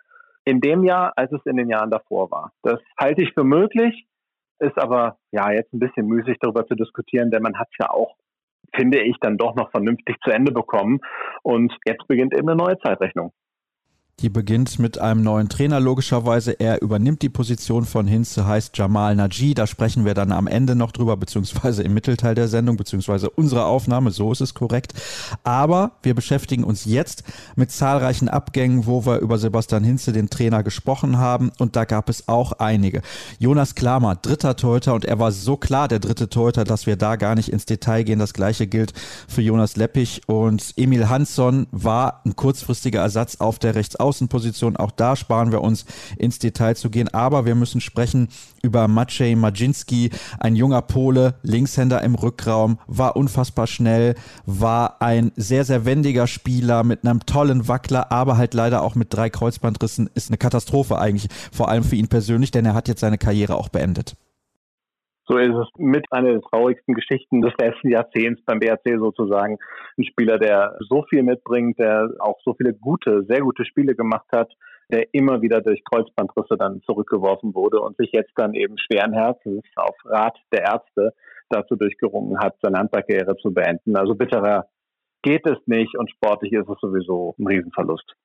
in 0.45 0.61
dem 0.61 0.85
Jahr, 0.85 1.13
als 1.17 1.33
es 1.33 1.45
in 1.45 1.57
den 1.57 1.69
Jahren 1.69 1.91
davor 1.91 2.31
war. 2.31 2.53
Das 2.63 2.81
halte 2.99 3.23
ich 3.23 3.33
für 3.35 3.45
möglich, 3.45 4.07
ist 4.59 4.79
aber 4.79 5.19
ja 5.31 5.53
jetzt 5.53 5.73
ein 5.73 5.79
bisschen 5.79 6.07
müßig 6.07 6.39
darüber 6.41 6.67
zu 6.67 6.75
diskutieren, 6.75 7.31
denn 7.31 7.43
man 7.43 7.59
hat 7.59 7.69
es 7.71 7.79
ja 7.81 7.91
auch, 7.91 8.17
finde 8.75 9.01
ich, 9.01 9.17
dann 9.21 9.39
doch 9.39 9.55
noch 9.55 9.71
vernünftig 9.71 10.17
zu 10.23 10.31
Ende 10.31 10.53
bekommen. 10.53 11.01
Und 11.43 11.73
jetzt 11.87 12.07
beginnt 12.09 12.35
eben 12.35 12.49
eine 12.49 12.57
neue 12.57 12.79
Zeitrechnung. 12.79 13.33
Die 14.23 14.29
beginnt 14.29 14.79
mit 14.79 14.99
einem 14.99 15.23
neuen 15.23 15.49
Trainer 15.49 15.81
logischerweise. 15.81 16.53
Er 16.53 16.83
übernimmt 16.83 17.23
die 17.23 17.31
Position 17.31 17.87
von 17.87 18.07
Hinze, 18.07 18.47
heißt 18.47 18.77
Jamal 18.77 19.17
Naji. 19.17 19.55
Da 19.55 19.67
sprechen 19.67 20.05
wir 20.05 20.13
dann 20.13 20.31
am 20.31 20.47
Ende 20.47 20.75
noch 20.75 20.93
drüber, 20.93 21.17
beziehungsweise 21.17 21.83
im 21.83 21.95
Mittelteil 21.95 22.35
der 22.35 22.47
Sendung, 22.47 22.77
beziehungsweise 22.77 23.31
unserer 23.31 23.65
Aufnahme. 23.65 24.11
So 24.11 24.31
ist 24.31 24.43
es 24.43 24.53
korrekt. 24.53 24.93
Aber 25.43 25.93
wir 26.03 26.15
beschäftigen 26.15 26.65
uns 26.65 26.85
jetzt 26.85 27.25
mit 27.57 27.71
zahlreichen 27.71 28.29
Abgängen, 28.29 28.85
wo 28.85 29.07
wir 29.07 29.21
über 29.21 29.39
Sebastian 29.39 29.85
Hinze, 29.85 30.13
den 30.13 30.29
Trainer, 30.29 30.63
gesprochen 30.63 31.17
haben. 31.17 31.51
Und 31.59 31.75
da 31.75 31.87
gab 31.87 32.11
es 32.11 32.29
auch 32.29 32.53
einige. 32.53 33.01
Jonas 33.39 33.75
Klamer, 33.75 34.17
dritter 34.17 34.55
Torhüter. 34.55 34.93
Und 34.93 35.07
er 35.07 35.19
war 35.19 35.33
so 35.33 35.57
klar 35.57 35.89
der 35.89 35.99
dritte 35.99 36.29
Torhüter, 36.29 36.65
dass 36.65 36.85
wir 36.85 36.97
da 36.97 37.17
gar 37.17 37.37
nicht 37.37 37.51
ins 37.51 37.65
Detail 37.65 38.03
gehen. 38.03 38.19
Das 38.19 38.35
gleiche 38.35 38.67
gilt 38.67 38.93
für 39.29 39.41
Jonas 39.41 39.77
Leppich. 39.77 40.21
Und 40.27 40.75
Emil 40.77 41.09
Hansson 41.09 41.69
war 41.71 42.21
ein 42.27 42.37
kurzfristiger 42.37 43.01
Ersatz 43.01 43.37
auf 43.37 43.59
der 43.59 43.75
Rechtsaußen. 43.75 44.10
Außenposition. 44.11 44.77
Auch 44.77 44.90
da 44.90 45.14
sparen 45.14 45.53
wir 45.53 45.61
uns 45.61 45.85
ins 46.18 46.40
Detail 46.40 46.75
zu 46.75 46.90
gehen. 46.90 47.09
Aber 47.09 47.46
wir 47.46 47.55
müssen 47.55 47.81
sprechen 47.81 48.29
über 48.61 48.88
Maciej 48.88 49.37
Majinski, 49.37 50.11
ein 50.40 50.57
junger 50.57 50.83
Pole, 50.83 51.35
Linkshänder 51.42 52.03
im 52.03 52.16
Rückraum, 52.16 52.79
war 52.88 53.14
unfassbar 53.16 53.68
schnell, 53.68 54.16
war 54.46 55.01
ein 55.01 55.31
sehr, 55.37 55.64
sehr 55.64 55.85
wendiger 55.85 56.27
Spieler 56.27 56.83
mit 56.83 57.05
einem 57.05 57.25
tollen 57.25 57.68
Wackler, 57.68 58.11
aber 58.11 58.37
halt 58.37 58.53
leider 58.55 58.83
auch 58.83 58.96
mit 58.96 59.14
drei 59.14 59.31
Kreuzbandrissen. 59.31 60.11
Ist 60.14 60.31
eine 60.31 60.38
Katastrophe 60.38 60.99
eigentlich, 60.99 61.29
vor 61.53 61.68
allem 61.68 61.85
für 61.85 61.96
ihn 61.96 62.09
persönlich, 62.09 62.51
denn 62.51 62.66
er 62.66 62.75
hat 62.75 62.88
jetzt 62.88 63.01
seine 63.01 63.18
Karriere 63.18 63.55
auch 63.55 63.68
beendet. 63.68 64.16
So 65.31 65.38
ist 65.38 65.55
es 65.55 65.69
mit 65.79 66.05
einer 66.11 66.33
der 66.33 66.40
traurigsten 66.40 66.93
Geschichten 66.93 67.40
des 67.40 67.53
letzten 67.57 67.88
Jahrzehnts 67.88 68.43
beim 68.47 68.59
BRC 68.59 68.99
sozusagen. 68.99 69.59
Ein 69.97 70.05
Spieler, 70.05 70.38
der 70.38 70.77
so 70.88 71.05
viel 71.09 71.23
mitbringt, 71.23 71.79
der 71.79 72.11
auch 72.19 72.40
so 72.45 72.55
viele 72.55 72.75
gute, 72.75 73.25
sehr 73.29 73.40
gute 73.40 73.64
Spiele 73.64 73.95
gemacht 73.95 74.27
hat, 74.33 74.51
der 74.90 75.07
immer 75.14 75.40
wieder 75.40 75.61
durch 75.61 75.85
Kreuzbandrisse 75.85 76.57
dann 76.59 76.83
zurückgeworfen 76.83 77.55
wurde 77.55 77.81
und 77.81 77.97
sich 77.97 78.11
jetzt 78.12 78.33
dann 78.35 78.55
eben 78.55 78.77
schweren 78.77 79.12
Herzens 79.12 79.62
auf 79.77 79.95
Rat 80.05 80.37
der 80.53 80.64
Ärzte 80.64 81.14
dazu 81.49 81.77
durchgerungen 81.77 82.37
hat, 82.40 82.57
seine 82.61 82.79
Handballkarriere 82.79 83.37
zu 83.37 83.55
beenden. 83.55 83.95
Also 83.97 84.16
bitterer 84.16 84.66
geht 85.23 85.47
es 85.47 85.59
nicht 85.66 85.97
und 85.97 86.11
sportlich 86.11 86.55
ist 86.55 86.69
es 86.69 86.81
sowieso 86.81 87.37
ein 87.38 87.47
Riesenverlust. 87.47 88.16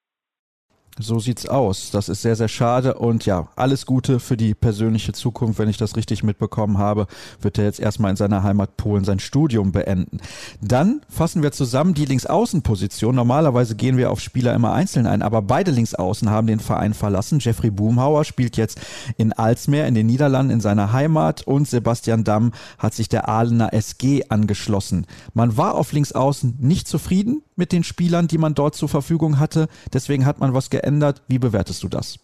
So 0.98 1.20
sieht's 1.20 1.46
aus. 1.46 1.92
Das 1.92 2.08
ist 2.08 2.22
sehr, 2.22 2.38
sehr 2.38 2.48
schade. 2.48 2.94
Und 2.94 3.26
ja, 3.26 3.50
alles 3.58 3.86
Gute 3.86 4.22
für 4.22 4.38
die 4.38 4.54
persönliche 4.54 5.12
Zukunft. 5.12 5.60
Wenn 5.60 5.68
ich 5.68 5.76
das 5.76 5.98
richtig 5.98 6.24
mitbekommen 6.24 6.78
habe, 6.78 7.08
wird 7.42 7.58
er 7.58 7.66
jetzt 7.66 7.82
erstmal 7.82 8.12
in 8.12 8.16
seiner 8.16 8.44
Heimat 8.44 8.78
Polen 8.78 9.04
sein 9.04 9.20
Studium 9.20 9.74
beenden. 9.74 10.22
Dann 10.62 11.02
fassen 11.10 11.44
wir 11.44 11.52
zusammen 11.52 11.96
die 11.96 12.06
Linksaußenposition. 12.06 13.14
Normalerweise 13.14 13.76
gehen 13.76 13.98
wir 13.98 14.10
auf 14.10 14.22
Spieler 14.22 14.54
immer 14.54 14.72
einzeln 14.72 15.06
ein, 15.06 15.22
aber 15.22 15.42
beide 15.42 15.72
Linksaußen 15.72 16.30
haben 16.30 16.48
den 16.48 16.62
Verein 16.62 16.94
verlassen. 16.94 17.40
Jeffrey 17.40 17.72
Boomhauer 17.72 18.24
spielt 18.24 18.56
jetzt 18.56 18.80
in 19.18 19.34
Alsmeer 19.34 19.88
in 19.88 19.96
den 19.96 20.08
Niederlanden 20.08 20.54
in 20.54 20.62
seiner 20.62 20.94
Heimat 20.94 21.42
und 21.42 21.68
Sebastian 21.68 22.24
Damm 22.24 22.54
hat 22.78 22.94
sich 22.94 23.10
der 23.10 23.28
Ahlener 23.28 23.74
SG 23.74 24.24
angeschlossen. 24.30 25.08
Man 25.34 25.58
war 25.58 25.76
auf 25.76 25.92
Linksaußen 25.92 26.56
nicht 26.62 26.88
zufrieden 26.88 27.42
mit 27.56 27.72
den 27.72 27.84
Spielern, 27.84 28.28
die 28.28 28.38
man 28.38 28.54
dort 28.54 28.76
zur 28.76 28.90
Verfügung 28.90 29.40
hatte. 29.40 29.68
Deswegen 29.94 30.26
hat 30.26 30.40
man 30.40 30.54
was 30.54 30.70
geändert. 30.70 31.22
Wie 31.28 31.40
bewertest 31.40 31.84
du 31.84 31.88
das? 31.88 32.20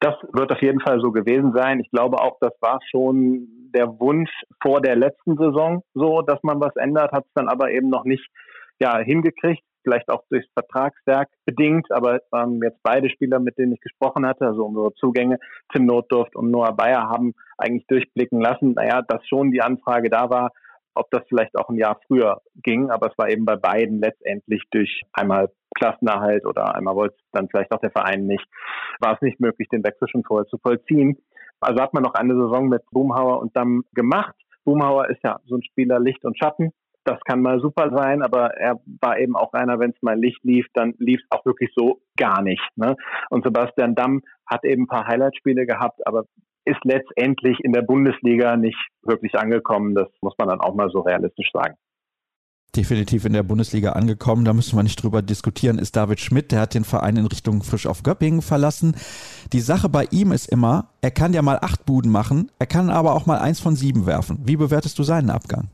Das 0.00 0.14
wird 0.32 0.52
auf 0.52 0.60
jeden 0.60 0.80
Fall 0.80 1.00
so 1.00 1.10
gewesen 1.10 1.52
sein. 1.54 1.80
Ich 1.80 1.90
glaube 1.90 2.20
auch, 2.20 2.36
das 2.40 2.52
war 2.60 2.80
schon 2.90 3.48
der 3.74 3.98
Wunsch 3.98 4.30
vor 4.62 4.80
der 4.80 4.96
letzten 4.96 5.36
Saison 5.36 5.82
so, 5.94 6.22
dass 6.22 6.42
man 6.42 6.60
was 6.60 6.74
ändert, 6.76 7.12
hat 7.12 7.24
es 7.24 7.32
dann 7.34 7.48
aber 7.48 7.70
eben 7.70 7.88
noch 7.88 8.04
nicht 8.04 8.26
ja, 8.78 8.98
hingekriegt. 8.98 9.62
Vielleicht 9.82 10.08
auch 10.10 10.24
durchs 10.30 10.48
Vertragswerk 10.52 11.28
bedingt, 11.44 11.92
aber 11.92 12.20
ähm, 12.34 12.60
jetzt 12.62 12.82
beide 12.82 13.08
Spieler, 13.08 13.38
mit 13.38 13.56
denen 13.56 13.72
ich 13.72 13.80
gesprochen 13.80 14.26
hatte, 14.26 14.44
also 14.44 14.66
unsere 14.66 14.92
Zugänge, 14.94 15.38
Tim 15.72 15.86
Notdurft 15.86 16.34
und 16.34 16.50
Noah 16.50 16.72
Bayer, 16.72 17.08
haben 17.08 17.34
eigentlich 17.56 17.86
durchblicken 17.86 18.40
lassen, 18.40 18.72
naja, 18.72 19.02
dass 19.02 19.24
schon 19.28 19.52
die 19.52 19.62
Anfrage 19.62 20.10
da 20.10 20.28
war, 20.28 20.50
ob 20.96 21.10
das 21.10 21.22
vielleicht 21.28 21.56
auch 21.56 21.68
ein 21.68 21.76
Jahr 21.76 22.00
früher 22.06 22.40
ging, 22.62 22.90
aber 22.90 23.08
es 23.10 23.18
war 23.18 23.28
eben 23.28 23.44
bei 23.44 23.56
beiden 23.56 24.00
letztendlich 24.00 24.62
durch 24.70 25.02
einmal 25.12 25.50
Klassenerhalt 25.76 26.46
oder 26.46 26.74
einmal 26.74 26.96
wollte 26.96 27.16
dann 27.32 27.48
vielleicht 27.48 27.70
auch 27.72 27.80
der 27.80 27.90
Verein 27.90 28.26
nicht, 28.26 28.46
war 29.00 29.14
es 29.14 29.20
nicht 29.20 29.40
möglich, 29.40 29.68
den 29.68 29.84
Wechsel 29.84 30.08
schon 30.08 30.24
vorher 30.24 30.46
zu 30.46 30.58
vollziehen. 30.58 31.18
Also 31.60 31.82
hat 31.82 31.94
man 31.94 32.02
noch 32.02 32.14
eine 32.14 32.34
Saison 32.34 32.68
mit 32.68 32.82
Boomhauer 32.90 33.40
und 33.40 33.56
Damm 33.56 33.84
gemacht. 33.94 34.34
Boomhauer 34.64 35.10
ist 35.10 35.22
ja 35.22 35.38
so 35.46 35.56
ein 35.56 35.62
Spieler 35.62 36.00
Licht 36.00 36.24
und 36.24 36.38
Schatten. 36.38 36.72
Das 37.04 37.20
kann 37.24 37.40
mal 37.40 37.60
super 37.60 37.90
sein, 37.94 38.22
aber 38.22 38.56
er 38.56 38.80
war 39.00 39.18
eben 39.18 39.36
auch 39.36 39.52
einer, 39.52 39.78
wenn 39.78 39.90
es 39.90 40.02
mal 40.02 40.18
Licht 40.18 40.42
lief, 40.42 40.66
dann 40.74 40.94
lief 40.98 41.20
es 41.22 41.30
auch 41.30 41.44
wirklich 41.46 41.70
so 41.76 42.00
gar 42.16 42.42
nicht. 42.42 42.62
Ne? 42.74 42.96
Und 43.30 43.44
Sebastian 43.44 43.94
Damm 43.94 44.22
hat 44.44 44.64
eben 44.64 44.84
ein 44.84 44.88
paar 44.88 45.06
Highlight-Spiele 45.06 45.66
gehabt, 45.66 46.04
aber 46.04 46.24
ist 46.66 46.84
letztendlich 46.84 47.58
in 47.62 47.72
der 47.72 47.82
Bundesliga 47.82 48.56
nicht 48.56 48.78
wirklich 49.02 49.34
angekommen. 49.34 49.94
Das 49.94 50.08
muss 50.20 50.34
man 50.38 50.48
dann 50.48 50.60
auch 50.60 50.74
mal 50.74 50.90
so 50.90 51.00
realistisch 51.00 51.50
sagen 51.52 51.76
definitiv 52.76 53.24
in 53.24 53.32
der 53.32 53.42
Bundesliga 53.42 53.92
angekommen. 53.92 54.44
Da 54.44 54.52
müssen 54.52 54.76
wir 54.76 54.82
nicht 54.82 55.02
drüber 55.02 55.22
diskutieren, 55.22 55.78
ist 55.78 55.96
David 55.96 56.20
Schmidt. 56.20 56.52
Der 56.52 56.60
hat 56.60 56.74
den 56.74 56.84
Verein 56.84 57.16
in 57.16 57.26
Richtung 57.26 57.62
Frisch 57.62 57.86
auf 57.86 58.02
Göppingen 58.02 58.42
verlassen. 58.42 58.94
Die 59.52 59.60
Sache 59.60 59.88
bei 59.88 60.06
ihm 60.10 60.32
ist 60.32 60.46
immer, 60.46 60.90
er 61.00 61.10
kann 61.10 61.32
ja 61.32 61.42
mal 61.42 61.58
acht 61.60 61.86
Buden 61.86 62.10
machen, 62.10 62.50
er 62.58 62.66
kann 62.66 62.90
aber 62.90 63.14
auch 63.14 63.26
mal 63.26 63.38
eins 63.38 63.60
von 63.60 63.76
sieben 63.76 64.06
werfen. 64.06 64.40
Wie 64.44 64.56
bewertest 64.56 64.98
du 64.98 65.02
seinen 65.02 65.30
Abgang? 65.30 65.68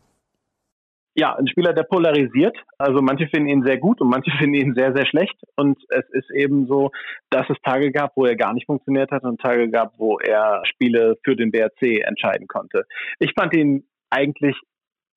Ja, 1.14 1.35
ein 1.37 1.46
Spieler, 1.46 1.72
der 1.72 1.83
polarisiert. 1.83 2.57
Also 2.79 3.03
manche 3.03 3.29
finden 3.29 3.48
ihn 3.48 3.64
sehr 3.64 3.79
gut 3.79 4.01
und 4.01 4.09
manche 4.09 4.31
finden 4.38 4.55
ihn 4.55 4.75
sehr, 4.75 4.94
sehr 4.94 5.07
schlecht. 5.07 5.37
Und 5.57 5.79
es 5.88 6.09
ist 6.11 6.31
eben 6.31 6.66
so, 6.66 6.90
dass 7.31 7.48
es 7.51 7.57
Tage 7.62 7.92
gab, 7.92 8.12
wo 8.16 8.25
er 8.25 8.37
gar 8.37 8.55
nicht 8.55 8.66
funktioniert 8.66 9.11
hat 9.11 9.25
und 9.25 9.40
Tage 9.40 9.70
gab, 9.70 9.92
wo 9.98 10.18
er 10.18 10.62
Spiele 10.64 11.16
für 11.25 11.37
den 11.37 11.51
BRC 11.51 12.07
entscheiden 12.07 12.48
konnte. 12.48 12.85
Ich 13.18 13.33
fand 13.35 13.55
ihn 13.55 13.87
eigentlich 14.11 14.57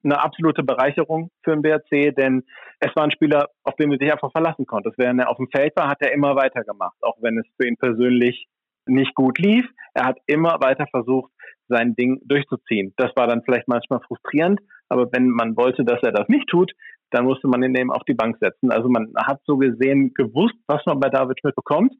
eine 0.04 0.22
absolute 0.22 0.64
Bereicherung 0.64 1.32
für 1.44 1.52
den 1.52 1.64
BRC, 1.64 2.16
denn 2.16 2.44
es 2.80 2.96
war 2.96 3.04
ein 3.04 3.12
Spieler, 3.12 3.50
auf 3.64 3.76
den 3.76 3.90
du 3.90 3.98
dich 3.98 4.12
einfach 4.12 4.32
verlassen 4.32 4.66
konntest. 4.66 4.98
Wenn 4.98 5.20
er 5.20 5.30
auf 5.30 5.38
dem 5.38 5.50
Feld 5.50 5.76
war, 5.76 5.90
hat 5.90 6.02
er 6.02 6.14
immer 6.14 6.36
weitergemacht, 6.36 6.98
auch 7.02 7.18
wenn 7.22 7.40
es 7.40 7.46
für 7.60 7.68
ihn 7.68 7.78
persönlich 7.78 8.46
nicht 8.86 9.16
gut 9.16 9.40
lief. 9.40 9.66
Er 9.96 10.06
hat 10.06 10.20
immer 10.28 10.60
weiter 10.62 10.86
versucht, 10.92 11.32
sein 11.68 11.96
Ding 11.96 12.22
durchzuziehen. 12.26 12.94
Das 12.98 13.12
war 13.16 13.28
dann 13.28 13.42
vielleicht 13.44 13.68
manchmal 13.68 14.02
frustrierend, 14.02 14.60
aber 14.90 15.12
wenn 15.12 15.30
man 15.30 15.56
wollte, 15.56 15.84
dass 15.84 16.02
er 16.04 16.12
das 16.12 16.28
nicht 16.28 16.48
tut, 16.48 16.72
dann 17.12 17.26
musste 17.26 17.48
man 17.48 17.64
ihn 17.64 17.76
eben 17.76 17.92
auf 17.92 18.04
die 18.04 18.14
Bank 18.14 18.38
setzen. 18.40 18.72
Also 18.72 18.90
man 18.90 19.14
hat 19.16 19.42
so 19.46 19.58
gesehen 19.58 20.14
gewusst, 20.14 20.56
was 20.68 20.86
man 20.86 21.00
bei 21.00 21.10
David 21.10 21.40
Schmidt 21.40 21.56
bekommt, 21.56 21.94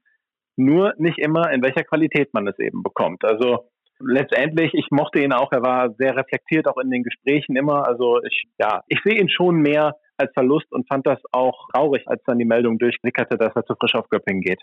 nur 0.58 0.94
nicht 0.98 1.20
immer, 1.20 1.52
in 1.52 1.62
welcher 1.62 1.84
Qualität 1.84 2.34
man 2.34 2.48
es 2.48 2.58
eben 2.60 2.84
bekommt. 2.84 3.24
Also 3.24 3.70
letztendlich, 4.00 4.74
ich 4.74 4.88
mochte 4.92 5.20
ihn 5.20 5.34
auch, 5.34 5.52
er 5.52 5.62
war 5.62 5.94
sehr 5.98 6.16
reflektiert 6.16 6.68
auch 6.68 6.78
in 6.78 6.90
den 6.90 7.04
Gesprächen 7.04 7.56
immer. 7.56 7.88
Also 7.88 8.22
ich, 8.24 8.46
ja, 8.60 8.82
ich 8.88 9.00
sehe 9.04 9.20
ihn 9.20 9.30
schon 9.30 9.62
mehr 9.62 9.96
als 10.18 10.32
Verlust 10.34 10.72
und 10.72 10.88
fand 10.88 11.06
das 11.06 11.20
auch 11.32 11.68
traurig, 11.74 12.08
als 12.08 12.24
dann 12.26 12.40
die 12.40 12.46
Meldung 12.46 12.78
durchblickerte, 12.78 13.38
dass 13.38 13.56
er 13.56 13.66
zu 13.66 13.76
frisch 13.76 13.96
auf 13.96 14.10
Göppingen 14.10 14.42
geht 14.42 14.62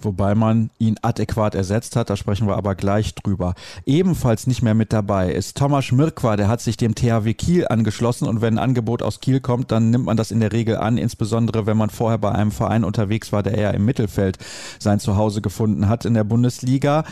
wobei 0.00 0.34
man 0.34 0.70
ihn 0.78 0.96
adäquat 1.02 1.54
ersetzt 1.54 1.96
hat, 1.96 2.10
da 2.10 2.16
sprechen 2.16 2.46
wir 2.46 2.56
aber 2.56 2.74
gleich 2.74 3.14
drüber. 3.14 3.54
Ebenfalls 3.84 4.46
nicht 4.46 4.62
mehr 4.62 4.74
mit 4.74 4.92
dabei 4.92 5.32
ist 5.32 5.56
Thomas 5.56 5.90
Mirkwa, 5.92 6.36
der 6.36 6.48
hat 6.48 6.60
sich 6.60 6.76
dem 6.76 6.94
THW 6.94 7.34
Kiel 7.34 7.66
angeschlossen 7.68 8.28
und 8.28 8.40
wenn 8.40 8.54
ein 8.54 8.64
Angebot 8.64 9.02
aus 9.02 9.20
Kiel 9.20 9.40
kommt, 9.40 9.70
dann 9.70 9.90
nimmt 9.90 10.04
man 10.04 10.16
das 10.16 10.30
in 10.30 10.40
der 10.40 10.52
Regel 10.52 10.76
an, 10.76 10.98
insbesondere 10.98 11.66
wenn 11.66 11.76
man 11.76 11.90
vorher 11.90 12.18
bei 12.18 12.32
einem 12.32 12.50
Verein 12.50 12.84
unterwegs 12.84 13.32
war, 13.32 13.42
der 13.42 13.56
eher 13.56 13.74
im 13.74 13.84
Mittelfeld 13.84 14.38
sein 14.78 15.00
Zuhause 15.00 15.40
gefunden 15.40 15.88
hat 15.88 16.04
in 16.04 16.14
der 16.14 16.24
Bundesliga. 16.24 17.04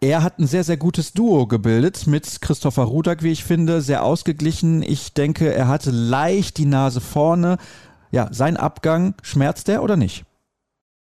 Er 0.00 0.22
hat 0.22 0.38
ein 0.38 0.46
sehr, 0.46 0.64
sehr 0.64 0.76
gutes 0.76 1.12
Duo 1.12 1.46
gebildet 1.46 2.06
mit 2.06 2.40
Christopher 2.40 2.84
Rudak, 2.84 3.22
wie 3.22 3.32
ich 3.32 3.44
finde, 3.44 3.80
sehr 3.82 4.04
ausgeglichen. 4.04 4.82
Ich 4.82 5.14
denke, 5.14 5.52
er 5.52 5.68
hatte 5.68 5.90
leicht 5.90 6.58
die 6.58 6.66
Nase 6.66 7.00
vorne. 7.00 7.58
Ja, 8.10 8.28
sein 8.32 8.56
Abgang, 8.56 9.14
schmerzt 9.22 9.68
er 9.68 9.82
oder 9.82 9.96
nicht? 9.96 10.24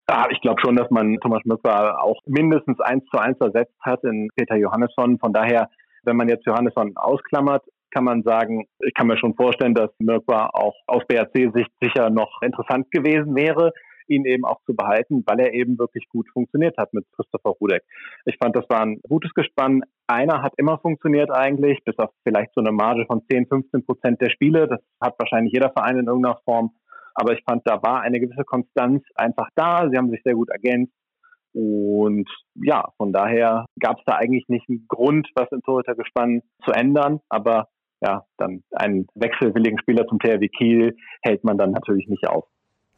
Ja, 0.08 0.28
ich 0.30 0.40
glaube 0.42 0.62
schon, 0.64 0.76
dass 0.76 0.90
man 0.92 1.18
Thomas 1.20 1.42
Müller 1.46 2.04
auch 2.04 2.22
mindestens 2.28 2.80
eins 2.80 3.04
zu 3.06 3.18
eins 3.18 3.40
ersetzt 3.40 3.76
hat 3.82 4.04
in 4.04 4.30
Peter 4.36 4.56
Johannesson. 4.56 5.18
Von 5.18 5.34
daher, 5.34 5.70
wenn 6.04 6.16
man 6.16 6.30
jetzt 6.30 6.46
Johannesson 6.46 6.96
ausklammert, 6.96 7.64
kann 7.90 8.04
man 8.04 8.24
sagen, 8.24 8.66
ich 8.80 8.94
kann 8.94 9.08
mir 9.08 9.18
schon 9.18 9.36
vorstellen, 9.36 9.74
dass 9.74 9.90
Mirkwa 10.00 10.50
auch 10.54 10.76
aus 10.86 11.04
BRC-Sicht 11.08 11.72
sicher 11.82 12.10
noch 12.12 12.42
interessant 12.42 12.92
gewesen 12.92 13.36
wäre, 13.36 13.72
ihn 14.08 14.26
eben 14.26 14.46
auch 14.46 14.62
zu 14.66 14.76
behalten, 14.76 15.24
weil 15.26 15.40
er 15.40 15.54
eben 15.54 15.80
wirklich 15.80 16.08
gut 16.10 16.28
funktioniert 16.32 16.78
hat 16.78 16.94
mit 16.94 17.06
Christopher 17.16 17.52
Rudek. 17.60 17.84
Ich 18.26 18.38
fand, 18.38 18.56
das 18.56 18.70
war 18.70 18.82
ein 18.82 19.00
gutes 19.10 19.34
Gespann. 19.34 19.82
Einer 20.06 20.44
hat 20.44 20.54
immer 20.58 20.78
funktioniert 20.78 21.32
eigentlich, 21.32 21.84
bis 21.84 21.98
auf 21.98 22.12
vielleicht 22.24 22.54
so 22.54 22.62
eine 22.62 22.72
Marge 22.72 23.06
von 23.08 23.24
10, 23.28 23.48
15 23.48 23.86
Prozent 23.86 24.22
der 24.22 24.30
Spiele. 24.30 24.68
Das 24.68 24.80
hat 25.02 25.16
wahrscheinlich 25.18 25.54
jeder 25.54 25.72
Verein 25.72 25.98
in 25.98 26.06
irgendeiner 26.06 26.40
Form. 26.46 26.72
Aber 27.16 27.34
ich 27.34 27.44
fand, 27.44 27.64
da 27.66 27.82
war 27.82 28.02
eine 28.02 28.20
gewisse 28.20 28.44
Konstanz 28.44 29.04
einfach 29.16 29.50
da. 29.56 29.90
Sie 29.90 29.98
haben 29.98 30.12
sich 30.12 30.22
sehr 30.24 30.36
gut 30.36 30.50
ergänzt. 30.50 30.94
Und 31.54 32.30
ja, 32.56 32.90
von 32.98 33.14
daher 33.14 33.66
gab 33.80 33.98
es 33.98 34.04
da 34.06 34.16
eigentlich 34.16 34.46
nicht 34.50 34.68
einen 34.70 34.86
Grund, 34.90 35.30
was 35.36 35.48
im 35.52 35.62
Torhütergespann 35.62 36.42
zu 36.66 36.72
ändern. 36.72 37.22
Aber 37.30 37.70
ja, 38.02 38.26
dann 38.38 38.64
einen 38.72 39.08
wechselwilligen 39.16 39.80
Spieler 39.80 40.06
zum 40.08 40.20
THW 40.20 40.50
Kiel 40.50 40.96
hält 41.22 41.44
man 41.46 41.58
dann 41.58 41.72
natürlich 41.72 42.08
nicht 42.08 42.28
auf. 42.28 42.46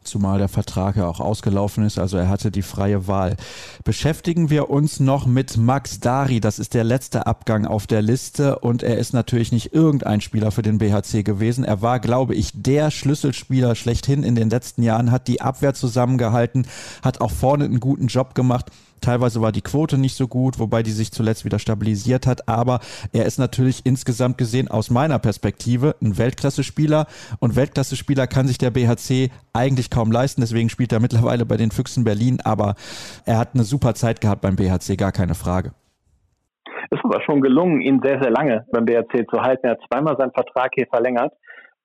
Zumal 0.04 0.40
der 0.40 0.48
Vertrag 0.48 0.96
ja 0.96 1.06
auch 1.06 1.20
ausgelaufen 1.20 1.84
ist, 1.84 2.00
also 2.00 2.18
er 2.18 2.30
hatte 2.30 2.50
die 2.50 2.62
freie 2.62 3.08
Wahl. 3.08 3.36
Beschäftigen 3.84 4.50
wir 4.50 4.70
uns 4.70 5.02
noch 5.02 5.26
mit 5.26 5.58
Max 5.58 6.00
Dari. 6.00 6.40
Das 6.40 6.60
ist 6.60 6.74
der 6.74 6.86
letzte 6.86 7.28
Abgang 7.28 7.66
auf 7.66 7.88
der 7.88 8.02
Liste 8.02 8.60
und 8.60 8.84
er 8.84 8.98
ist 8.98 9.14
natürlich 9.14 9.52
nicht 9.52 9.74
irgendein 9.74 10.22
Spieler 10.22 10.52
für 10.52 10.62
den 10.62 10.78
BHC 10.78 11.24
gewesen. 11.24 11.66
Er 11.66 11.82
war, 11.82 12.00
glaube 12.00 12.36
ich, 12.36 12.52
der 12.54 12.90
Schlüsselspieler 12.90 13.76
schlechthin 13.76 14.24
in 14.24 14.36
den 14.36 14.50
letzten 14.50 14.82
Jahren, 14.82 15.12
hat 15.12 15.28
die 15.28 15.42
Abwehr 15.42 15.74
zusammengehalten, 15.74 16.68
hat 17.02 17.20
auch 17.20 17.32
vorne 17.32 17.66
einen 17.66 17.82
guten 17.82 18.08
Job 18.08 18.34
gemacht. 18.34 18.72
Teilweise 19.02 19.42
war 19.42 19.52
die 19.52 19.62
Quote 19.62 19.98
nicht 19.98 20.16
so 20.16 20.28
gut, 20.28 20.60
wobei 20.60 20.84
die 20.84 20.92
sich 20.92 21.12
zuletzt 21.12 21.46
wieder 21.46 21.60
stabilisiert 21.60 22.28
hat. 22.28 22.48
Aber 22.48 22.80
er 23.14 23.26
ist 23.26 23.40
natürlich 23.40 23.86
insgesamt 23.86 24.38
gesehen 24.38 24.68
aus 24.68 24.90
meiner 24.90 25.20
Perspektive 25.20 25.96
ein 26.02 26.18
Weltklasse-Spieler. 26.18 27.08
Und 27.40 27.56
Weltklasse-Spieler 27.56 28.28
kann 28.28 28.48
sich 28.48 28.58
der 28.58 28.72
BHC 28.72 29.30
eigentlich 29.54 29.90
kaum 29.90 30.12
leisten. 30.12 30.42
Deswegen 30.42 30.70
spielt 30.70 30.92
er 30.92 31.00
mittlerweile 31.00 31.46
bei 31.46 31.58
den 31.58 31.72
Füchsen 31.72 32.04
Berlin. 32.04 32.40
Aber 32.44 32.76
er 33.26 33.38
hat 33.38 33.50
eine 33.54 33.64
super 33.64 33.94
Zeit 33.94 34.22
gehabt 34.22 34.42
beim 34.42 34.56
BHC, 34.56 34.96
gar 34.98 35.12
keine 35.12 35.36
Frage. 35.36 35.72
Es 36.90 37.00
ist 37.00 37.06
aber 37.06 37.22
schon 37.22 37.42
gelungen, 37.42 37.82
ihn 37.82 38.02
sehr, 38.02 38.22
sehr 38.22 38.32
lange 38.32 38.66
beim 38.72 38.86
BHC 38.86 39.26
zu 39.30 39.42
halten. 39.42 39.66
Er 39.66 39.72
hat 39.72 39.82
zweimal 39.92 40.16
seinen 40.18 40.32
Vertrag 40.32 40.72
hier 40.74 40.88
verlängert 40.88 41.34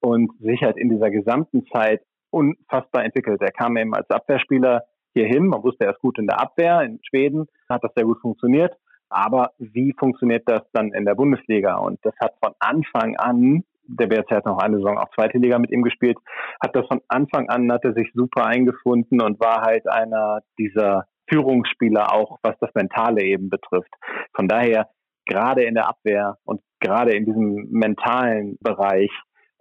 und 0.00 0.30
sich 0.40 0.62
halt 0.62 0.76
in 0.76 0.90
dieser 0.90 1.10
gesamten 1.10 1.66
Zeit 1.72 2.02
unfassbar 2.30 3.04
entwickelt. 3.04 3.40
Er 3.40 3.52
kam 3.52 3.76
eben 3.76 3.94
als 3.94 4.08
Abwehrspieler 4.10 4.84
hierhin. 5.14 5.46
Man 5.46 5.62
wusste, 5.62 5.84
er 5.84 5.92
ist 5.92 6.00
gut 6.00 6.18
in 6.18 6.26
der 6.26 6.40
Abwehr. 6.40 6.82
In 6.82 7.00
Schweden 7.08 7.46
hat 7.68 7.84
das 7.84 7.92
sehr 7.94 8.04
gut 8.04 8.20
funktioniert. 8.20 8.74
Aber 9.08 9.52
wie 9.58 9.94
funktioniert 9.98 10.44
das 10.46 10.62
dann 10.72 10.92
in 10.92 11.04
der 11.04 11.14
Bundesliga? 11.14 11.76
Und 11.76 11.98
das 12.02 12.14
hat 12.20 12.32
von 12.42 12.54
Anfang 12.58 13.16
an, 13.16 13.62
der 13.86 14.06
BRC 14.06 14.30
hat 14.30 14.46
noch 14.46 14.58
eine 14.58 14.76
Saison 14.76 14.96
auch 14.96 15.10
zweite 15.14 15.38
Liga 15.38 15.58
mit 15.58 15.70
ihm 15.70 15.82
gespielt, 15.82 16.16
hat 16.62 16.74
das 16.74 16.86
von 16.86 17.02
Anfang 17.08 17.48
an, 17.50 17.70
hat 17.70 17.84
er 17.84 17.92
sich 17.92 18.10
super 18.14 18.46
eingefunden 18.46 19.20
und 19.20 19.38
war 19.38 19.62
halt 19.62 19.86
einer 19.86 20.40
dieser 20.58 21.06
Führungsspieler 21.28 22.12
auch, 22.12 22.38
was 22.42 22.56
das 22.60 22.70
Mentale 22.74 23.22
eben 23.22 23.50
betrifft. 23.50 23.92
Von 24.34 24.48
daher, 24.48 24.88
gerade 25.26 25.64
in 25.64 25.74
der 25.74 25.88
Abwehr 25.88 26.38
und 26.44 26.62
gerade 26.80 27.12
in 27.12 27.26
diesem 27.26 27.68
mentalen 27.70 28.56
Bereich 28.60 29.10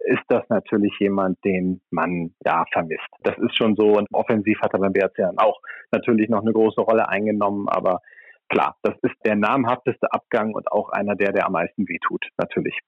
ist 0.04 0.24
das 0.28 0.42
natürlich 0.48 0.92
jemand, 0.98 1.42
den 1.44 1.80
man 1.90 2.32
ja 2.44 2.64
vermisst. 2.72 3.08
Das 3.22 3.36
ist 3.38 3.56
schon 3.56 3.76
so 3.76 3.98
und 3.98 4.08
offensiv 4.12 4.58
hat 4.60 4.72
er 4.72 4.80
beim 4.80 4.92
BRC 4.92 5.16
dann 5.16 5.38
auch 5.38 5.60
natürlich 5.90 6.28
noch 6.28 6.42
eine 6.42 6.52
große 6.52 6.80
Rolle 6.80 7.08
eingenommen, 7.08 7.68
aber 7.68 8.00
klar, 8.48 8.76
das 8.82 8.94
ist 9.02 9.14
der 9.24 9.36
namhafteste 9.36 10.12
Abgang 10.12 10.52
und 10.54 10.70
auch 10.70 10.90
einer 10.90 11.14
der, 11.14 11.32
der 11.32 11.46
am 11.46 11.52
meisten 11.52 11.88
wehtut, 11.88 12.26
natürlich. 12.38 12.78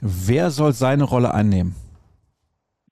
Wer 0.00 0.50
soll 0.50 0.72
seine 0.72 1.04
Rolle 1.04 1.32
einnehmen? 1.32 1.74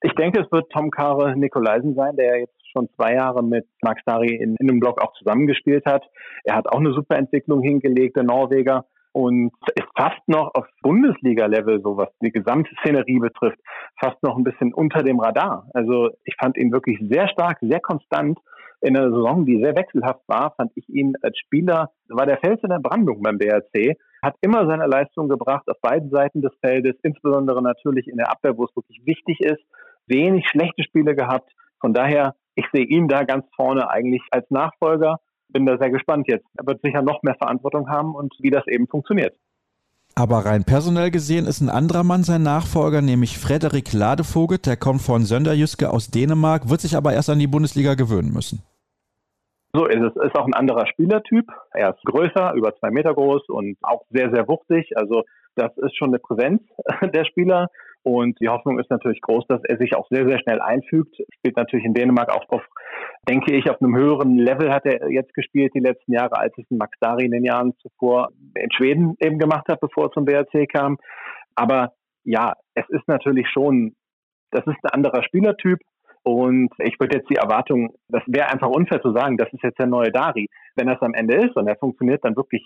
Ich 0.01 0.13
denke, 0.13 0.41
es 0.41 0.51
wird 0.51 0.71
Tom 0.71 0.91
Kare 0.91 1.35
Nikolaisen 1.37 1.95
sein, 1.95 2.15
der 2.15 2.39
jetzt 2.39 2.55
schon 2.71 2.89
zwei 2.95 3.13
Jahre 3.13 3.43
mit 3.43 3.65
Max 3.81 4.01
Dari 4.05 4.35
in, 4.35 4.55
in 4.59 4.69
einem 4.69 4.79
Block 4.79 5.01
auch 5.01 5.13
zusammengespielt 5.13 5.85
hat. 5.85 6.03
Er 6.43 6.55
hat 6.55 6.67
auch 6.67 6.79
eine 6.79 6.93
super 6.93 7.15
Entwicklung 7.15 7.61
hingelegt, 7.61 8.17
der 8.17 8.23
Norweger 8.23 8.85
und 9.15 9.53
ist 9.75 9.87
fast 9.95 10.27
noch 10.27 10.53
auf 10.55 10.67
Bundesliga-Level, 10.81 11.81
so 11.81 11.95
was 11.95 12.09
die 12.21 12.33
gesamte 12.33 12.69
Szenerie 12.81 13.19
betrifft, 13.19 13.57
fast 13.97 14.21
noch 14.21 14.35
ein 14.35 14.43
bisschen 14.43 14.73
unter 14.73 15.03
dem 15.03 15.21
Radar. 15.21 15.69
Also 15.73 16.09
ich 16.25 16.35
fand 16.37 16.57
ihn 16.57 16.73
wirklich 16.73 16.99
sehr 17.09 17.29
stark, 17.29 17.57
sehr 17.61 17.79
konstant. 17.79 18.37
In 18.81 18.97
einer 18.97 19.09
Saison, 19.09 19.45
die 19.45 19.61
sehr 19.63 19.73
wechselhaft 19.73 20.19
war, 20.27 20.53
fand 20.57 20.73
ich 20.75 20.89
ihn 20.89 21.13
als 21.21 21.37
Spieler, 21.37 21.91
war 22.09 22.25
der 22.25 22.39
Fels 22.39 22.61
in 22.61 22.71
der 22.71 22.79
Brandung 22.79 23.23
beim 23.23 23.37
BRC, 23.37 23.95
hat 24.21 24.35
immer 24.41 24.67
seine 24.67 24.85
Leistung 24.85 25.29
gebracht 25.29 25.63
auf 25.69 25.79
beiden 25.79 26.09
Seiten 26.09 26.41
des 26.41 26.51
Feldes, 26.59 26.97
insbesondere 27.01 27.61
natürlich 27.61 28.09
in 28.09 28.17
der 28.17 28.29
Abwehr, 28.29 28.57
wo 28.57 28.65
es 28.65 28.75
wirklich 28.75 28.99
wichtig 29.05 29.39
ist, 29.39 29.63
wenig 30.07 30.45
schlechte 30.49 30.83
Spiele 30.83 31.15
gehabt. 31.15 31.49
Von 31.79 31.93
daher, 31.93 32.35
ich 32.55 32.65
sehe 32.73 32.85
ihn 32.85 33.07
da 33.07 33.23
ganz 33.23 33.45
vorne 33.55 33.89
eigentlich 33.89 34.23
als 34.31 34.49
Nachfolger 34.51 35.19
bin 35.49 35.65
da 35.65 35.77
sehr 35.77 35.89
gespannt 35.89 36.27
jetzt. 36.27 36.45
Er 36.57 36.65
wird 36.65 36.81
sicher 36.81 37.01
noch 37.01 37.23
mehr 37.23 37.35
Verantwortung 37.35 37.89
haben 37.89 38.15
und 38.15 38.33
wie 38.39 38.49
das 38.49 38.67
eben 38.67 38.87
funktioniert. 38.87 39.35
Aber 40.17 40.45
rein 40.45 40.63
personell 40.63 41.11
gesehen 41.11 41.45
ist 41.45 41.59
ein 41.59 41.69
anderer 41.69 42.03
Mann 42.03 42.23
sein 42.23 42.43
Nachfolger, 42.43 43.01
nämlich 43.01 43.37
Frederik 43.37 43.91
Ladevogel. 43.91 44.59
Der 44.59 44.77
kommt 44.77 45.01
von 45.01 45.23
Sönderjyske 45.23 45.89
aus 45.89 46.09
Dänemark, 46.09 46.69
wird 46.69 46.79
sich 46.79 46.95
aber 46.95 47.13
erst 47.13 47.29
an 47.29 47.39
die 47.39 47.47
Bundesliga 47.47 47.95
gewöhnen 47.95 48.31
müssen. 48.31 48.63
So 49.73 49.87
ist 49.87 50.01
es. 50.01 50.15
Ist 50.15 50.35
auch 50.37 50.45
ein 50.45 50.53
anderer 50.53 50.87
Spielertyp. 50.87 51.47
Er 51.71 51.89
ist 51.89 52.05
größer, 52.05 52.53
über 52.53 52.73
zwei 52.77 52.91
Meter 52.91 53.13
groß 53.13 53.49
und 53.49 53.77
auch 53.81 54.05
sehr, 54.09 54.31
sehr 54.31 54.47
wuchtig. 54.47 54.95
Also 54.95 55.23
das 55.55 55.75
ist 55.77 55.97
schon 55.97 56.09
eine 56.09 56.19
Präsenz 56.19 56.61
der 57.13 57.25
Spieler. 57.25 57.67
Und 58.05 58.39
die 58.39 58.49
Hoffnung 58.49 58.77
ist 58.77 58.91
natürlich 58.91 59.19
groß, 59.19 59.47
dass 59.47 59.63
er 59.63 59.77
sich 59.77 59.95
auch 59.95 60.07
sehr, 60.11 60.27
sehr 60.27 60.37
schnell 60.37 60.61
einfügt. 60.61 61.17
Spielt 61.33 61.57
natürlich 61.57 61.85
in 61.87 61.95
Dänemark 61.95 62.29
auch 62.29 62.47
auf, 62.49 62.61
denke 63.27 63.55
ich, 63.55 63.67
auf 63.67 63.81
einem 63.81 63.95
höheren 63.95 64.37
Level 64.37 64.71
hat 64.71 64.85
er 64.85 65.09
jetzt 65.09 65.33
gespielt 65.33 65.73
die 65.73 65.79
letzten 65.79 66.13
Jahre, 66.13 66.37
als 66.37 66.53
es 66.55 66.65
Max 66.69 66.95
Dari 66.99 67.25
in 67.25 67.31
den 67.31 67.43
Jahren 67.43 67.73
zuvor 67.81 68.29
in 68.53 68.71
Schweden 68.71 69.15
eben 69.19 69.39
gemacht 69.39 69.67
hat, 69.69 69.79
bevor 69.79 70.05
er 70.05 70.11
zum 70.11 70.25
BRC 70.25 70.69
kam. 70.71 70.99
Aber 71.55 71.93
ja, 72.23 72.53
es 72.75 72.87
ist 72.89 73.07
natürlich 73.07 73.49
schon, 73.49 73.95
das 74.51 74.67
ist 74.67 74.77
ein 74.83 74.91
anderer 74.91 75.23
Spielertyp. 75.23 75.79
Und 76.21 76.69
ich 76.77 76.99
würde 76.99 77.17
jetzt 77.17 77.29
die 77.31 77.37
Erwartung, 77.37 77.95
das 78.07 78.21
wäre 78.27 78.51
einfach 78.51 78.69
unfair 78.69 79.01
zu 79.01 79.13
sagen, 79.13 79.37
das 79.37 79.51
ist 79.51 79.63
jetzt 79.63 79.79
der 79.79 79.87
neue 79.87 80.11
Dari. 80.11 80.47
Wenn 80.75 80.85
das 80.87 81.01
am 81.01 81.15
Ende 81.15 81.37
ist 81.37 81.55
und 81.55 81.67
er 81.67 81.77
funktioniert 81.77 82.23
dann 82.23 82.35
wirklich 82.35 82.63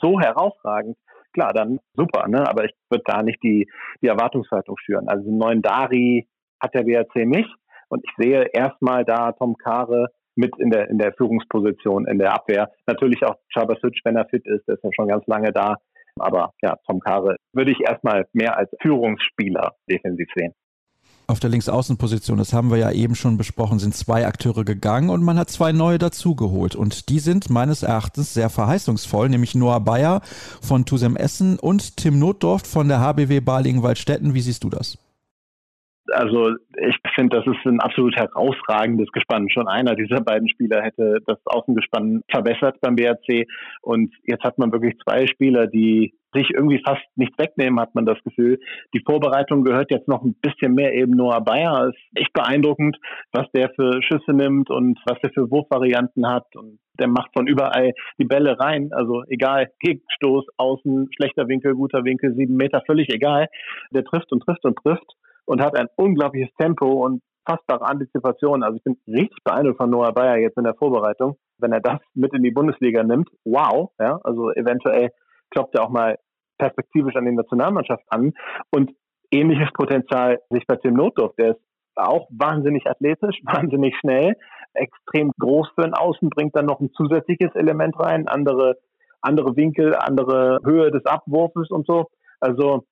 so 0.00 0.20
herausragend, 0.20 0.96
klar, 1.36 1.52
dann 1.52 1.78
super, 1.94 2.26
ne? 2.28 2.48
Aber 2.48 2.64
ich 2.64 2.72
würde 2.90 3.04
da 3.06 3.22
nicht 3.22 3.42
die, 3.42 3.68
die 4.02 4.08
Erwartungshaltung 4.08 4.76
schüren. 4.78 5.08
Also 5.08 5.24
den 5.24 5.36
neuen 5.36 5.62
Dari 5.62 6.26
hat 6.60 6.74
der 6.74 6.86
WRC 6.86 7.26
nicht. 7.26 7.50
Und 7.88 8.02
ich 8.04 8.12
sehe 8.16 8.48
erstmal 8.52 9.04
da 9.04 9.32
Tom 9.32 9.56
Kare 9.56 10.08
mit 10.34 10.58
in 10.58 10.70
der, 10.70 10.88
in 10.88 10.98
der 10.98 11.12
Führungsposition, 11.12 12.06
in 12.06 12.18
der 12.18 12.32
Abwehr. 12.32 12.70
Natürlich 12.86 13.22
auch 13.24 13.36
Chabasic, 13.52 14.00
wenn 14.04 14.16
er 14.16 14.26
fit 14.26 14.46
ist, 14.46 14.66
der 14.66 14.76
ist 14.76 14.84
ja 14.84 14.90
schon 14.94 15.08
ganz 15.08 15.26
lange 15.26 15.52
da. 15.52 15.76
Aber 16.18 16.52
ja, 16.62 16.76
Tom 16.86 17.00
Kare 17.00 17.36
würde 17.52 17.70
ich 17.70 17.80
erstmal 17.80 18.26
mehr 18.32 18.56
als 18.56 18.70
Führungsspieler 18.80 19.74
defensiv 19.90 20.28
sehen. 20.34 20.54
Auf 21.28 21.40
der 21.40 21.50
Linksaußenposition, 21.50 22.38
das 22.38 22.52
haben 22.52 22.70
wir 22.70 22.78
ja 22.78 22.92
eben 22.92 23.16
schon 23.16 23.36
besprochen, 23.36 23.80
sind 23.80 23.96
zwei 23.96 24.28
Akteure 24.28 24.64
gegangen 24.64 25.10
und 25.10 25.24
man 25.24 25.38
hat 25.38 25.50
zwei 25.50 25.72
neue 25.72 25.98
dazugeholt. 25.98 26.76
Und 26.76 27.08
die 27.08 27.18
sind 27.18 27.50
meines 27.50 27.82
Erachtens 27.82 28.32
sehr 28.32 28.48
verheißungsvoll, 28.48 29.28
nämlich 29.28 29.56
Noah 29.56 29.80
Bayer 29.80 30.20
von 30.60 30.84
Tusem 30.84 31.16
Essen 31.16 31.58
und 31.58 31.96
Tim 31.96 32.20
Notdorf 32.20 32.62
von 32.62 32.86
der 32.86 33.00
HBW 33.00 33.40
Balingen-Waldstätten. 33.40 34.34
Wie 34.34 34.40
siehst 34.40 34.62
du 34.62 34.70
das? 34.70 34.98
Also 36.12 36.50
ich 36.76 36.96
finde, 37.14 37.36
das 37.36 37.46
ist 37.46 37.64
ein 37.66 37.80
absolut 37.80 38.16
herausragendes 38.16 39.10
Gespann. 39.12 39.50
Schon 39.50 39.68
einer 39.68 39.94
dieser 39.94 40.20
beiden 40.20 40.48
Spieler 40.48 40.82
hätte 40.82 41.18
das 41.26 41.38
Außengespann 41.44 42.22
verbessert 42.30 42.76
beim 42.80 42.96
BRC. 42.96 43.46
Und 43.82 44.12
jetzt 44.24 44.44
hat 44.44 44.58
man 44.58 44.72
wirklich 44.72 44.94
zwei 45.04 45.26
Spieler, 45.26 45.66
die 45.66 46.14
sich 46.34 46.50
irgendwie 46.50 46.82
fast 46.86 47.02
nichts 47.16 47.38
wegnehmen, 47.38 47.80
hat 47.80 47.94
man 47.94 48.04
das 48.04 48.18
Gefühl. 48.22 48.58
Die 48.94 49.02
Vorbereitung 49.04 49.64
gehört 49.64 49.90
jetzt 49.90 50.08
noch 50.08 50.22
ein 50.22 50.34
bisschen 50.40 50.74
mehr 50.74 50.92
eben 50.92 51.12
Noah 51.12 51.40
Bayer. 51.40 51.88
Ist 51.88 51.98
echt 52.14 52.32
beeindruckend, 52.32 52.96
was 53.32 53.46
der 53.52 53.70
für 53.74 54.02
Schüsse 54.02 54.32
nimmt 54.32 54.70
und 54.70 54.98
was 55.06 55.18
der 55.20 55.30
für 55.32 55.50
Wurfvarianten 55.50 56.28
hat. 56.28 56.44
Und 56.54 56.78
der 56.98 57.08
macht 57.08 57.30
von 57.34 57.46
überall 57.46 57.92
die 58.18 58.24
Bälle 58.24 58.58
rein. 58.58 58.90
Also 58.92 59.22
egal, 59.28 59.70
Gegenstoß, 59.80 60.46
Außen, 60.56 61.08
schlechter 61.16 61.48
Winkel, 61.48 61.74
guter 61.74 62.04
Winkel, 62.04 62.34
sieben 62.34 62.56
Meter, 62.56 62.82
völlig 62.86 63.08
egal. 63.10 63.48
Der 63.90 64.04
trifft 64.04 64.32
und 64.32 64.40
trifft 64.40 64.64
und 64.64 64.76
trifft 64.76 65.16
und 65.46 65.62
hat 65.62 65.78
ein 65.78 65.88
unglaubliches 65.96 66.54
Tempo 66.58 67.04
und 67.04 67.22
fassbare 67.46 67.86
Antizipation. 67.86 68.62
Also 68.62 68.76
ich 68.76 68.84
bin 68.84 68.96
richtig 69.06 69.42
beeindruckt 69.44 69.78
von 69.78 69.90
Noah 69.90 70.12
Bayer 70.12 70.38
jetzt 70.38 70.58
in 70.58 70.64
der 70.64 70.74
Vorbereitung. 70.74 71.36
Wenn 71.58 71.72
er 71.72 71.80
das 71.80 72.00
mit 72.14 72.34
in 72.34 72.42
die 72.42 72.50
Bundesliga 72.50 73.02
nimmt, 73.02 73.28
wow, 73.44 73.90
ja, 73.98 74.18
also 74.24 74.50
eventuell 74.52 75.10
klopft 75.50 75.74
er 75.74 75.84
auch 75.84 75.90
mal 75.90 76.18
perspektivisch 76.58 77.16
an 77.16 77.24
die 77.24 77.32
Nationalmannschaft 77.32 78.04
an 78.08 78.32
und 78.70 78.92
ähnliches 79.30 79.72
Potenzial 79.72 80.40
sich 80.50 80.66
bei 80.66 80.76
Tim 80.76 80.94
Notdorf, 80.94 81.34
der 81.36 81.52
ist 81.52 81.60
auch 81.94 82.28
wahnsinnig 82.30 82.86
athletisch, 82.86 83.40
wahnsinnig 83.44 83.96
schnell, 83.98 84.34
extrem 84.74 85.32
groß 85.38 85.68
für 85.74 85.82
den 85.82 85.94
Außen, 85.94 86.28
bringt 86.30 86.56
dann 86.56 86.66
noch 86.66 86.80
ein 86.80 86.90
zusätzliches 86.92 87.54
Element 87.54 87.98
rein, 87.98 88.28
andere, 88.28 88.76
andere 89.20 89.56
Winkel, 89.56 89.94
andere 89.96 90.60
Höhe 90.64 90.90
des 90.90 91.06
Abwurfes 91.06 91.70
und 91.70 91.86
so. 91.86 92.06
Also 92.40 92.84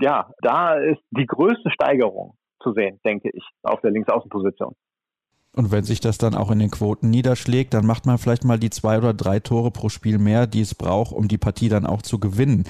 ja, 0.00 0.30
da 0.42 0.74
ist 0.74 1.02
die 1.10 1.26
größte 1.26 1.70
Steigerung 1.70 2.34
zu 2.62 2.72
sehen, 2.72 3.00
denke 3.04 3.30
ich, 3.32 3.44
auf 3.62 3.80
der 3.80 3.90
Linksaußenposition. 3.90 4.74
Und 5.56 5.72
wenn 5.72 5.84
sich 5.84 6.00
das 6.00 6.18
dann 6.18 6.34
auch 6.34 6.50
in 6.50 6.58
den 6.58 6.70
Quoten 6.70 7.08
niederschlägt, 7.08 7.72
dann 7.72 7.86
macht 7.86 8.04
man 8.04 8.18
vielleicht 8.18 8.44
mal 8.44 8.58
die 8.58 8.68
zwei 8.68 8.98
oder 8.98 9.14
drei 9.14 9.40
Tore 9.40 9.70
pro 9.70 9.88
Spiel 9.88 10.18
mehr, 10.18 10.46
die 10.46 10.60
es 10.60 10.74
braucht, 10.74 11.14
um 11.14 11.28
die 11.28 11.38
Partie 11.38 11.70
dann 11.70 11.86
auch 11.86 12.02
zu 12.02 12.18
gewinnen. 12.18 12.64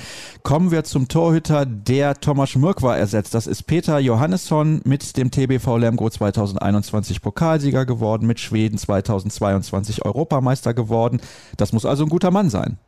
Kommen 0.45 0.71
wir 0.71 0.85
zum 0.85 1.09
Torhüter, 1.09 1.67
der 1.67 2.15
Thomas 2.15 2.51
Schmirkwa 2.51 2.97
ersetzt. 2.97 3.35
Das 3.35 3.49
ist 3.49 3.65
Peter 3.65 3.99
Johannesson 3.99 4.83
mit 4.85 5.17
dem 5.17 5.33
TBV 5.33 5.79
Lemgo 5.79 6.09
2021 6.09 7.23
Pokalsieger 7.23 7.87
geworden, 7.87 8.29
mit 8.29 8.39
Schweden 8.39 8.79
2022 8.79 10.05
Europameister 10.05 10.73
geworden. 10.73 11.21
Das 11.57 11.73
muss 11.73 11.85
also 11.85 12.05
ein 12.05 12.09
guter 12.09 12.31
Mann 12.31 12.51
sein. 12.51 12.79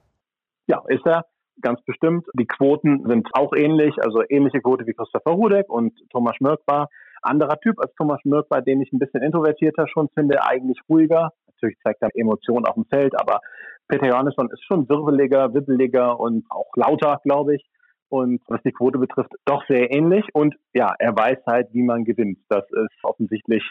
Ja, 0.68 0.80
ist 0.86 1.04
er 1.06 1.24
ganz 1.60 1.82
bestimmt. 1.82 2.26
Die 2.34 2.46
Quoten 2.46 3.04
sind 3.06 3.28
auch 3.32 3.52
ähnlich, 3.54 3.94
also 4.02 4.22
ähnliche 4.28 4.60
Quote 4.60 4.86
wie 4.86 4.94
Christopher 4.94 5.36
Hudek 5.36 5.68
und 5.68 5.92
Thomas 6.10 6.36
Schmirkwa. 6.36 6.88
anderer 7.22 7.58
Typ 7.60 7.80
als 7.80 7.92
Thomas 7.94 8.20
Mürk, 8.24 8.48
bei 8.48 8.60
dem 8.60 8.80
ich 8.80 8.92
ein 8.92 8.98
bisschen 8.98 9.22
introvertierter 9.22 9.86
schon 9.88 10.08
finde, 10.14 10.44
eigentlich 10.44 10.78
ruhiger. 10.88 11.32
Natürlich 11.46 11.78
zeigt 11.82 12.02
er 12.02 12.10
Emotionen 12.14 12.66
auf 12.66 12.74
dem 12.74 12.84
Feld, 12.84 13.18
aber 13.20 13.40
Peter 13.88 14.06
Johannesson 14.06 14.50
ist 14.52 14.64
schon 14.64 14.88
wirbeliger, 14.88 15.52
wibbeliger 15.54 16.20
und 16.20 16.44
auch 16.50 16.70
lauter, 16.76 17.20
glaube 17.24 17.56
ich 17.56 17.64
und 18.08 18.40
was 18.48 18.62
die 18.62 18.72
Quote 18.72 18.98
betrifft, 18.98 19.32
doch 19.44 19.62
sehr 19.68 19.92
ähnlich. 19.92 20.24
Und 20.32 20.54
ja, 20.72 20.94
er 20.98 21.16
weiß 21.16 21.38
halt, 21.46 21.68
wie 21.72 21.82
man 21.82 22.04
gewinnt. 22.04 22.38
Das 22.48 22.64
ist 22.70 23.04
offensichtlich, 23.04 23.62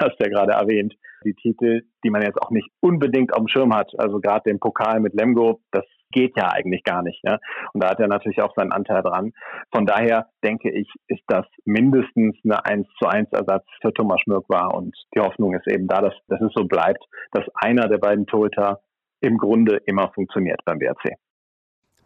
hast 0.00 0.16
du 0.18 0.24
ja 0.24 0.30
gerade 0.30 0.52
erwähnt, 0.52 0.94
die 1.24 1.34
Titel, 1.34 1.82
die 2.04 2.10
man 2.10 2.22
jetzt 2.22 2.40
auch 2.42 2.50
nicht 2.50 2.68
unbedingt 2.80 3.32
auf 3.32 3.38
dem 3.38 3.48
Schirm 3.48 3.74
hat. 3.74 3.92
Also 3.98 4.20
gerade 4.20 4.50
den 4.50 4.60
Pokal 4.60 5.00
mit 5.00 5.14
Lemgo, 5.14 5.60
das 5.70 5.84
geht 6.10 6.36
ja 6.36 6.50
eigentlich 6.52 6.84
gar 6.84 7.02
nicht. 7.02 7.20
Ja? 7.24 7.38
Und 7.72 7.82
da 7.82 7.90
hat 7.90 8.00
er 8.00 8.08
natürlich 8.08 8.42
auch 8.42 8.54
seinen 8.56 8.72
Anteil 8.72 9.02
dran. 9.02 9.32
Von 9.72 9.86
daher 9.86 10.28
denke 10.44 10.70
ich, 10.70 10.88
ist 11.08 11.22
das 11.28 11.46
mindestens 11.64 12.36
eine 12.44 12.64
1 12.64 12.88
zu 12.98 13.08
1 13.08 13.32
Ersatz 13.32 13.64
für 13.80 13.92
Thomas 13.92 14.20
Schmirk 14.20 14.48
war. 14.48 14.74
Und 14.74 14.96
die 15.14 15.20
Hoffnung 15.20 15.54
ist 15.54 15.66
eben 15.68 15.86
da, 15.86 16.00
dass, 16.00 16.14
dass 16.28 16.40
es 16.40 16.52
so 16.54 16.64
bleibt, 16.64 17.04
dass 17.32 17.44
einer 17.54 17.88
der 17.88 17.98
beiden 17.98 18.26
Torhüter 18.26 18.80
im 19.20 19.36
Grunde 19.38 19.80
immer 19.86 20.10
funktioniert 20.12 20.60
beim 20.64 20.78
BRC. 20.78 21.16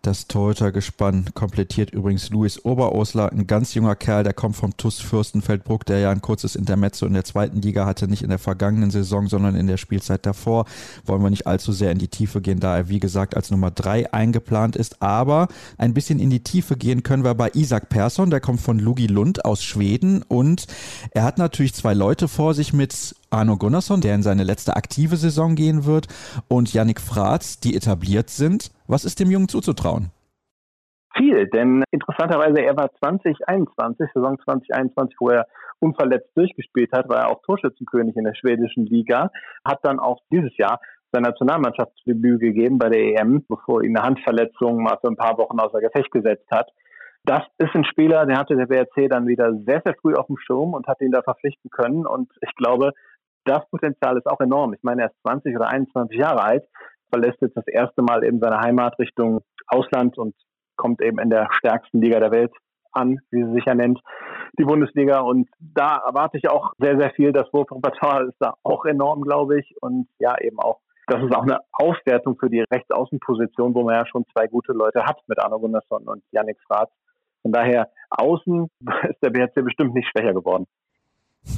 Das 0.05 0.29
Torhüter-Gespann 0.29 1.31
komplettiert 1.33 1.89
übrigens 1.89 2.29
Luis 2.29 2.63
Oberosler, 2.63 3.33
ein 3.33 3.47
ganz 3.47 3.73
junger 3.73 3.97
Kerl, 3.97 4.23
der 4.23 4.35
kommt 4.35 4.55
vom 4.55 4.77
TUS 4.77 5.01
Fürstenfeldbruck, 5.01 5.87
der 5.87 6.01
ja 6.01 6.11
ein 6.11 6.21
kurzes 6.21 6.57
Intermezzo 6.57 7.07
in 7.07 7.15
der 7.15 7.25
zweiten 7.25 7.63
Liga 7.63 7.87
hatte, 7.87 8.07
nicht 8.07 8.23
in 8.23 8.29
der 8.29 8.39
vergangenen 8.39 8.91
Saison, 8.91 9.29
sondern 9.29 9.57
in 9.57 9.67
der 9.67 9.79
Spielzeit 9.79 10.27
davor. 10.27 10.67
Wollen 11.07 11.23
wir 11.23 11.31
nicht 11.31 11.47
allzu 11.47 11.73
sehr 11.73 11.91
in 11.91 11.97
die 11.97 12.09
Tiefe 12.09 12.43
gehen, 12.43 12.61
da 12.61 12.77
er, 12.77 12.91
wie 12.91 13.01
gesagt, 13.01 13.35
als 13.35 13.51
Nummer 13.51 13.71
drei 13.71 14.13
eingeplant 14.13 14.77
ist. 14.77 15.01
Aber 15.01 15.49
ein 15.79 15.95
bisschen 15.95 16.19
in 16.19 16.29
die 16.29 16.45
Tiefe 16.45 16.77
gehen 16.77 17.03
können 17.03 17.25
wir 17.25 17.35
bei 17.35 17.51
Isaac 17.55 17.89
Persson, 17.89 18.29
der 18.29 18.41
kommt 18.41 18.61
von 18.61 18.79
Lugi 18.79 19.07
Lund 19.07 19.47
aus 19.47 19.65
Schweden 19.65 20.23
und 20.23 20.67
er 21.13 21.23
hat 21.23 21.39
natürlich 21.39 21.73
zwei 21.73 21.95
Leute 21.95 22.29
vor 22.29 22.53
sich 22.53 22.75
mit 22.75 23.15
Arno 23.31 23.57
Gunnarsson, 23.57 24.03
der 24.03 24.15
in 24.15 24.23
seine 24.23 24.45
letzte 24.45 24.77
aktive 24.77 25.17
Saison 25.17 25.55
gehen 25.55 25.87
wird, 25.87 26.09
und 26.47 26.75
Yannick 26.75 27.01
Fratz, 27.01 27.59
die 27.59 27.75
etabliert 27.75 28.29
sind. 28.29 28.71
Was 28.87 29.05
ist 29.05 29.21
dem 29.21 29.31
Jungen 29.31 29.49
zuzutrauen? 29.49 30.11
Viel, 31.17 31.49
denn 31.49 31.85
interessanterweise, 31.91 32.61
er 32.61 32.77
war 32.77 32.91
2021, 33.01 34.09
Saison 34.13 34.37
2021, 34.45 35.17
wo 35.21 35.31
er 35.31 35.47
unverletzt 35.79 36.31
durchgespielt 36.37 36.91
hat, 36.93 37.09
war 37.09 37.23
er 37.23 37.31
auch 37.31 37.41
Torschützenkönig 37.43 38.17
in 38.17 38.25
der 38.25 38.35
schwedischen 38.35 38.87
Liga, 38.87 39.31
hat 39.65 39.79
dann 39.83 40.01
auch 40.01 40.19
dieses 40.31 40.57
Jahr 40.57 40.81
sein 41.13 41.23
Nationalmannschaftsdebüt 41.23 42.41
gegeben 42.41 42.79
bei 42.79 42.89
der 42.89 43.21
EM, 43.21 43.45
bevor 43.49 43.85
ihn 43.85 43.97
eine 43.97 44.05
Handverletzung 44.05 44.83
mal 44.83 44.99
für 45.01 45.09
ein 45.09 45.17
paar 45.17 45.39
Wochen 45.39 45.61
außer 45.61 45.81
Gefecht 45.81 46.11
gesetzt 46.11 46.49
hat. 46.51 46.69
Das 47.25 47.43
ist 47.59 47.75
ein 47.75 47.85
Spieler, 47.85 48.27
der 48.27 48.37
hatte 48.37 48.57
der 48.57 48.67
BRC 48.67 49.09
dann 49.09 49.27
wieder 49.27 49.55
sehr, 49.65 49.81
sehr 49.85 49.95
früh 49.95 50.15
auf 50.15 50.27
dem 50.27 50.37
Schirm 50.37 50.75
und 50.75 50.87
hat 50.89 51.01
ihn 51.01 51.13
da 51.13 51.23
verpflichten 51.23 51.71
können. 51.71 52.07
Und 52.07 52.31
ich 52.43 52.55
glaube, 52.57 52.93
das 53.45 53.67
Potenzial 53.71 54.19
ist 54.19 54.27
auch 54.27 54.41
enorm. 54.41 54.75
Ich 54.75 54.83
meine, 54.83 55.03
er 55.03 55.09
ist 55.09 55.23
20 55.23 55.57
oder 55.57 55.69
21 55.69 56.19
Jahre 56.19 56.43
alt, 56.43 56.65
verlässt 57.15 57.41
jetzt 57.41 57.57
das 57.57 57.67
erste 57.69 58.03
Mal 58.03 58.25
eben 58.25 58.41
seine 58.41 58.59
Heimat 58.59 58.99
Richtung 58.99 59.41
Ausland 59.69 60.19
und 60.19 60.35
kommt 60.77 61.01
eben 61.01 61.21
in 61.21 61.31
der 61.31 61.49
stärksten 61.53 62.01
Liga 62.01 62.19
der 62.19 62.33
Welt 62.33 62.53
an, 62.91 63.19
wie 63.31 63.45
sie 63.45 63.53
sich 63.53 63.65
ja 63.67 63.75
nennt, 63.75 64.01
die 64.59 64.65
Bundesliga. 64.65 65.21
Und 65.21 65.49
da 65.61 66.03
erwarte 66.07 66.39
ich 66.39 66.51
auch 66.51 66.73
sehr, 66.79 66.99
sehr 66.99 67.11
viel. 67.11 67.33
Das 67.33 67.53
Wurfrepertoire 67.53 68.25
ist 68.25 68.37
da 68.41 68.55
auch 68.65 68.85
enorm, 68.85 69.23
glaube 69.23 69.61
ich. 69.61 69.75
Und 69.81 70.09
ja, 70.19 70.35
eben 70.41 70.59
auch, 70.59 70.81
das 71.07 71.23
ist 71.23 71.35
auch 71.35 71.43
eine 71.43 71.61
Aufwertung 71.73 72.37
für 72.39 72.51
die 72.51 72.65
Rechtsaußenposition, 72.73 73.75
wo 73.75 73.85
man 73.85 73.95
ja 73.95 74.07
schon 74.07 74.25
zwei 74.37 74.49
gute 74.49 74.73
Leute 74.73 75.05
hat 75.05 75.21
mit 75.29 75.39
Arno 75.39 75.61
Gunnarsson 75.61 76.09
und 76.09 76.23
Yannick 76.33 76.59
Fratz. 76.67 76.91
Von 77.43 77.53
daher, 77.53 77.91
außen 78.11 78.69
ist 79.09 79.23
der 79.23 79.31
BHC 79.31 79.63
bestimmt 79.63 79.95
nicht 79.95 80.09
schwächer 80.09 80.35
geworden. 80.35 80.67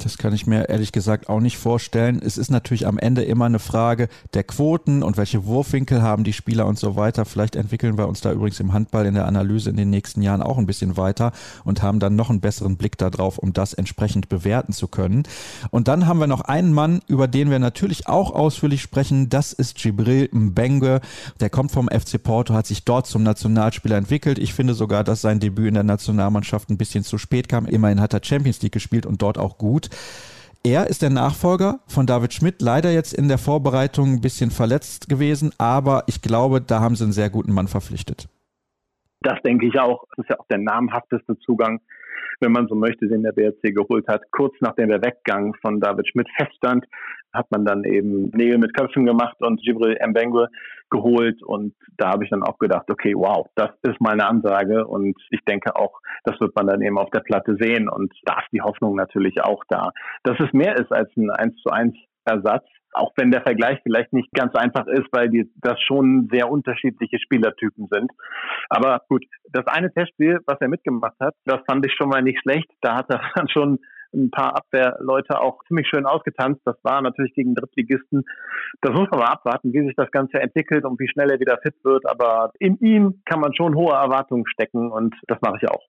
Das 0.03 0.19
kann 0.19 0.35
ich 0.35 0.49
mir 0.49 0.69
ehrlich 0.69 0.91
gesagt 0.91 1.29
auch 1.29 1.39
nicht 1.39 1.59
vorstellen. 1.59 2.21
Es 2.21 2.39
ist 2.39 2.51
natürlich 2.51 2.89
am 2.89 2.99
Ende 2.99 3.23
immer 3.23 3.45
eine 3.45 3.61
Frage 3.61 4.09
der 4.35 4.43
Quoten 4.43 5.05
und 5.05 5.17
welche 5.17 5.47
Wurfwinkel 5.47 6.03
haben 6.03 6.25
die 6.25 6.33
Spieler 6.33 6.67
und 6.67 6.77
so 6.77 6.97
weiter. 6.97 7.25
Vielleicht 7.25 7.55
entwickeln 7.55 7.97
wir 7.97 8.09
uns 8.09 8.21
da 8.21 8.33
übrigens 8.33 8.59
im 8.59 8.73
Handball 8.73 9.07
in 9.07 9.15
der 9.15 9.27
Analyse 9.27 9.71
in 9.71 9.77
den 9.77 9.91
nächsten 9.91 10.23
Jahren 10.23 10.43
auch 10.43 10.59
ein 10.59 10.67
bisschen 10.67 10.97
weiter 10.97 11.31
und 11.63 11.83
haben 11.83 12.01
dann 12.01 12.17
noch 12.17 12.31
einen 12.31 12.41
besseren 12.41 12.77
Blick 12.77 12.99
darauf, 12.99 13.39
um 13.39 13.53
das 13.53 13.75
entsprechend 13.75 14.29
bewerten 14.29 14.73
zu 14.73 14.89
können. 14.89 15.23
Und 15.71 15.87
dann 15.87 16.09
haben 16.09 16.19
wir 16.19 16.27
noch 16.27 16.41
einen 16.41 16.73
Mann, 16.73 17.01
über 17.07 17.29
den 17.29 17.51
wir 17.51 17.61
natürlich 17.61 18.09
auch 18.09 18.33
ausführlich 18.33 18.83
sprechen. 18.83 19.29
Das 19.29 19.53
ist 19.53 19.77
Gibril 19.77 20.29
Mbenge. 20.33 21.01
Der 21.39 21.49
kommt 21.49 21.71
vom 21.71 21.89
FC 21.89 22.21
Porto, 22.21 22.55
hat 22.55 22.67
sich 22.67 22.85
dort 22.85 23.07
zum 23.07 23.23
Nationalspieler 23.23 23.97
entwickelt. 23.97 24.39
Ich 24.41 24.53
finde 24.53 24.75
sogar, 24.75 25.05
dass 25.05 25.21
sein 25.21 25.39
Debüt 25.39 25.69
in 25.69 25.75
der 25.75 25.85
Nationalmannschaft 25.85 26.71
ein 26.71 26.77
bisschen 26.77 27.05
zu 27.05 27.19
spät 27.19 27.49
kam. 27.49 27.67
Immerhin 27.67 28.01
hat 28.01 28.15
er 28.15 28.21
Champions 28.23 28.61
League 28.63 28.73
gespielt 28.73 29.07
und 29.07 29.23
dort 29.23 29.39
auch 29.39 29.59
gut 29.59 29.76
gut. 29.77 29.91
Er 30.65 30.89
ist 30.89 31.03
der 31.03 31.11
Nachfolger 31.11 31.81
von 31.87 32.07
David 32.07 32.33
Schmidt, 32.33 32.61
leider 32.61 32.91
jetzt 32.91 33.13
in 33.13 33.29
der 33.29 33.39
Vorbereitung 33.39 34.15
ein 34.15 34.21
bisschen 34.21 34.51
verletzt 34.51 35.09
gewesen, 35.09 35.53
aber 35.59 36.05
ich 36.07 36.23
glaube, 36.23 36.61
da 36.61 36.81
haben 36.81 36.97
sie 36.97 37.05
einen 37.05 37.13
sehr 37.13 37.31
guten 37.31 37.53
Mann 37.53 37.69
verpflichtet. 37.69 38.27
Das 39.21 39.41
denke 39.43 39.67
ich 39.67 39.79
auch. 39.79 40.05
Das 40.17 40.25
ist 40.25 40.31
ja 40.31 40.41
auch 40.41 40.47
der 40.49 40.59
namhafteste 40.59 41.39
Zugang 41.41 41.81
wenn 42.41 42.53
man 42.53 42.69
so 42.69 42.75
möchte, 42.75 43.09
den 43.09 43.23
der 43.23 43.33
BRC 43.33 43.75
geholt 43.75 44.07
hat. 44.09 44.23
Kurz 44.31 44.55
nachdem 44.61 44.89
der 44.89 45.03
Weggang 45.03 45.55
von 45.61 45.81
David 45.81 46.09
Schmidt 46.09 46.29
feststand, 46.37 46.85
hat 47.33 47.51
man 47.51 47.65
dann 47.65 47.85
eben 47.85 48.31
Nägel 48.31 48.59
mit 48.59 48.77
Köpfen 48.77 49.05
gemacht 49.05 49.37
und 49.41 49.61
Jibril 49.63 49.99
Mbengue 50.07 50.49
geholt. 50.91 51.43
Und 51.43 51.75
da 51.97 52.11
habe 52.13 52.25
ich 52.25 52.31
dann 52.31 52.43
auch 52.43 52.59
gedacht, 52.59 52.91
okay, 52.91 53.15
wow, 53.15 53.47
das 53.55 53.71
ist 53.83 54.01
meine 54.01 54.27
Ansage. 54.27 54.87
Und 54.87 55.17
ich 55.31 55.41
denke 55.47 55.77
auch, 55.77 56.01
das 56.25 56.41
wird 56.41 56.55
man 56.57 56.67
dann 56.67 56.83
eben 56.83 56.99
auf 56.99 57.11
der 57.11 57.21
Platte 57.21 57.57
sehen. 57.61 57.89
Und 57.89 58.13
da 58.25 58.41
ist 58.41 58.53
die 58.53 58.63
Hoffnung 58.63 58.97
natürlich 58.97 59.43
auch 59.43 59.63
da. 59.69 59.93
Dass 60.25 60.39
es 60.41 60.53
mehr 60.53 60.77
ist 60.77 60.93
als 60.93 61.11
ein 61.17 61.31
1 61.31 61.57
zu 61.63 61.71
1 61.71 61.95
Ersatz, 62.25 62.67
auch 62.97 63.13
wenn 63.17 63.31
der 63.31 63.43
Vergleich 63.43 63.79
vielleicht 63.83 64.13
nicht 64.13 64.33
ganz 64.33 64.55
einfach 64.55 64.87
ist, 64.87 65.07
weil 65.13 65.29
die, 65.29 65.51
das 65.57 65.81
schon 65.83 66.29
sehr 66.33 66.51
unterschiedliche 66.51 67.19
Spielertypen 67.19 67.89
sind. 67.91 68.11
Aber 68.69 69.03
gut, 69.09 69.25
das 69.53 69.67
eine 69.67 69.93
Testspiel, 69.93 70.41
was 70.47 70.61
er 70.61 70.69
mitgemacht 70.69 71.17
hat, 71.21 71.35
das 71.45 71.61
fand 71.69 71.85
ich 71.87 71.93
schon 71.95 72.09
mal 72.09 72.23
nicht 72.23 72.41
schlecht. 72.41 72.69
Da 72.81 72.97
hat 72.97 73.11
er 73.11 73.21
dann 73.35 73.49
schon 73.49 73.79
ein 74.15 74.31
paar 74.31 74.57
Abwehrleute 74.57 75.41
auch 75.41 75.63
ziemlich 75.67 75.89
schön 75.89 76.07
ausgetanzt. 76.07 76.63
Das 76.65 76.77
war 76.83 77.03
natürlich 77.03 77.35
gegen 77.35 77.55
Drittligisten. 77.55 78.25
Das 78.81 78.93
muss 78.93 79.11
man 79.11 79.21
mal 79.21 79.33
abwarten, 79.33 79.73
wie 79.73 79.85
sich 79.85 79.97
das 79.97 80.11
Ganze 80.11 80.41
entwickelt 80.41 80.85
und 80.85 80.99
wie 80.99 81.09
schnell 81.09 81.31
er 81.31 81.41
wieder 81.41 81.59
fit 81.63 81.75
wird. 81.85 82.09
Aber 82.09 82.53
in 82.59 82.79
ihm 82.79 83.23
kann 83.27 83.41
man 83.41 83.55
schon 83.55 83.75
hohe 83.75 83.93
Erwartungen 83.93 84.47
stecken 84.47 84.91
und 84.91 85.15
das 85.27 85.39
mache 85.43 85.59
ich 85.61 85.69
auch. 85.69 85.85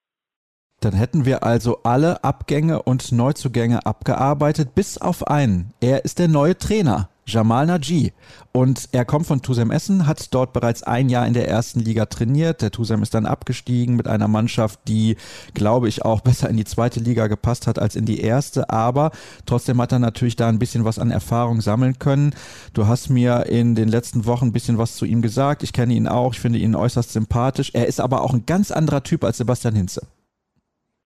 Dann 0.79 0.93
hätten 0.93 1.25
wir 1.25 1.43
also 1.43 1.79
alle 1.81 2.23
Abgänge 2.23 2.83
und 2.83 3.11
Neuzugänge 3.11 3.85
abgearbeitet, 3.87 4.75
bis 4.75 4.99
auf 4.99 5.27
einen. 5.27 5.73
Er 5.79 6.05
ist 6.05 6.19
der 6.19 6.27
neue 6.27 6.55
Trainer, 6.55 7.09
Jamal 7.25 7.65
Naji. 7.65 8.13
Und 8.51 8.89
er 8.91 9.03
kommt 9.03 9.25
von 9.25 9.41
Tusem 9.41 9.71
Essen, 9.71 10.05
hat 10.05 10.33
dort 10.35 10.53
bereits 10.53 10.83
ein 10.83 11.09
Jahr 11.09 11.25
in 11.25 11.33
der 11.33 11.47
ersten 11.47 11.79
Liga 11.79 12.05
trainiert. 12.05 12.61
Der 12.61 12.69
Tusem 12.69 13.01
ist 13.01 13.15
dann 13.15 13.25
abgestiegen 13.25 13.95
mit 13.95 14.07
einer 14.07 14.27
Mannschaft, 14.27 14.79
die, 14.87 15.17
glaube 15.55 15.89
ich, 15.89 16.05
auch 16.05 16.21
besser 16.27 16.47
in 16.47 16.57
die 16.57 16.63
zweite 16.63 16.99
Liga 16.99 17.25
gepasst 17.25 17.65
hat 17.65 17.79
als 17.79 17.95
in 17.95 18.05
die 18.05 18.21
erste. 18.21 18.69
Aber 18.69 19.09
trotzdem 19.47 19.81
hat 19.81 19.91
er 19.91 19.99
natürlich 19.99 20.35
da 20.35 20.47
ein 20.47 20.59
bisschen 20.59 20.85
was 20.85 20.99
an 20.99 21.09
Erfahrung 21.09 21.59
sammeln 21.59 21.97
können. 21.97 22.35
Du 22.73 22.85
hast 22.85 23.09
mir 23.09 23.47
in 23.47 23.73
den 23.73 23.89
letzten 23.89 24.25
Wochen 24.25 24.45
ein 24.45 24.53
bisschen 24.53 24.77
was 24.77 24.95
zu 24.95 25.05
ihm 25.05 25.23
gesagt. 25.23 25.63
Ich 25.63 25.73
kenne 25.73 25.95
ihn 25.95 26.07
auch. 26.07 26.33
Ich 26.33 26.39
finde 26.39 26.59
ihn 26.59 26.75
äußerst 26.75 27.11
sympathisch. 27.11 27.71
Er 27.73 27.87
ist 27.87 27.99
aber 27.99 28.21
auch 28.21 28.35
ein 28.35 28.45
ganz 28.45 28.69
anderer 28.69 29.01
Typ 29.01 29.23
als 29.23 29.37
Sebastian 29.37 29.73
Hinze. 29.73 30.01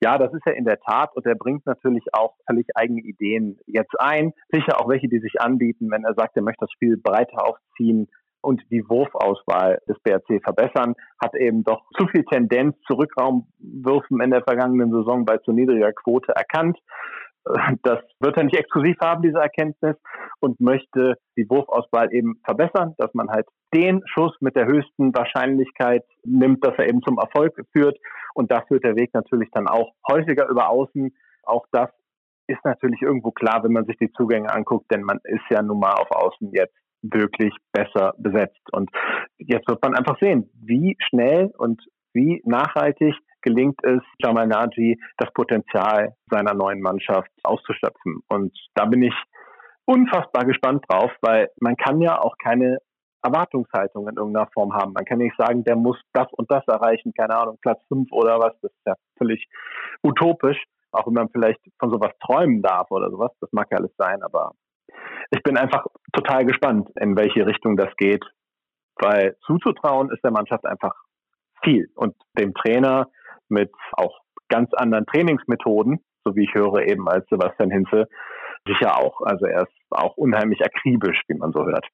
Ja, 0.04 0.18
das 0.18 0.34
ist 0.34 0.48
er 0.48 0.56
in 0.56 0.66
der 0.66 0.80
Tat 0.80 1.16
und 1.16 1.28
er 1.28 1.36
bringt 1.36 1.66
natürlich 1.68 2.06
auch 2.14 2.34
völlig 2.48 2.66
eigene 2.76 3.02
Ideen 3.02 3.60
jetzt 3.68 4.00
ein. 4.00 4.34
Sicher 4.52 4.82
auch 4.82 4.90
welche, 4.90 5.08
die 5.08 5.20
sich 5.20 5.40
anbieten, 5.40 5.92
wenn 5.92 6.04
er 6.04 6.16
sagt, 6.16 6.36
er 6.36 6.42
möchte 6.42 6.66
das 6.66 6.72
Spiel 6.72 6.98
breiter 6.98 7.46
aufziehen 7.46 8.10
und 8.42 8.62
die 8.72 8.84
Wurfauswahl 8.90 9.80
des 9.88 10.00
BRC 10.00 10.42
verbessern, 10.44 10.96
hat 11.24 11.36
eben 11.36 11.64
doch 11.64 11.84
zu 11.98 12.08
viel 12.08 12.24
Tendenz 12.26 12.76
zu 12.88 12.96
Rückraumwürfen 12.96 14.20
in 14.22 14.32
der 14.32 14.44
vergangenen 14.44 14.92
Saison 14.92 15.24
bei 15.26 15.38
zu 15.38 15.52
niedriger 15.52 15.94
Quote 15.94 16.34
erkannt. 16.34 16.80
Das 17.84 18.00
wird 18.20 18.38
er 18.38 18.44
nicht 18.44 18.56
exklusiv 18.56 18.98
haben, 19.02 19.24
diese 19.24 19.40
Erkenntnis, 19.40 19.96
und 20.40 20.60
möchte 20.60 21.16
die 21.38 21.50
Wurfauswahl 21.50 22.14
eben 22.14 22.40
verbessern, 22.44 22.94
dass 22.98 23.14
man 23.14 23.30
halt 23.30 23.48
den 23.74 24.02
Schuss 24.06 24.36
mit 24.42 24.56
der 24.56 24.68
höchsten 24.68 25.14
Wahrscheinlichkeit 25.16 26.04
nimmt, 26.24 26.64
dass 26.66 26.76
er 26.78 26.88
eben 26.88 27.02
zum 27.02 27.18
Erfolg 27.18 27.56
führt. 27.72 27.98
Und 28.34 28.52
da 28.52 28.62
führt 28.68 28.84
der 28.84 28.96
Weg 28.96 29.14
natürlich 29.14 29.50
dann 29.52 29.68
auch 29.68 29.92
häufiger 30.10 30.48
über 30.50 30.70
Außen. 30.70 31.16
Auch 31.44 31.66
das 31.72 31.90
ist 32.48 32.64
natürlich 32.64 33.02
irgendwo 33.02 33.32
klar, 33.32 33.64
wenn 33.64 33.74
man 33.74 33.86
sich 33.86 33.98
die 33.98 34.12
Zugänge 34.12 34.54
anguckt, 34.54 34.92
denn 34.92 35.02
man 35.02 35.20
ist 35.24 35.46
ja 35.50 35.62
nun 35.62 35.80
mal 35.80 35.94
auf 35.94 36.12
Außen 36.12 36.52
jetzt 36.54 36.76
wirklich 37.02 37.56
besser 37.72 38.14
besetzt. 38.18 38.62
Und 38.72 38.90
jetzt 39.38 39.68
wird 39.68 39.82
man 39.82 39.96
einfach 39.96 40.20
sehen, 40.20 40.50
wie 40.62 40.96
schnell 41.10 41.52
und 41.58 41.82
wie 42.14 42.42
nachhaltig 42.46 43.16
gelingt 43.42 43.80
es 43.84 44.02
Jamal 44.20 44.48
Naji, 44.48 45.00
das 45.18 45.32
Potenzial 45.34 46.16
seiner 46.30 46.54
neuen 46.54 46.82
Mannschaft 46.82 47.30
auszuschöpfen. 47.44 48.22
Und 48.28 48.58
da 48.76 48.86
bin 48.86 49.04
ich 49.04 49.14
unfassbar 49.86 50.46
gespannt 50.46 50.86
drauf, 50.88 51.12
weil 51.22 51.50
man 51.60 51.76
kann 51.76 52.02
ja 52.02 52.20
auch 52.20 52.36
keine 52.38 52.78
Erwartungshaltung 53.24 54.08
in 54.08 54.18
irgendeiner 54.18 54.48
Form 54.54 54.74
haben. 54.74 54.94
Man 54.94 55.06
kann 55.06 55.20
nicht 55.20 55.36
sagen, 55.38 55.64
der 55.64 55.76
muss 55.76 56.00
das 56.14 56.28
und 56.34 56.50
das 56.50 56.66
erreichen, 56.68 57.14
keine 57.16 57.36
Ahnung, 57.36 57.58
Platz 57.62 57.80
fünf 57.88 58.12
oder 58.12 58.40
was, 58.40 58.54
das 58.62 58.72
ist 58.72 58.86
ja 58.86 58.96
völlig 59.18 59.48
utopisch, 60.02 60.58
Auch 60.92 61.06
wenn 61.08 61.14
man 61.14 61.30
vielleicht 61.30 61.60
von 61.80 61.92
sowas 61.92 62.12
träumen 62.26 62.62
darf 62.62 62.90
oder 62.90 63.10
sowas, 63.10 63.32
das 63.40 63.52
mag 63.52 63.68
ja 63.72 63.78
alles 63.78 63.94
sein, 63.98 64.24
aber 64.24 64.52
ich 65.30 65.42
bin 65.44 65.58
einfach 65.58 65.86
total 66.14 66.46
gespannt, 66.46 66.90
in 67.00 67.16
welche 67.16 67.46
Richtung 67.46 67.78
das 67.78 67.96
geht, 67.98 68.24
weil 68.96 69.38
zuzutrauen 69.46 70.12
ist 70.12 70.24
der 70.24 70.32
Mannschaft 70.32 70.66
einfach 70.66 70.94
viel 71.64 71.90
und 71.96 72.16
dem 72.38 72.54
Trainer 72.54 73.08
mit 73.52 73.72
auch 73.94 74.20
ganz 74.50 74.74
anderen 74.74 75.06
Trainingsmethoden, 75.06 76.00
so 76.26 76.36
wie 76.36 76.44
ich 76.44 76.54
höre 76.54 76.88
eben 76.88 77.08
als 77.08 77.28
Sebastian 77.30 77.72
Hinze, 77.72 78.08
sicher 78.66 78.98
auch. 78.98 79.22
Also 79.22 79.46
er 79.46 79.64
ist 79.64 79.74
auch 79.92 80.18
unheimlich 80.18 80.62
akribisch, 80.64 81.22
wie 81.28 81.38
man 81.38 81.52
so 81.52 81.66
hört. 81.66 81.88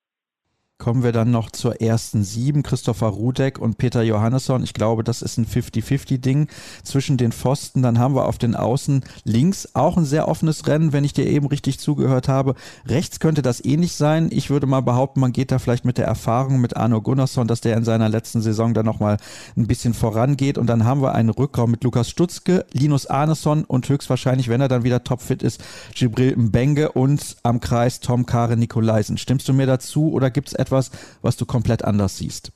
Kommen 0.80 1.02
wir 1.02 1.12
dann 1.12 1.32
noch 1.32 1.50
zur 1.50 1.82
ersten 1.82 2.24
sieben, 2.24 2.62
Christopher 2.62 3.08
Rudek 3.08 3.58
und 3.58 3.80
Peter 3.80 4.04
Johannesson. 4.04 4.64
Ich 4.64 4.76
glaube, 4.76 5.04
das 5.04 5.24
ist 5.24 5.40
ein 5.40 5.48
50-50-Ding 5.48 6.50
zwischen 6.84 7.18
den 7.18 7.32
Pfosten. 7.32 7.82
Dann 7.82 7.98
haben 7.98 8.14
wir 8.14 8.28
auf 8.28 8.38
den 8.38 8.56
Außen 8.56 9.04
links 9.24 9.70
auch 9.74 9.98
ein 9.98 10.06
sehr 10.06 10.28
offenes 10.28 10.68
Rennen, 10.68 10.94
wenn 10.94 11.04
ich 11.04 11.14
dir 11.14 11.26
eben 11.26 11.48
richtig 11.48 11.80
zugehört 11.80 12.28
habe. 12.28 12.54
Rechts 12.86 13.20
könnte 13.20 13.42
das 13.42 13.66
ähnlich 13.66 13.94
sein. 13.94 14.30
Ich 14.32 14.52
würde 14.52 14.68
mal 14.68 14.82
behaupten, 14.82 15.20
man 15.20 15.34
geht 15.34 15.52
da 15.52 15.58
vielleicht 15.58 15.84
mit 15.84 15.98
der 15.98 16.06
Erfahrung 16.06 16.62
mit 16.62 16.78
Arno 16.78 17.02
Gunnarsson, 17.02 17.48
dass 17.48 17.62
der 17.62 17.76
in 17.76 17.84
seiner 17.84 18.08
letzten 18.08 18.42
Saison 18.42 18.76
dann 18.76 18.86
nochmal 18.86 19.18
ein 19.58 19.66
bisschen 19.66 19.96
vorangeht. 19.96 20.60
Und 20.60 20.68
dann 20.68 20.84
haben 20.84 21.02
wir 21.02 21.16
einen 21.16 21.32
Rückraum 21.32 21.72
mit 21.72 21.84
Lukas 21.84 22.08
Stutzke, 22.08 22.68
Linus 22.72 23.08
Arneson 23.08 23.64
und 23.64 23.90
höchstwahrscheinlich, 23.90 24.48
wenn 24.48 24.62
er 24.62 24.68
dann 24.68 24.84
wieder 24.84 25.04
topfit 25.04 25.42
ist, 25.42 25.60
Gibril 25.96 26.36
Mbenge 26.38 26.92
und 26.92 27.36
am 27.42 27.62
Kreis 27.62 28.00
Tom 28.00 28.28
Kare 28.28 28.58
Nikolaisen. 28.58 29.18
Stimmst 29.18 29.50
du 29.50 29.54
mir 29.54 29.66
dazu 29.66 30.12
oder 30.12 30.30
gibt 30.30 30.50
es 30.50 30.54
etwas, 30.54 30.67
etwas, 30.68 31.20
was 31.22 31.38
du 31.38 31.46
komplett 31.46 31.84
anders 31.84 32.18
siehst? 32.18 32.52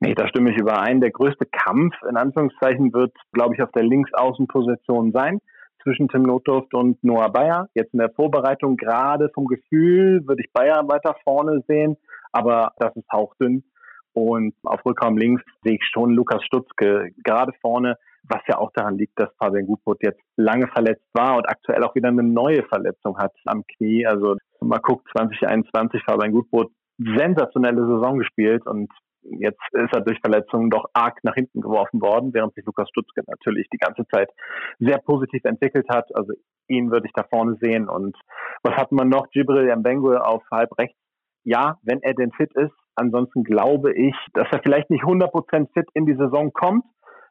Nee, 0.00 0.14
da 0.14 0.28
stimme 0.28 0.50
ich 0.50 0.58
überein. 0.58 1.00
Der 1.00 1.10
größte 1.10 1.46
Kampf, 1.46 1.94
in 2.08 2.16
Anführungszeichen, 2.16 2.92
wird, 2.92 3.12
glaube 3.32 3.54
ich, 3.54 3.62
auf 3.62 3.70
der 3.72 3.84
Linksaußenposition 3.84 5.12
sein 5.12 5.40
zwischen 5.82 6.08
Tim 6.08 6.22
Notdurft 6.22 6.74
und 6.74 7.02
Noah 7.02 7.30
Bayer. 7.30 7.68
Jetzt 7.74 7.92
in 7.92 8.00
der 8.00 8.10
Vorbereitung 8.10 8.76
gerade 8.76 9.30
vom 9.34 9.46
Gefühl 9.46 10.26
würde 10.26 10.42
ich 10.42 10.52
Bayer 10.52 10.86
weiter 10.88 11.14
vorne 11.24 11.62
sehen, 11.68 11.96
aber 12.32 12.72
das 12.78 12.94
ist 12.96 13.08
hauchdünn. 13.12 13.64
Und 14.12 14.54
auf 14.62 14.84
Rückraum 14.84 15.18
links 15.18 15.42
sehe 15.62 15.74
ich 15.74 15.84
schon 15.92 16.12
Lukas 16.12 16.42
Stutzke 16.44 17.10
gerade 17.22 17.52
vorne, 17.60 17.96
was 18.24 18.40
ja 18.46 18.58
auch 18.58 18.70
daran 18.72 18.96
liegt, 18.96 19.18
dass 19.20 19.28
Fabian 19.38 19.66
Gutbrot 19.66 20.02
jetzt 20.02 20.20
lange 20.36 20.68
verletzt 20.68 21.06
war 21.12 21.36
und 21.36 21.48
aktuell 21.48 21.82
auch 21.82 21.94
wieder 21.94 22.08
eine 22.08 22.22
neue 22.22 22.62
Verletzung 22.64 23.18
hat 23.18 23.32
am 23.44 23.64
Knie. 23.66 24.06
Also 24.06 24.36
mal 24.60 24.78
guckt, 24.78 25.08
2021 25.16 26.02
Fabian 26.04 26.32
Gutbrot 26.32 26.70
sensationelle 26.98 27.86
Saison 27.86 28.18
gespielt 28.18 28.66
und 28.66 28.90
jetzt 29.22 29.60
ist 29.72 29.94
er 29.94 30.02
durch 30.02 30.18
Verletzungen 30.20 30.70
doch 30.70 30.86
arg 30.92 31.18
nach 31.22 31.34
hinten 31.34 31.60
geworfen 31.60 32.00
worden, 32.00 32.34
während 32.34 32.54
sich 32.54 32.64
Lukas 32.64 32.88
Stutzke 32.88 33.22
natürlich 33.26 33.66
die 33.72 33.78
ganze 33.78 34.06
Zeit 34.08 34.30
sehr 34.78 34.98
positiv 34.98 35.44
entwickelt 35.44 35.86
hat. 35.88 36.14
Also 36.14 36.32
ihn 36.68 36.90
würde 36.90 37.06
ich 37.06 37.12
da 37.12 37.24
vorne 37.24 37.56
sehen. 37.60 37.88
Und 37.88 38.16
was 38.62 38.76
hat 38.76 38.92
man 38.92 39.08
noch? 39.08 39.26
Jibril 39.32 39.74
Mbengue 39.76 40.24
auf 40.24 40.42
halb 40.50 40.76
rechts. 40.78 40.98
Ja, 41.44 41.78
wenn 41.82 42.02
er 42.02 42.14
denn 42.14 42.32
fit 42.32 42.54
ist. 42.54 42.74
Ansonsten 42.96 43.44
glaube 43.44 43.92
ich, 43.92 44.14
dass 44.34 44.48
er 44.52 44.60
vielleicht 44.62 44.90
nicht 44.90 45.04
100% 45.04 45.68
fit 45.72 45.88
in 45.94 46.06
die 46.06 46.16
Saison 46.16 46.52
kommt. 46.52 46.84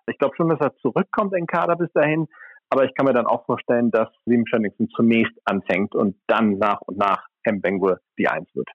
Ich 0.07 0.18
glaube 0.18 0.36
schon, 0.36 0.49
dass 0.49 0.59
er 0.59 0.76
zurückkommt 0.78 1.34
in 1.34 1.47
Kader 1.47 1.76
bis 1.76 1.91
dahin. 1.93 2.28
Aber 2.70 2.86
ich 2.86 2.93
kann 2.95 3.05
mir 3.05 3.14
dann 3.14 3.28
auch 3.28 3.45
vorstellen, 3.45 3.91
dass 3.91 4.09
Sieben 4.26 4.47
Schönningsen 4.47 4.89
zunächst 4.89 5.34
anfängt 5.45 5.95
und 5.95 6.16
dann 6.28 6.57
nach 6.57 6.82
und 6.82 6.97
nach 6.97 7.28
Mbengue 7.45 7.99
die 8.18 8.28
Eins 8.28 8.49
wird. 8.55 8.70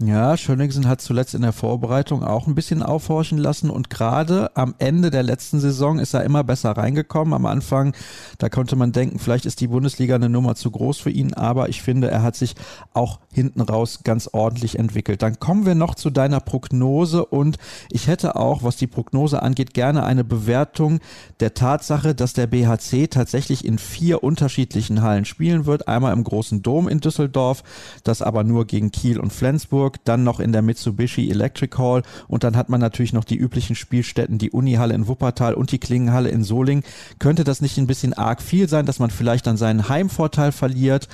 Ja, 0.00 0.36
Schönigsen 0.36 0.86
hat 0.86 1.00
zuletzt 1.00 1.34
in 1.34 1.42
der 1.42 1.52
Vorbereitung 1.52 2.22
auch 2.22 2.46
ein 2.46 2.54
bisschen 2.54 2.84
aufhorchen 2.84 3.36
lassen 3.36 3.68
und 3.68 3.90
gerade 3.90 4.56
am 4.56 4.76
Ende 4.78 5.10
der 5.10 5.24
letzten 5.24 5.58
Saison 5.58 5.98
ist 5.98 6.14
er 6.14 6.22
immer 6.22 6.44
besser 6.44 6.70
reingekommen. 6.70 7.34
Am 7.34 7.46
Anfang, 7.46 7.92
da 8.38 8.48
konnte 8.48 8.76
man 8.76 8.92
denken, 8.92 9.18
vielleicht 9.18 9.44
ist 9.44 9.60
die 9.60 9.66
Bundesliga 9.66 10.14
eine 10.14 10.28
Nummer 10.28 10.54
zu 10.54 10.70
groß 10.70 10.98
für 10.98 11.10
ihn, 11.10 11.34
aber 11.34 11.68
ich 11.68 11.82
finde, 11.82 12.12
er 12.12 12.22
hat 12.22 12.36
sich 12.36 12.54
auch 12.94 13.18
hinten 13.32 13.60
raus 13.60 14.02
ganz 14.04 14.30
ordentlich 14.32 14.78
entwickelt. 14.78 15.20
Dann 15.20 15.40
kommen 15.40 15.66
wir 15.66 15.74
noch 15.74 15.96
zu 15.96 16.10
deiner 16.10 16.38
Prognose 16.38 17.26
und 17.26 17.56
ich 17.90 18.06
hätte 18.06 18.36
auch, 18.36 18.62
was 18.62 18.76
die 18.76 18.86
Prognose 18.86 19.42
angeht, 19.42 19.74
gerne 19.74 20.04
eine 20.04 20.22
Bewertung 20.22 21.00
der 21.40 21.54
Tatsache, 21.54 22.14
dass 22.14 22.34
der 22.34 22.46
BHC 22.46 23.08
tatsächlich 23.08 23.64
in 23.64 23.78
vier 23.78 24.22
unterschiedlichen 24.22 25.02
Hallen 25.02 25.24
spielen 25.24 25.66
wird. 25.66 25.88
Einmal 25.88 26.12
im 26.12 26.22
großen 26.22 26.62
Dom 26.62 26.86
in 26.86 27.00
Düsseldorf, 27.00 27.64
das 28.04 28.22
aber 28.22 28.44
nur 28.44 28.64
gegen 28.64 28.92
Kiel 28.92 29.18
und 29.18 29.32
Flensburg 29.32 29.87
Hamburg, 29.88 30.04
dann 30.04 30.24
noch 30.24 30.40
in 30.40 30.52
der 30.52 30.62
Mitsubishi 30.62 31.30
Electric 31.30 31.76
Hall 31.78 32.02
und 32.28 32.44
dann 32.44 32.56
hat 32.56 32.68
man 32.68 32.80
natürlich 32.80 33.12
noch 33.12 33.24
die 33.24 33.36
üblichen 33.36 33.74
Spielstätten, 33.74 34.38
die 34.38 34.50
Unihalle 34.50 34.94
in 34.94 35.08
Wuppertal 35.08 35.54
und 35.54 35.72
die 35.72 35.78
Klingenhalle 35.78 36.28
in 36.28 36.42
Soling. 36.42 36.82
Könnte 37.18 37.44
das 37.44 37.62
nicht 37.62 37.78
ein 37.78 37.86
bisschen 37.86 38.12
arg 38.12 38.42
viel 38.42 38.68
sein, 38.68 38.86
dass 38.86 38.98
man 38.98 39.10
vielleicht 39.10 39.46
dann 39.46 39.56
seinen 39.56 39.88
Heimvorteil 39.88 40.52
verliert? 40.52 41.08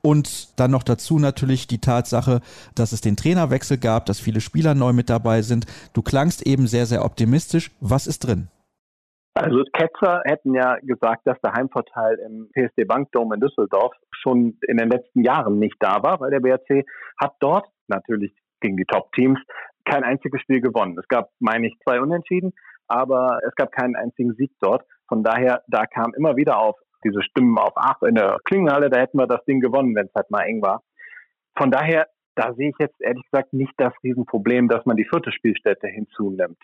Und 0.00 0.58
dann 0.60 0.70
noch 0.70 0.84
dazu 0.84 1.18
natürlich 1.18 1.66
die 1.66 1.80
Tatsache, 1.80 2.40
dass 2.74 2.92
es 2.92 3.00
den 3.00 3.16
Trainerwechsel 3.16 3.78
gab, 3.78 4.06
dass 4.06 4.20
viele 4.20 4.40
Spieler 4.40 4.74
neu 4.74 4.92
mit 4.92 5.10
dabei 5.10 5.42
sind. 5.42 5.66
Du 5.92 6.02
klangst 6.02 6.46
eben 6.46 6.66
sehr, 6.66 6.86
sehr 6.86 7.04
optimistisch. 7.04 7.72
Was 7.80 8.06
ist 8.06 8.20
drin? 8.20 8.48
Also 9.34 9.62
Ketzer 9.72 10.22
hätten 10.24 10.54
ja 10.54 10.76
gesagt, 10.82 11.22
dass 11.24 11.40
der 11.40 11.52
Heimvorteil 11.52 12.18
im 12.26 12.48
PSD 12.52 12.84
Bankdome 12.84 13.36
in 13.36 13.40
Düsseldorf 13.40 13.94
schon 14.10 14.56
in 14.66 14.76
den 14.76 14.90
letzten 14.90 15.22
Jahren 15.22 15.58
nicht 15.58 15.76
da 15.80 16.02
war, 16.02 16.20
weil 16.20 16.30
der 16.30 16.40
BRC 16.40 16.84
hat 17.20 17.34
dort 17.40 17.66
natürlich 17.88 18.32
gegen 18.60 18.76
die 18.76 18.84
Top-Teams 18.84 19.38
kein 19.84 20.04
einziges 20.04 20.40
Spiel 20.42 20.60
gewonnen. 20.60 20.98
Es 20.98 21.08
gab, 21.08 21.30
meine 21.38 21.68
ich, 21.68 21.74
zwei 21.82 22.00
Unentschieden, 22.00 22.52
aber 22.86 23.38
es 23.46 23.54
gab 23.54 23.72
keinen 23.72 23.96
einzigen 23.96 24.34
Sieg 24.34 24.52
dort. 24.60 24.84
Von 25.08 25.22
daher, 25.22 25.62
da 25.68 25.86
kam 25.86 26.12
immer 26.14 26.36
wieder 26.36 26.58
auf 26.58 26.76
diese 27.04 27.22
Stimmen 27.22 27.56
auf, 27.58 27.72
ach, 27.76 28.02
in 28.02 28.16
der 28.16 28.38
Klingenhalle, 28.44 28.90
da 28.90 29.00
hätten 29.00 29.18
wir 29.18 29.26
das 29.26 29.44
Ding 29.44 29.60
gewonnen, 29.60 29.94
wenn 29.94 30.06
es 30.06 30.14
halt 30.14 30.30
mal 30.30 30.42
eng 30.42 30.60
war. 30.62 30.82
Von 31.56 31.70
daher, 31.70 32.08
da 32.34 32.52
sehe 32.54 32.70
ich 32.70 32.76
jetzt 32.78 33.00
ehrlich 33.00 33.24
gesagt 33.30 33.52
nicht 33.52 33.72
das 33.78 33.92
Riesenproblem, 34.02 34.68
dass 34.68 34.84
man 34.84 34.96
die 34.96 35.06
vierte 35.08 35.32
Spielstätte 35.32 35.86
hinzunimmt 35.86 36.58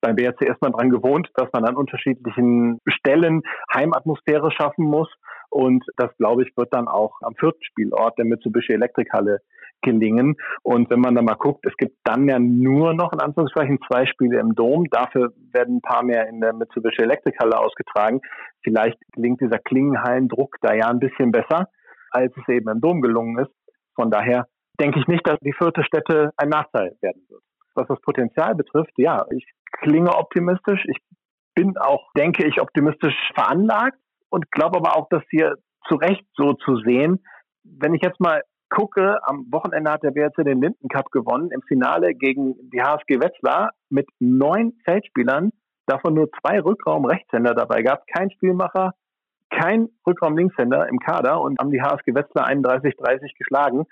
beim 0.00 0.16
BRC 0.16 0.42
ist 0.42 0.60
man 0.60 0.72
dran 0.72 0.90
gewohnt, 0.90 1.28
dass 1.34 1.48
man 1.52 1.64
an 1.64 1.76
unterschiedlichen 1.76 2.80
Stellen 2.86 3.42
Heimatmosphäre 3.74 4.50
schaffen 4.50 4.84
muss. 4.84 5.08
Und 5.50 5.84
das, 5.96 6.16
glaube 6.16 6.42
ich, 6.42 6.56
wird 6.56 6.72
dann 6.72 6.88
auch 6.88 7.20
am 7.22 7.34
vierten 7.34 7.62
Spielort 7.62 8.18
der 8.18 8.24
Mitsubishi 8.24 8.72
Elektrikhalle 8.72 9.40
gelingen. 9.84 10.36
Und 10.62 10.90
wenn 10.90 11.00
man 11.00 11.14
da 11.14 11.22
mal 11.22 11.34
guckt, 11.34 11.64
es 11.66 11.76
gibt 11.76 11.96
dann 12.04 12.28
ja 12.28 12.38
nur 12.38 12.94
noch 12.94 13.12
in 13.12 13.20
Anführungszeichen 13.20 13.78
zwei 13.86 14.06
Spiele 14.06 14.40
im 14.40 14.54
Dom. 14.54 14.86
Dafür 14.90 15.32
werden 15.52 15.76
ein 15.76 15.80
paar 15.80 16.02
mehr 16.02 16.28
in 16.28 16.40
der 16.40 16.52
Mitsubishi 16.52 17.02
Elektrikhalle 17.02 17.58
ausgetragen. 17.58 18.20
Vielleicht 18.62 18.98
gelingt 19.12 19.40
dieser 19.40 19.58
Klingenhallendruck 19.58 20.56
da 20.60 20.74
ja 20.74 20.88
ein 20.88 20.98
bisschen 20.98 21.30
besser, 21.30 21.68
als 22.10 22.32
es 22.36 22.48
eben 22.48 22.68
im 22.68 22.80
Dom 22.80 23.00
gelungen 23.00 23.38
ist. 23.38 23.52
Von 23.94 24.10
daher 24.10 24.46
denke 24.80 24.98
ich 24.98 25.06
nicht, 25.06 25.26
dass 25.26 25.38
die 25.40 25.52
vierte 25.52 25.84
Stätte 25.84 26.30
ein 26.36 26.48
Nachteil 26.48 26.96
werden 27.00 27.22
wird. 27.28 27.42
Was 27.74 27.88
das 27.88 28.00
Potenzial 28.00 28.54
betrifft, 28.54 28.92
ja, 28.96 29.24
ich 29.30 29.46
klinge 29.82 30.14
optimistisch. 30.16 30.84
Ich 30.86 30.98
bin 31.54 31.76
auch, 31.78 32.10
denke 32.16 32.46
ich, 32.46 32.60
optimistisch 32.60 33.14
veranlagt 33.34 33.98
und 34.30 34.50
glaube 34.50 34.78
aber 34.78 34.96
auch, 34.96 35.08
dass 35.08 35.22
hier 35.30 35.56
zu 35.88 35.96
Recht 35.96 36.24
so 36.34 36.54
zu 36.54 36.76
sehen. 36.78 37.24
Wenn 37.62 37.94
ich 37.94 38.02
jetzt 38.02 38.20
mal 38.20 38.42
gucke, 38.74 39.18
am 39.26 39.46
Wochenende 39.50 39.90
hat 39.90 40.02
der 40.02 40.10
BRC 40.10 40.44
den 40.44 40.60
Linden 40.60 40.88
Cup 40.88 41.10
gewonnen, 41.10 41.50
im 41.50 41.62
Finale 41.62 42.14
gegen 42.14 42.54
die 42.70 42.82
HSG 42.82 43.20
Wetzlar 43.20 43.70
mit 43.88 44.08
neun 44.18 44.72
Feldspielern, 44.84 45.52
davon 45.86 46.14
nur 46.14 46.28
zwei 46.40 46.60
Rückraum-Rechtshänder 46.60 47.54
dabei 47.54 47.82
gab, 47.82 48.06
kein 48.08 48.30
Spielmacher, 48.30 48.94
kein 49.50 49.88
Rückraum-Linkshänder 50.06 50.88
im 50.88 50.98
Kader 50.98 51.40
und 51.40 51.60
haben 51.60 51.70
die 51.70 51.80
HSG 51.80 52.14
Wetzlar 52.14 52.48
31-30 52.48 53.38
geschlagen. 53.38 53.84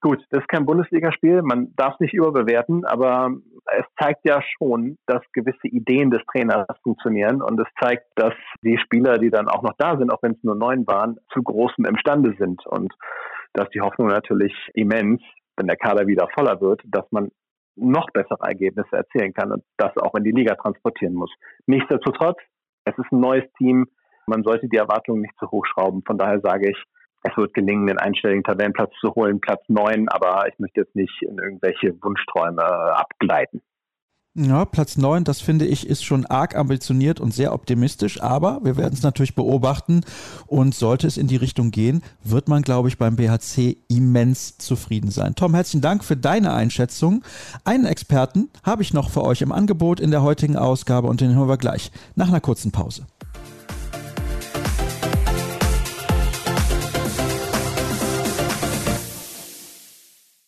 Gut, 0.00 0.22
das 0.30 0.40
ist 0.40 0.48
kein 0.48 0.66
Bundesligaspiel, 0.66 1.40
man 1.42 1.72
darf 1.76 1.94
es 1.94 2.00
nicht 2.00 2.14
überbewerten, 2.14 2.84
aber 2.84 3.30
es 3.78 3.86
zeigt 3.98 4.26
ja 4.26 4.42
schon, 4.42 4.98
dass 5.06 5.22
gewisse 5.32 5.68
Ideen 5.68 6.10
des 6.10 6.20
Trainers 6.30 6.66
funktionieren 6.82 7.40
und 7.40 7.58
es 7.58 7.68
zeigt, 7.80 8.04
dass 8.16 8.34
die 8.60 8.76
Spieler, 8.76 9.16
die 9.18 9.30
dann 9.30 9.48
auch 9.48 9.62
noch 9.62 9.72
da 9.78 9.96
sind, 9.96 10.12
auch 10.12 10.22
wenn 10.22 10.32
es 10.32 10.42
nur 10.42 10.54
neun 10.54 10.86
waren, 10.86 11.16
zu 11.32 11.42
großem 11.42 11.86
imstande 11.86 12.34
sind 12.38 12.66
und 12.66 12.92
dass 13.54 13.70
die 13.70 13.80
Hoffnung 13.80 14.08
natürlich 14.08 14.52
immens, 14.74 15.22
wenn 15.56 15.66
der 15.66 15.76
Kader 15.76 16.06
wieder 16.06 16.28
voller 16.34 16.60
wird, 16.60 16.82
dass 16.84 17.10
man 17.10 17.30
noch 17.76 18.06
bessere 18.12 18.46
Ergebnisse 18.46 18.96
erzielen 18.96 19.32
kann 19.32 19.52
und 19.52 19.64
das 19.76 19.96
auch 19.96 20.14
in 20.14 20.24
die 20.24 20.32
Liga 20.32 20.54
transportieren 20.54 21.14
muss. 21.14 21.32
Nichtsdestotrotz, 21.66 22.38
es 22.84 22.96
ist 22.98 23.10
ein 23.10 23.20
neues 23.20 23.44
Team, 23.58 23.86
man 24.26 24.42
sollte 24.42 24.68
die 24.68 24.76
Erwartungen 24.76 25.22
nicht 25.22 25.36
zu 25.38 25.50
hoch 25.50 25.66
schrauben. 25.66 26.02
Von 26.06 26.18
daher 26.18 26.40
sage 26.40 26.70
ich, 26.70 26.76
es 27.22 27.36
wird 27.36 27.54
gelingen, 27.54 27.86
den 27.86 27.98
einstelligen 27.98 28.44
Tabellenplatz 28.44 28.92
zu 29.00 29.14
holen, 29.14 29.40
Platz 29.40 29.62
neun, 29.68 30.08
aber 30.08 30.46
ich 30.48 30.58
möchte 30.58 30.80
jetzt 30.80 30.94
nicht 30.94 31.22
in 31.22 31.38
irgendwelche 31.38 31.94
Wunschträume 32.02 32.62
abgleiten. 32.62 33.62
Ja, 34.36 34.64
Platz 34.64 34.96
9, 34.96 35.22
das 35.22 35.40
finde 35.40 35.64
ich, 35.64 35.86
ist 35.86 36.04
schon 36.04 36.26
arg 36.26 36.56
ambitioniert 36.56 37.20
und 37.20 37.32
sehr 37.32 37.52
optimistisch, 37.52 38.20
aber 38.20 38.58
wir 38.64 38.76
werden 38.76 38.94
es 38.94 39.02
natürlich 39.04 39.36
beobachten 39.36 40.00
und 40.48 40.74
sollte 40.74 41.06
es 41.06 41.16
in 41.16 41.28
die 41.28 41.36
Richtung 41.36 41.70
gehen, 41.70 42.02
wird 42.24 42.48
man, 42.48 42.62
glaube 42.62 42.88
ich, 42.88 42.98
beim 42.98 43.14
BHC 43.14 43.76
immens 43.86 44.58
zufrieden 44.58 45.12
sein. 45.12 45.36
Tom, 45.36 45.54
herzlichen 45.54 45.82
Dank 45.82 46.02
für 46.02 46.16
deine 46.16 46.52
Einschätzung. 46.52 47.22
Einen 47.62 47.84
Experten 47.84 48.48
habe 48.64 48.82
ich 48.82 48.92
noch 48.92 49.10
für 49.10 49.22
euch 49.22 49.40
im 49.40 49.52
Angebot 49.52 50.00
in 50.00 50.10
der 50.10 50.22
heutigen 50.22 50.56
Ausgabe 50.56 51.06
und 51.06 51.20
den 51.20 51.36
hören 51.36 51.48
wir 51.48 51.56
gleich 51.56 51.92
nach 52.16 52.26
einer 52.26 52.40
kurzen 52.40 52.72
Pause. 52.72 53.06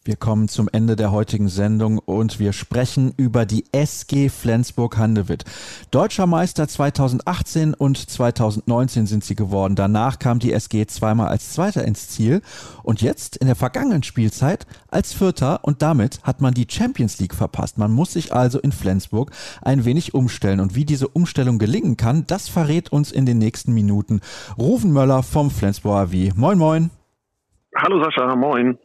Wir 0.07 0.15
kommen 0.15 0.47
zum 0.47 0.69
Ende 0.73 0.95
der 0.95 1.11
heutigen 1.11 1.49
Sendung 1.49 1.99
und 1.99 2.39
wir 2.39 2.53
sprechen 2.53 3.13
über 3.17 3.45
die 3.45 3.65
SG 3.73 4.29
Flensburg-Handewitt. 4.29 5.45
Deutscher 5.91 6.29
Meister 6.29 6.69
2018 6.69 7.75
und 7.75 7.99
2019 7.99 9.07
sind 9.07 9.25
sie 9.25 9.35
geworden. 9.35 9.75
Danach 9.75 10.21
kam 10.21 10.39
die 10.39 10.53
SG 10.53 10.87
zweimal 10.87 11.27
als 11.27 11.55
Zweiter 11.55 11.85
ins 11.85 12.09
Ziel 12.09 12.41
und 12.85 13.03
jetzt 13.03 13.37
in 13.37 13.49
der 13.49 13.57
vergangenen 13.57 14.05
Spielzeit 14.05 14.69
als 14.89 15.13
Vierter 15.13 15.65
und 15.65 15.83
damit 15.83 16.21
hat 16.23 16.41
man 16.41 16.55
die 16.55 16.69
Champions 16.71 17.19
League 17.19 17.35
verpasst. 17.35 17.77
Man 17.77 17.91
muss 17.91 18.13
sich 18.13 18.33
also 18.33 18.61
in 18.61 18.71
Flensburg 18.71 19.33
ein 19.61 19.85
wenig 19.85 20.15
umstellen 20.15 20.61
und 20.61 20.77
wie 20.77 20.85
diese 20.85 21.09
Umstellung 21.09 21.59
gelingen 21.59 21.97
kann, 21.97 22.29
das 22.29 22.49
verrät 22.49 22.93
uns 22.93 23.11
in 23.11 23.27
den 23.27 23.39
nächsten 23.39 23.75
Minuten 23.75 24.21
Rufen 24.57 24.93
Möller 24.93 25.25
vom 25.25 25.51
Flensburger 25.51 26.03
AV. 26.03 26.37
Moin, 26.37 26.59
moin. 26.59 26.91
Hallo 27.75 28.01
Sascha, 28.05 28.37
moin. 28.37 28.79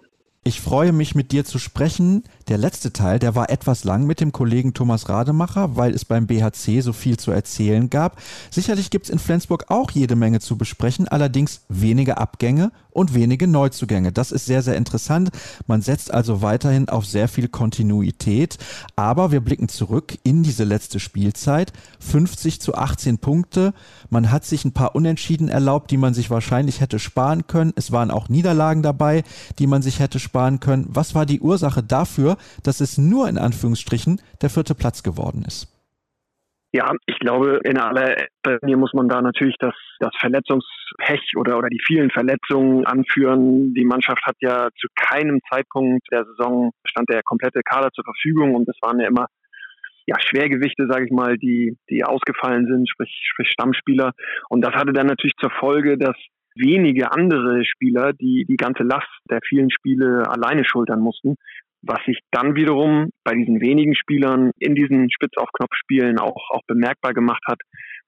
Ich 0.43 0.59
freue 0.59 0.91
mich, 0.91 1.13
mit 1.13 1.31
dir 1.31 1.45
zu 1.45 1.59
sprechen. 1.59 2.23
Der 2.51 2.57
letzte 2.57 2.91
Teil, 2.91 3.17
der 3.17 3.33
war 3.33 3.49
etwas 3.49 3.85
lang 3.85 4.05
mit 4.05 4.19
dem 4.19 4.33
Kollegen 4.33 4.73
Thomas 4.73 5.07
Rademacher, 5.07 5.77
weil 5.77 5.93
es 5.93 6.03
beim 6.03 6.27
BHC 6.27 6.81
so 6.81 6.91
viel 6.91 7.15
zu 7.15 7.31
erzählen 7.31 7.89
gab. 7.89 8.21
Sicherlich 8.49 8.89
gibt 8.89 9.05
es 9.05 9.09
in 9.09 9.19
Flensburg 9.19 9.67
auch 9.69 9.89
jede 9.91 10.17
Menge 10.17 10.41
zu 10.41 10.57
besprechen, 10.57 11.07
allerdings 11.07 11.61
wenige 11.69 12.17
Abgänge 12.17 12.73
und 12.91 13.13
wenige 13.13 13.47
Neuzugänge. 13.47 14.11
Das 14.11 14.31
ist 14.31 14.45
sehr, 14.45 14.61
sehr 14.61 14.75
interessant. 14.75 15.29
Man 15.67 15.81
setzt 15.81 16.13
also 16.13 16.41
weiterhin 16.41 16.89
auf 16.89 17.05
sehr 17.05 17.27
viel 17.27 17.47
Kontinuität. 17.47 18.57
Aber 18.95 19.31
wir 19.31 19.39
blicken 19.39 19.69
zurück 19.69 20.17
in 20.23 20.43
diese 20.43 20.63
letzte 20.63 20.99
Spielzeit. 20.99 21.73
50 21.99 22.59
zu 22.59 22.75
18 22.75 23.17
Punkte. 23.17 23.73
Man 24.09 24.31
hat 24.31 24.45
sich 24.45 24.65
ein 24.65 24.73
paar 24.73 24.95
Unentschieden 24.95 25.47
erlaubt, 25.47 25.91
die 25.91 25.97
man 25.97 26.13
sich 26.13 26.29
wahrscheinlich 26.29 26.81
hätte 26.81 26.99
sparen 26.99 27.47
können. 27.47 27.73
Es 27.75 27.91
waren 27.91 28.11
auch 28.11 28.29
Niederlagen 28.29 28.83
dabei, 28.83 29.23
die 29.59 29.67
man 29.67 29.81
sich 29.81 29.99
hätte 29.99 30.19
sparen 30.19 30.59
können. 30.59 30.87
Was 30.89 31.15
war 31.15 31.25
die 31.25 31.39
Ursache 31.39 31.83
dafür, 31.83 32.37
dass 32.63 32.81
es 32.81 32.97
nur 32.97 33.29
in 33.29 33.37
Anführungsstrichen 33.37 34.21
der 34.41 34.49
vierte 34.49 34.75
Platz 34.75 35.03
geworden 35.03 35.43
ist? 35.47 35.67
Ja, 36.73 36.93
ich 37.05 37.19
glaube, 37.19 37.59
in 37.65 37.77
aller 37.77 38.15
Linie 38.61 38.77
muss 38.77 38.93
man 38.93 39.09
da 39.09 39.21
natürlich 39.21 39.57
das, 39.59 39.75
das 39.99 40.11
Verletzungspech 40.17 41.33
oder, 41.35 41.57
oder 41.57 41.67
die 41.67 41.81
vielen 41.85 42.09
Verletzungen 42.09 42.85
anführen. 42.85 43.73
Die 43.73 43.83
Mannschaft 43.83 44.25
hat 44.25 44.37
ja 44.39 44.69
zu 44.79 44.87
keinem 44.95 45.41
Zeitpunkt 45.49 46.07
der 46.11 46.23
Saison 46.23 46.71
stand 46.85 47.09
der 47.09 47.23
komplette 47.23 47.61
Kader 47.61 47.91
zur 47.91 48.05
Verfügung 48.05 48.55
und 48.55 48.69
es 48.69 48.77
waren 48.81 49.01
ja 49.01 49.07
immer 49.09 49.25
ja, 50.05 50.15
Schwergewichte, 50.19 50.87
sage 50.89 51.05
ich 51.05 51.11
mal, 51.11 51.37
die, 51.37 51.77
die 51.89 52.05
ausgefallen 52.05 52.65
sind, 52.67 52.89
sprich, 52.89 53.11
sprich 53.31 53.49
Stammspieler. 53.49 54.13
Und 54.47 54.61
das 54.61 54.73
hatte 54.73 54.93
dann 54.93 55.07
natürlich 55.07 55.35
zur 55.41 55.51
Folge, 55.51 55.97
dass 55.97 56.15
wenige 56.55 57.11
andere 57.11 57.65
Spieler, 57.65 58.13
die 58.13 58.45
die 58.47 58.57
ganze 58.57 58.83
Last 58.83 59.09
der 59.29 59.39
vielen 59.45 59.71
Spiele 59.71 60.23
alleine 60.29 60.63
schultern 60.63 61.01
mussten 61.01 61.35
was 61.81 61.99
sich 62.05 62.19
dann 62.31 62.55
wiederum 62.55 63.09
bei 63.23 63.33
diesen 63.33 63.59
wenigen 63.59 63.95
Spielern 63.95 64.51
in 64.59 64.75
diesen 64.75 65.09
Spitz-auf-Knopf-Spielen 65.11 66.19
auch, 66.19 66.49
auch 66.51 66.61
bemerkbar 66.67 67.13
gemacht 67.13 67.43
hat, 67.47 67.59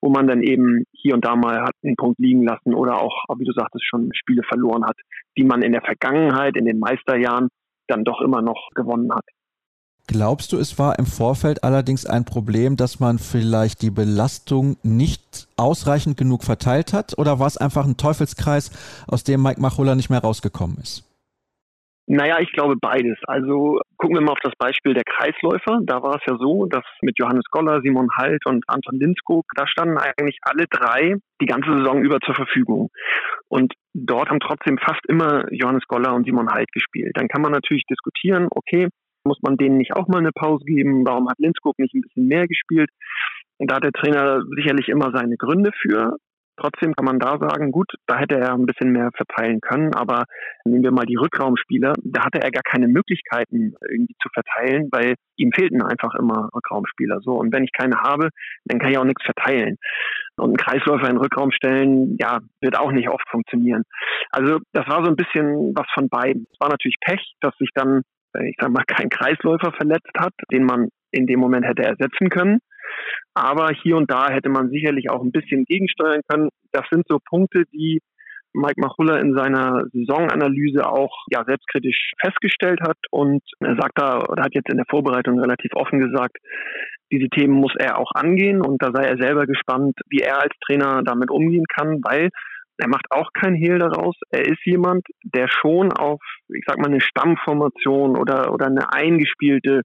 wo 0.01 0.09
man 0.09 0.28
dann 0.28 0.41
eben 0.41 0.84
hier 0.91 1.15
und 1.15 1.26
da 1.26 1.36
mal 1.36 1.61
hat 1.61 1.74
einen 1.84 1.95
Punkt 1.95 2.19
liegen 2.19 2.43
lassen 2.43 2.74
oder 2.74 3.01
auch, 3.01 3.24
wie 3.38 3.45
du 3.45 3.53
sagtest, 3.53 3.86
schon 3.88 4.09
Spiele 4.13 4.43
verloren 4.43 4.86
hat, 4.86 4.97
die 5.38 5.43
man 5.43 5.61
in 5.61 5.71
der 5.71 5.82
Vergangenheit, 5.82 6.55
in 6.57 6.65
den 6.65 6.80
Meisterjahren 6.80 7.47
dann 7.88 8.03
doch 8.03 8.21
immer 8.21 8.41
noch 8.41 8.69
gewonnen 8.76 9.13
hat. 9.13 9.26
Glaubst 10.05 10.51
du, 10.51 10.57
es 10.57 10.78
war 10.78 10.99
im 10.99 11.05
Vorfeld 11.05 11.63
allerdings 11.63 12.05
ein 12.05 12.26
Problem, 12.26 12.76
dass 12.76 12.99
man 12.99 13.19
vielleicht 13.19 13.82
die 13.82 13.89
Belastung 13.89 14.76
nicht 14.84 15.47
ausreichend 15.55 16.17
genug 16.17 16.43
verteilt 16.43 16.91
hat? 16.91 17.17
Oder 17.17 17.39
war 17.39 17.47
es 17.47 17.55
einfach 17.55 17.86
ein 17.86 17.95
Teufelskreis, 17.95 18.71
aus 19.07 19.24
dem 19.24 19.41
Mike 19.41 19.61
Machulla 19.61 19.95
nicht 19.95 20.09
mehr 20.09 20.19
rausgekommen 20.19 20.78
ist? 20.78 21.12
Naja, 22.05 22.39
ich 22.41 22.51
glaube 22.51 22.75
beides. 22.79 23.17
Also 23.27 23.79
gucken 23.97 24.17
wir 24.17 24.21
mal 24.21 24.33
auf 24.33 24.43
das 24.43 24.55
Beispiel 24.57 24.93
der 24.93 25.05
Kreisläufer. 25.05 25.79
Da 25.83 26.03
war 26.03 26.15
es 26.15 26.21
ja 26.27 26.37
so, 26.37 26.65
dass 26.65 26.83
mit 27.01 27.17
Johannes 27.17 27.45
Goller, 27.49 27.81
Simon 27.81 28.09
Halt 28.17 28.45
und 28.45 28.65
Anton 28.67 28.99
Linskog, 28.99 29.45
da 29.55 29.65
standen 29.67 29.97
eigentlich 29.97 30.37
alle 30.41 30.65
drei 30.69 31.15
die 31.39 31.45
ganze 31.45 31.71
Saison 31.77 32.01
über 32.01 32.19
zur 32.19 32.35
Verfügung. 32.35 32.89
Und 33.47 33.73
dort 33.93 34.29
haben 34.29 34.41
trotzdem 34.41 34.77
fast 34.77 35.05
immer 35.07 35.45
Johannes 35.51 35.87
Goller 35.87 36.13
und 36.13 36.25
Simon 36.25 36.49
Halt 36.49 36.71
gespielt. 36.73 37.11
Dann 37.15 37.29
kann 37.29 37.41
man 37.41 37.53
natürlich 37.53 37.83
diskutieren, 37.89 38.47
okay, 38.51 38.89
muss 39.23 39.39
man 39.41 39.55
denen 39.55 39.77
nicht 39.77 39.95
auch 39.95 40.07
mal 40.09 40.19
eine 40.19 40.31
Pause 40.33 40.65
geben? 40.65 41.05
Warum 41.05 41.29
hat 41.29 41.39
Linskog 41.39 41.79
nicht 41.79 41.93
ein 41.93 42.01
bisschen 42.01 42.27
mehr 42.27 42.47
gespielt? 42.47 42.89
Und 43.57 43.71
da 43.71 43.75
hat 43.75 43.83
der 43.83 43.93
Trainer 43.93 44.41
sicherlich 44.57 44.89
immer 44.89 45.11
seine 45.15 45.37
Gründe 45.37 45.71
für. 45.81 46.17
Trotzdem 46.57 46.93
kann 46.93 47.05
man 47.05 47.19
da 47.19 47.37
sagen, 47.39 47.71
gut, 47.71 47.91
da 48.05 48.19
hätte 48.19 48.35
er 48.35 48.53
ein 48.53 48.65
bisschen 48.65 48.91
mehr 48.91 49.09
verteilen 49.15 49.59
können, 49.59 49.93
aber 49.95 50.25
nehmen 50.65 50.83
wir 50.83 50.91
mal 50.91 51.05
die 51.05 51.15
Rückraumspieler, 51.15 51.93
da 52.03 52.25
hatte 52.25 52.41
er 52.41 52.51
gar 52.51 52.63
keine 52.63 52.87
Möglichkeiten 52.87 53.73
irgendwie 53.89 54.15
zu 54.21 54.29
verteilen, 54.33 54.89
weil 54.91 55.15
ihm 55.35 55.51
fehlten 55.51 55.81
einfach 55.81 56.13
immer 56.15 56.49
Rückraumspieler. 56.53 57.21
So 57.21 57.33
und 57.33 57.51
wenn 57.51 57.63
ich 57.63 57.71
keine 57.71 58.01
habe, 58.01 58.29
dann 58.65 58.79
kann 58.79 58.91
ich 58.91 58.97
auch 58.97 59.03
nichts 59.03 59.23
verteilen. 59.23 59.77
Und 60.37 60.53
ein 60.53 60.57
Kreisläufer 60.57 61.09
in 61.09 61.17
Rückraum 61.17 61.51
stellen, 61.51 62.17
ja, 62.19 62.39
wird 62.61 62.77
auch 62.77 62.91
nicht 62.91 63.09
oft 63.09 63.27
funktionieren. 63.29 63.83
Also 64.29 64.59
das 64.73 64.87
war 64.87 65.03
so 65.03 65.09
ein 65.09 65.15
bisschen 65.15 65.73
was 65.75 65.87
von 65.93 66.09
beiden. 66.09 66.47
Es 66.51 66.59
war 66.59 66.69
natürlich 66.69 66.97
Pech, 67.01 67.33
dass 67.41 67.55
sich 67.57 67.69
dann, 67.73 68.01
ich 68.45 68.55
sag 68.59 68.69
mal, 68.69 68.83
kein 68.87 69.09
Kreisläufer 69.09 69.71
verletzt 69.71 70.11
hat, 70.17 70.33
den 70.51 70.65
man 70.65 70.89
in 71.11 71.27
dem 71.27 71.39
Moment 71.39 71.65
hätte 71.65 71.83
ersetzen 71.83 72.29
können. 72.29 72.59
Aber 73.34 73.69
hier 73.81 73.97
und 73.97 74.11
da 74.11 74.29
hätte 74.29 74.49
man 74.49 74.69
sicherlich 74.69 75.09
auch 75.09 75.21
ein 75.21 75.31
bisschen 75.31 75.65
gegensteuern 75.65 76.21
können. 76.27 76.49
Das 76.71 76.86
sind 76.91 77.05
so 77.07 77.19
Punkte, 77.29 77.63
die 77.73 78.01
Mike 78.53 78.79
Machulla 78.79 79.17
in 79.17 79.36
seiner 79.36 79.84
Saisonanalyse 79.91 80.88
auch 80.88 81.25
ja, 81.31 81.43
selbstkritisch 81.43 82.11
festgestellt 82.21 82.79
hat. 82.81 82.97
Und 83.09 83.41
er 83.59 83.75
sagt 83.75 83.93
da, 83.95 84.19
oder 84.19 84.43
hat 84.43 84.53
jetzt 84.53 84.69
in 84.69 84.77
der 84.77 84.86
Vorbereitung 84.89 85.39
relativ 85.39 85.71
offen 85.73 85.99
gesagt, 85.99 86.38
diese 87.11 87.29
Themen 87.29 87.53
muss 87.53 87.73
er 87.77 87.97
auch 87.97 88.11
angehen. 88.13 88.61
Und 88.61 88.81
da 88.81 88.91
sei 88.93 89.05
er 89.05 89.17
selber 89.17 89.45
gespannt, 89.47 89.95
wie 90.09 90.19
er 90.19 90.41
als 90.41 90.53
Trainer 90.65 91.01
damit 91.03 91.31
umgehen 91.31 91.65
kann, 91.65 91.99
weil 92.03 92.29
er 92.77 92.88
macht 92.88 93.05
auch 93.11 93.29
kein 93.34 93.55
Hehl 93.55 93.79
daraus. 93.79 94.15
Er 94.31 94.45
ist 94.45 94.65
jemand, 94.65 95.05
der 95.23 95.47
schon 95.47 95.91
auf, 95.91 96.21
ich 96.49 96.63
sag 96.65 96.77
mal, 96.77 96.88
eine 96.88 97.01
Stammformation 97.01 98.17
oder, 98.17 98.51
oder 98.51 98.67
eine 98.67 98.91
eingespielte 98.93 99.81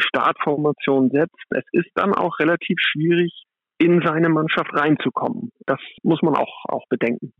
Startformation 0.00 1.10
setzt, 1.10 1.44
es 1.50 1.64
ist 1.72 1.90
dann 1.94 2.14
auch 2.14 2.38
relativ 2.38 2.78
schwierig, 2.80 3.44
in 3.78 4.00
seine 4.04 4.28
Mannschaft 4.28 4.72
reinzukommen. 4.72 5.50
Das 5.66 5.80
muss 6.02 6.22
man 6.22 6.36
auch, 6.36 6.64
auch 6.68 6.86
bedenken. 6.88 7.32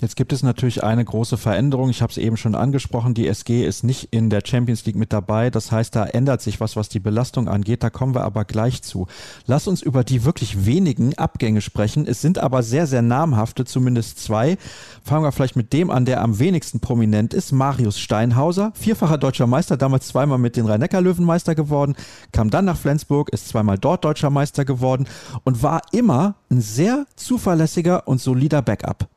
Jetzt 0.00 0.16
gibt 0.16 0.32
es 0.32 0.42
natürlich 0.42 0.82
eine 0.82 1.04
große 1.04 1.36
Veränderung. 1.36 1.88
Ich 1.88 2.02
habe 2.02 2.10
es 2.10 2.18
eben 2.18 2.36
schon 2.36 2.56
angesprochen. 2.56 3.14
Die 3.14 3.28
SG 3.28 3.64
ist 3.64 3.84
nicht 3.84 4.08
in 4.10 4.28
der 4.28 4.42
Champions 4.44 4.84
League 4.84 4.96
mit 4.96 5.12
dabei. 5.12 5.50
Das 5.50 5.70
heißt, 5.70 5.94
da 5.94 6.04
ändert 6.04 6.42
sich 6.42 6.58
was, 6.58 6.74
was 6.74 6.88
die 6.88 6.98
Belastung 6.98 7.46
angeht. 7.48 7.84
Da 7.84 7.90
kommen 7.90 8.12
wir 8.12 8.24
aber 8.24 8.44
gleich 8.44 8.82
zu. 8.82 9.06
Lass 9.46 9.68
uns 9.68 9.82
über 9.82 10.02
die 10.02 10.24
wirklich 10.24 10.66
wenigen 10.66 11.16
Abgänge 11.16 11.60
sprechen. 11.60 12.08
Es 12.08 12.20
sind 12.20 12.38
aber 12.38 12.64
sehr, 12.64 12.88
sehr 12.88 13.02
namhafte, 13.02 13.64
zumindest 13.64 14.18
zwei. 14.18 14.58
Fangen 15.04 15.24
wir 15.24 15.30
vielleicht 15.30 15.54
mit 15.54 15.72
dem 15.72 15.90
an, 15.90 16.06
der 16.06 16.22
am 16.22 16.40
wenigsten 16.40 16.80
prominent 16.80 17.32
ist. 17.32 17.52
Marius 17.52 18.00
Steinhauser, 18.00 18.72
vierfacher 18.74 19.16
deutscher 19.16 19.46
Meister, 19.46 19.76
damals 19.76 20.08
zweimal 20.08 20.38
mit 20.38 20.56
den 20.56 20.66
Rhein-Neckar-Löwen 20.66 21.24
Meister 21.24 21.54
geworden, 21.54 21.94
kam 22.32 22.50
dann 22.50 22.64
nach 22.64 22.76
Flensburg, 22.76 23.28
ist 23.28 23.46
zweimal 23.46 23.78
dort 23.78 24.04
deutscher 24.04 24.30
Meister 24.30 24.64
geworden 24.64 25.06
und 25.44 25.62
war 25.62 25.82
immer 25.92 26.34
ein 26.50 26.60
sehr 26.60 27.06
zuverlässiger 27.14 28.08
und 28.08 28.20
solider 28.20 28.60
Backup. 28.60 29.08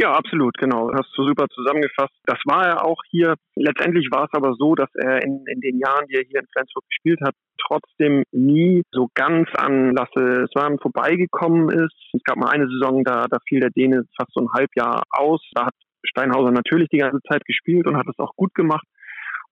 Ja, 0.00 0.12
absolut, 0.14 0.56
genau. 0.56 0.90
Hast 0.94 1.12
du 1.14 1.24
super 1.24 1.46
zusammengefasst. 1.52 2.14
Das 2.24 2.38
war 2.46 2.66
er 2.66 2.86
auch 2.86 2.96
hier. 3.10 3.34
Letztendlich 3.54 4.08
war 4.10 4.24
es 4.24 4.30
aber 4.32 4.54
so, 4.54 4.74
dass 4.74 4.88
er 4.94 5.22
in, 5.22 5.44
in 5.46 5.60
den 5.60 5.78
Jahren, 5.78 6.06
die 6.06 6.14
er 6.14 6.24
hier 6.26 6.40
in 6.40 6.46
Flensburg 6.54 6.84
gespielt 6.88 7.20
hat, 7.22 7.34
trotzdem 7.66 8.24
nie 8.32 8.82
so 8.92 9.08
ganz 9.14 9.50
an 9.58 9.94
Lasse 9.94 10.46
Swan 10.52 10.78
vorbeigekommen 10.78 11.68
ist. 11.68 11.94
Es 12.14 12.22
gab 12.24 12.38
mal 12.38 12.48
eine 12.48 12.66
Saison, 12.68 13.04
da, 13.04 13.26
da 13.28 13.36
fiel 13.46 13.60
der 13.60 13.68
Däne 13.68 14.04
fast 14.16 14.32
so 14.32 14.40
ein 14.40 14.52
Halbjahr 14.54 15.02
aus. 15.10 15.46
Da 15.52 15.66
hat 15.66 15.74
Steinhauser 16.02 16.50
natürlich 16.50 16.88
die 16.88 16.98
ganze 16.98 17.20
Zeit 17.28 17.44
gespielt 17.44 17.86
und 17.86 17.98
hat 17.98 18.08
es 18.08 18.18
auch 18.18 18.34
gut 18.36 18.54
gemacht. 18.54 18.86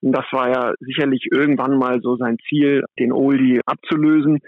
Und 0.01 0.13
das 0.13 0.25
war 0.33 0.49
ja 0.49 0.73
sicherlich 0.81 1.27
irgendwann 1.31 1.77
mal 1.77 2.01
so 2.01 2.17
sein 2.17 2.39
Ziel, 2.49 2.85
den 2.99 3.13
Oldie 3.13 3.61
abzulösen. 3.67 4.39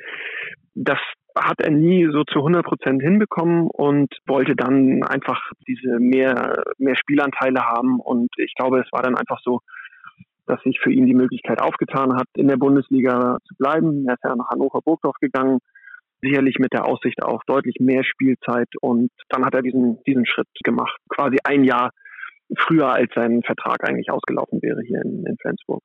Das 0.74 0.98
hat 1.37 1.61
er 1.61 1.70
nie 1.70 2.09
so 2.12 2.24
zu 2.24 2.39
100 2.39 2.64
Prozent 2.64 3.03
hinbekommen 3.03 3.68
und 3.68 4.14
wollte 4.26 4.57
dann 4.57 5.03
einfach 5.05 5.41
diese 5.66 5.99
mehr, 5.99 6.62
mehr 6.78 6.97
Spielanteile 6.97 7.62
haben. 7.62 8.01
Und 8.01 8.28
ich 8.37 8.55
glaube, 8.55 8.81
es 8.81 8.93
war 8.93 9.03
dann 9.03 9.16
einfach 9.16 9.41
so, 9.43 9.61
dass 10.47 10.62
sich 10.62 10.81
für 10.81 10.93
ihn 10.93 11.07
die 11.07 11.14
Möglichkeit 11.14 11.61
aufgetan 11.61 12.16
hat, 12.16 12.26
in 12.35 12.49
der 12.49 12.57
Bundesliga 12.57 13.39
zu 13.47 13.55
bleiben. 13.57 14.07
Er 14.09 14.14
ist 14.14 14.24
ja 14.24 14.35
nach 14.35 14.51
Hannover 14.51 14.81
Burgdorf 14.83 15.16
gegangen, 15.20 15.59
sicherlich 16.22 16.59
mit 16.59 16.72
der 16.72 16.87
Aussicht 16.87 17.22
auf 17.22 17.43
deutlich 17.47 17.76
mehr 17.78 18.05
Spielzeit. 18.05 18.68
Und 18.81 19.11
dann 19.28 19.45
hat 19.45 19.55
er 19.55 19.62
diesen, 19.62 20.03
diesen 20.05 20.26
Schritt 20.26 20.49
gemacht, 20.64 20.97
quasi 21.09 21.39
ein 21.45 21.64
Jahr 21.64 21.91
früher, 22.59 22.89
als 22.93 23.11
sein 23.14 23.43
Vertrag 23.43 23.89
eigentlich 23.89 24.11
ausgelaufen 24.11 24.61
wäre 24.62 24.81
hier 24.83 25.01
in, 25.03 25.24
in 25.24 25.37
Flensburg. 25.41 25.85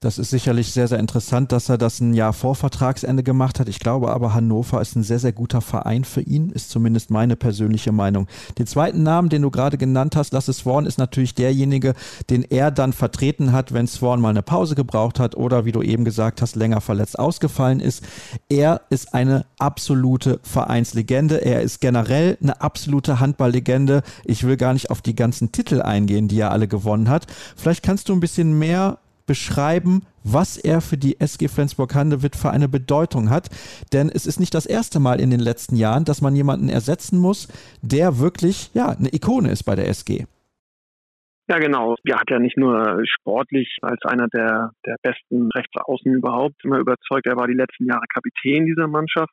Das 0.00 0.18
ist 0.18 0.28
sicherlich 0.28 0.74
sehr, 0.74 0.88
sehr 0.88 0.98
interessant, 0.98 1.52
dass 1.52 1.70
er 1.70 1.78
das 1.78 2.00
ein 2.00 2.12
Jahr 2.12 2.34
vor 2.34 2.54
Vertragsende 2.54 3.22
gemacht 3.22 3.58
hat. 3.58 3.66
Ich 3.66 3.78
glaube 3.78 4.12
aber, 4.12 4.34
Hannover 4.34 4.82
ist 4.82 4.94
ein 4.94 5.02
sehr, 5.02 5.18
sehr 5.18 5.32
guter 5.32 5.62
Verein 5.62 6.04
für 6.04 6.20
ihn, 6.20 6.50
ist 6.50 6.68
zumindest 6.68 7.10
meine 7.10 7.34
persönliche 7.34 7.92
Meinung. 7.92 8.28
Den 8.58 8.66
zweiten 8.66 9.02
Namen, 9.02 9.30
den 9.30 9.40
du 9.40 9.50
gerade 9.50 9.78
genannt 9.78 10.14
hast, 10.14 10.34
Lasse 10.34 10.52
Swan, 10.52 10.84
ist 10.84 10.98
natürlich 10.98 11.34
derjenige, 11.34 11.94
den 12.28 12.42
er 12.42 12.70
dann 12.70 12.92
vertreten 12.92 13.52
hat, 13.52 13.72
wenn 13.72 13.86
Swan 13.86 14.20
mal 14.20 14.28
eine 14.28 14.42
Pause 14.42 14.74
gebraucht 14.74 15.18
hat 15.18 15.34
oder, 15.34 15.64
wie 15.64 15.72
du 15.72 15.80
eben 15.80 16.04
gesagt 16.04 16.42
hast, 16.42 16.56
länger 16.56 16.82
verletzt 16.82 17.18
ausgefallen 17.18 17.80
ist. 17.80 18.04
Er 18.50 18.82
ist 18.90 19.14
eine 19.14 19.46
absolute 19.58 20.40
Vereinslegende. 20.42 21.42
Er 21.42 21.62
ist 21.62 21.80
generell 21.80 22.36
eine 22.42 22.60
absolute 22.60 23.18
Handballlegende. 23.18 24.02
Ich 24.26 24.44
will 24.44 24.58
gar 24.58 24.74
nicht 24.74 24.90
auf 24.90 25.00
die 25.00 25.16
ganzen 25.16 25.52
Titel 25.52 25.80
eingehen, 25.80 26.28
die 26.28 26.38
er 26.38 26.50
alle 26.50 26.68
gewonnen 26.68 27.08
hat. 27.08 27.26
Vielleicht 27.56 27.82
kannst 27.82 28.10
du 28.10 28.12
ein 28.12 28.20
bisschen 28.20 28.58
mehr 28.58 28.98
beschreiben, 29.26 30.06
was 30.24 30.56
er 30.56 30.80
für 30.80 30.96
die 30.96 31.20
SG 31.20 31.48
Flensburg-Handewitt 31.48 32.36
für 32.36 32.50
eine 32.50 32.68
Bedeutung 32.68 33.30
hat. 33.30 33.48
Denn 33.92 34.08
es 34.08 34.26
ist 34.26 34.40
nicht 34.40 34.54
das 34.54 34.66
erste 34.66 35.00
Mal 35.00 35.20
in 35.20 35.30
den 35.30 35.40
letzten 35.40 35.76
Jahren, 35.76 36.04
dass 36.04 36.22
man 36.22 36.34
jemanden 36.34 36.68
ersetzen 36.68 37.18
muss, 37.18 37.48
der 37.82 38.18
wirklich 38.18 38.70
ja, 38.74 38.88
eine 38.88 39.12
Ikone 39.12 39.50
ist 39.50 39.64
bei 39.64 39.74
der 39.74 39.88
SG. 39.88 40.26
Ja, 41.48 41.58
genau. 41.58 41.94
Er 42.04 42.18
hat 42.18 42.28
ja 42.28 42.40
nicht 42.40 42.56
nur 42.56 43.02
sportlich 43.04 43.78
als 43.82 44.02
einer 44.04 44.26
der, 44.28 44.72
der 44.84 44.96
besten 45.02 45.48
Rechtsaußen 45.52 46.12
überhaupt 46.12 46.56
immer 46.64 46.78
überzeugt. 46.78 47.26
Er 47.26 47.36
war 47.36 47.46
die 47.46 47.54
letzten 47.54 47.86
Jahre 47.86 48.06
Kapitän 48.12 48.66
dieser 48.66 48.88
Mannschaft. 48.88 49.32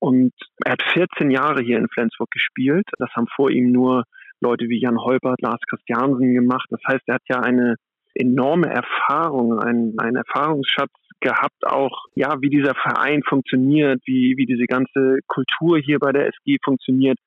Und 0.00 0.32
er 0.64 0.72
hat 0.72 0.82
14 0.92 1.30
Jahre 1.30 1.62
hier 1.62 1.78
in 1.78 1.88
Flensburg 1.88 2.30
gespielt. 2.30 2.86
Das 2.98 3.10
haben 3.14 3.26
vor 3.34 3.50
ihm 3.50 3.70
nur 3.70 4.04
Leute 4.40 4.68
wie 4.68 4.80
Jan 4.80 4.98
Holpert, 4.98 5.40
Lars 5.40 5.60
Christiansen 5.68 6.34
gemacht. 6.34 6.66
Das 6.70 6.80
heißt, 6.86 7.02
er 7.06 7.14
hat 7.14 7.22
ja 7.28 7.40
eine 7.40 7.76
enorme 8.14 8.68
Erfahrung, 8.68 9.58
einen, 9.58 9.98
einen 9.98 10.16
Erfahrungsschatz 10.16 10.90
gehabt, 11.20 11.66
auch 11.66 12.04
ja, 12.14 12.36
wie 12.40 12.50
dieser 12.50 12.74
Verein 12.74 13.22
funktioniert, 13.22 14.00
wie, 14.06 14.34
wie 14.36 14.46
diese 14.46 14.66
ganze 14.66 15.18
Kultur 15.26 15.78
hier 15.78 15.98
bei 15.98 16.12
der 16.12 16.28
SG 16.28 16.58
funktioniert. 16.64 17.18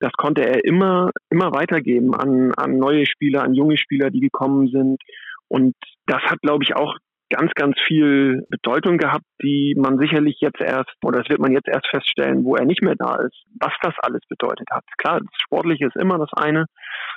Das 0.00 0.12
konnte 0.12 0.46
er 0.46 0.64
immer, 0.64 1.10
immer 1.30 1.52
weitergeben 1.52 2.14
an, 2.14 2.52
an 2.56 2.78
neue 2.78 3.06
Spieler, 3.06 3.42
an 3.42 3.54
junge 3.54 3.76
Spieler, 3.76 4.10
die 4.10 4.20
gekommen 4.20 4.68
sind. 4.68 5.00
Und 5.48 5.74
das 6.06 6.22
hat, 6.22 6.40
glaube 6.40 6.62
ich, 6.62 6.76
auch 6.76 6.96
ganz, 7.30 7.52
ganz 7.54 7.76
viel 7.86 8.46
Bedeutung 8.48 8.96
gehabt, 8.96 9.24
die 9.42 9.74
man 9.76 9.98
sicherlich 9.98 10.38
jetzt 10.40 10.60
erst, 10.60 10.94
oder 11.04 11.20
das 11.20 11.28
wird 11.28 11.40
man 11.40 11.52
jetzt 11.52 11.68
erst 11.68 11.86
feststellen, 11.88 12.44
wo 12.44 12.56
er 12.56 12.64
nicht 12.64 12.82
mehr 12.82 12.94
da 12.96 13.16
ist, 13.16 13.44
was 13.60 13.72
das 13.82 13.94
alles 14.02 14.22
bedeutet 14.28 14.68
hat. 14.70 14.84
Klar, 14.96 15.20
das 15.20 15.28
Sportliche 15.42 15.86
ist 15.86 15.96
immer 15.96 16.18
das 16.18 16.30
eine, 16.32 16.66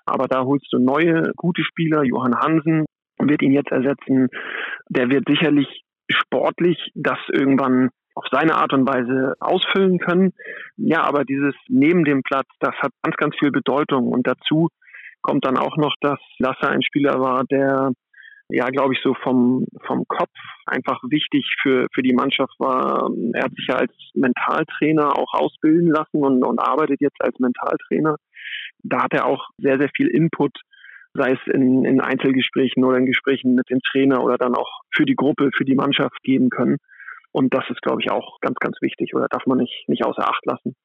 aber 0.06 0.28
da 0.28 0.44
holst 0.44 0.68
du 0.72 0.80
neue, 0.80 1.32
gute 1.36 1.64
Spieler, 1.64 2.04
Johann 2.04 2.36
Hansen, 2.36 2.86
wird 3.30 3.42
ihn 3.42 3.54
jetzt 3.54 3.72
ersetzen. 3.72 4.30
Der 4.90 5.10
wird 5.10 5.26
sicherlich 5.28 5.84
sportlich 6.10 6.92
das 6.96 7.20
irgendwann 7.32 7.90
auf 8.16 8.26
seine 8.32 8.56
Art 8.56 8.74
und 8.74 8.88
Weise 8.88 9.36
ausfüllen 9.40 10.00
können. 10.00 10.34
Ja, 10.78 11.04
aber 11.04 11.24
dieses 11.24 11.56
neben 11.68 12.04
dem 12.04 12.24
Platz, 12.24 12.48
das 12.60 12.76
hat 12.76 12.92
ganz, 13.04 13.16
ganz 13.16 13.36
viel 13.40 13.52
Bedeutung. 13.52 14.08
Und 14.08 14.28
dazu 14.28 14.70
kommt 15.22 15.46
dann 15.46 15.58
auch 15.58 15.78
noch, 15.78 15.96
dass 16.02 16.20
Lasse 16.40 16.68
ein 16.68 16.82
Spieler 16.82 17.20
war, 17.20 17.44
der 17.46 17.92
ja, 18.54 18.66
glaube 18.68 18.94
ich, 18.94 19.00
so 19.02 19.14
vom, 19.24 19.66
vom 19.86 20.04
Kopf 20.08 20.30
einfach 20.66 21.02
wichtig 21.10 21.56
für, 21.62 21.88
für 21.94 22.02
die 22.02 22.14
Mannschaft 22.14 22.54
war. 22.60 23.10
Er 23.34 23.44
hat 23.46 23.56
sich 23.56 23.68
ja 23.68 23.76
als 23.76 23.94
Mentaltrainer 24.14 25.18
auch 25.18 25.34
ausbilden 25.34 25.88
lassen 25.88 26.22
und, 26.22 26.44
und 26.44 26.60
arbeitet 26.60 27.00
jetzt 27.00 27.22
als 27.22 27.40
Mentaltrainer. 27.40 28.18
Da 28.84 29.04
hat 29.04 29.14
er 29.14 29.26
auch 29.26 29.48
sehr, 29.58 29.80
sehr 29.80 29.90
viel 29.96 30.08
Input 30.08 30.52
sei 31.14 31.32
es 31.32 31.54
in, 31.54 31.86
in 31.86 32.02
Einzelgesprächen 32.02 32.84
oder 32.84 32.98
in 32.98 33.06
Gesprächen 33.06 33.56
mit 33.56 33.70
dem 33.70 33.80
Trainer 33.92 34.24
oder 34.24 34.38
dann 34.38 34.56
auch 34.56 34.82
für 34.94 35.06
die 35.06 35.16
Gruppe, 35.16 35.50
für 35.56 35.66
die 35.66 35.76
Mannschaft 35.76 36.22
geben 36.24 36.50
können. 36.50 36.78
Und 37.32 37.54
das 37.54 37.64
ist, 37.70 37.82
glaube 37.82 38.02
ich, 38.02 38.12
auch 38.12 38.40
ganz, 38.42 38.56
ganz 38.60 38.78
wichtig 38.82 39.16
oder 39.16 39.28
darf 39.30 39.46
man 39.46 39.58
nicht, 39.58 39.88
nicht 39.88 40.06
außer 40.06 40.28
Acht 40.28 40.46
lassen. 40.46 40.76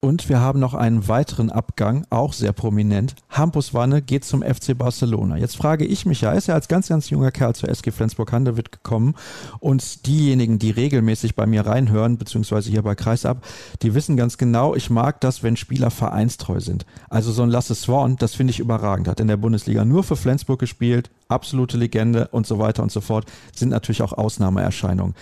Und 0.00 0.28
wir 0.28 0.38
haben 0.38 0.60
noch 0.60 0.74
einen 0.74 1.08
weiteren 1.08 1.50
Abgang, 1.50 2.06
auch 2.08 2.32
sehr 2.32 2.52
prominent. 2.52 3.16
Hampus 3.30 3.74
Wanne 3.74 4.00
geht 4.00 4.24
zum 4.24 4.42
FC 4.42 4.78
Barcelona. 4.78 5.38
Jetzt 5.38 5.56
frage 5.56 5.84
ich 5.84 6.06
mich 6.06 6.20
ja, 6.20 6.30
ist 6.30 6.48
er 6.48 6.54
als 6.54 6.68
ganz, 6.68 6.86
ganz 6.86 7.10
junger 7.10 7.32
Kerl 7.32 7.56
zur 7.56 7.68
SG 7.68 7.90
Flensburg-Handewitt 7.90 8.70
gekommen 8.70 9.16
und 9.58 10.06
diejenigen, 10.06 10.60
die 10.60 10.70
regelmäßig 10.70 11.34
bei 11.34 11.46
mir 11.46 11.66
reinhören, 11.66 12.16
beziehungsweise 12.16 12.70
hier 12.70 12.82
bei 12.82 12.94
Kreisab, 12.94 13.44
die 13.82 13.92
wissen 13.92 14.16
ganz 14.16 14.38
genau, 14.38 14.76
ich 14.76 14.88
mag 14.88 15.20
das, 15.20 15.42
wenn 15.42 15.56
Spieler 15.56 15.90
vereinstreu 15.90 16.60
sind. 16.60 16.86
Also 17.10 17.32
so 17.32 17.42
ein 17.42 17.50
Lasse 17.50 17.74
Swan, 17.74 18.14
das 18.14 18.36
finde 18.36 18.52
ich 18.52 18.60
überragend. 18.60 19.08
Hat 19.08 19.18
in 19.18 19.26
der 19.26 19.36
Bundesliga 19.36 19.84
nur 19.84 20.04
für 20.04 20.14
Flensburg 20.14 20.60
gespielt, 20.60 21.10
absolute 21.28 21.76
Legende 21.76 22.28
und 22.28 22.46
so 22.46 22.58
weiter 22.58 22.82
und 22.82 22.92
so 22.92 23.00
fort, 23.00 23.26
sind 23.54 23.68
natürlich 23.68 24.02
auch 24.02 24.12
Ausnahmeerscheinungen. 24.12 25.14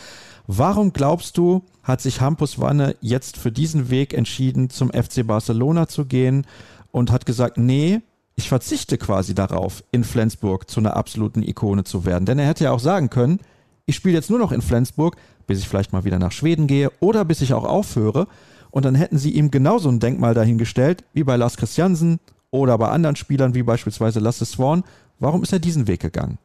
Warum 0.47 0.93
glaubst 0.93 1.37
du, 1.39 1.65
hat 1.83 2.01
sich 2.01 2.21
Hampus 2.21 2.61
Wanne 2.61 2.97
jetzt 3.01 3.37
für 3.37 3.51
diesen 3.51 3.91
Weg 3.91 4.15
entschieden, 4.15 4.71
zum 4.71 4.91
FC 4.91 5.27
Barcelona 5.27 5.89
zu 5.89 6.05
gehen 6.05 6.47
und 6.93 7.11
hat 7.11 7.27
gesagt, 7.27 7.59
nee, 7.59 8.01
ich 8.37 8.49
verzichte 8.49 8.99
quasi 8.99 9.35
darauf, 9.35 9.83
in 9.91 10.05
Flensburg 10.05 10.71
zu 10.71 10.81
einer 10.81 10.95
absoluten 10.95 11.43
Ikone 11.43 11.85
zu 11.85 12.05
werden. 12.05 12.27
Denn 12.27 12.39
er 12.39 12.47
hätte 12.47 12.65
ja 12.65 12.71
auch 12.71 12.81
sagen 12.81 13.11
können, 13.11 13.41
ich 13.87 13.97
spiele 13.97 14.15
jetzt 14.15 14.31
nur 14.31 14.39
noch 14.39 14.53
in 14.53 14.63
Flensburg, 14.63 15.17
bis 15.47 15.61
ich 15.61 15.69
vielleicht 15.69 15.93
mal 15.93 16.05
wieder 16.05 16.19
nach 16.19 16.33
Schweden 16.33 16.67
gehe 16.67 16.91
oder 17.01 17.25
bis 17.25 17.41
ich 17.41 17.55
auch 17.55 17.65
aufhöre. 17.65 18.29
Und 18.71 18.85
dann 18.85 18.95
hätten 18.95 19.17
sie 19.17 19.31
ihm 19.31 19.51
genauso 19.51 19.89
ein 19.89 20.01
Denkmal 20.01 20.35
dahingestellt, 20.35 21.05
wie 21.13 21.25
bei 21.25 21.37
Lars 21.37 21.57
Christiansen 21.57 22.21
oder 22.51 22.77
bei 22.79 22.89
anderen 22.89 23.17
Spielern, 23.17 23.55
wie 23.55 23.63
beispielsweise 23.63 24.21
Lasse 24.21 24.45
Swan. 24.45 24.85
Warum 25.19 25.43
ist 25.43 25.53
er 25.53 25.59
diesen 25.59 25.89
Weg 25.89 26.01
gegangen? 26.01 26.39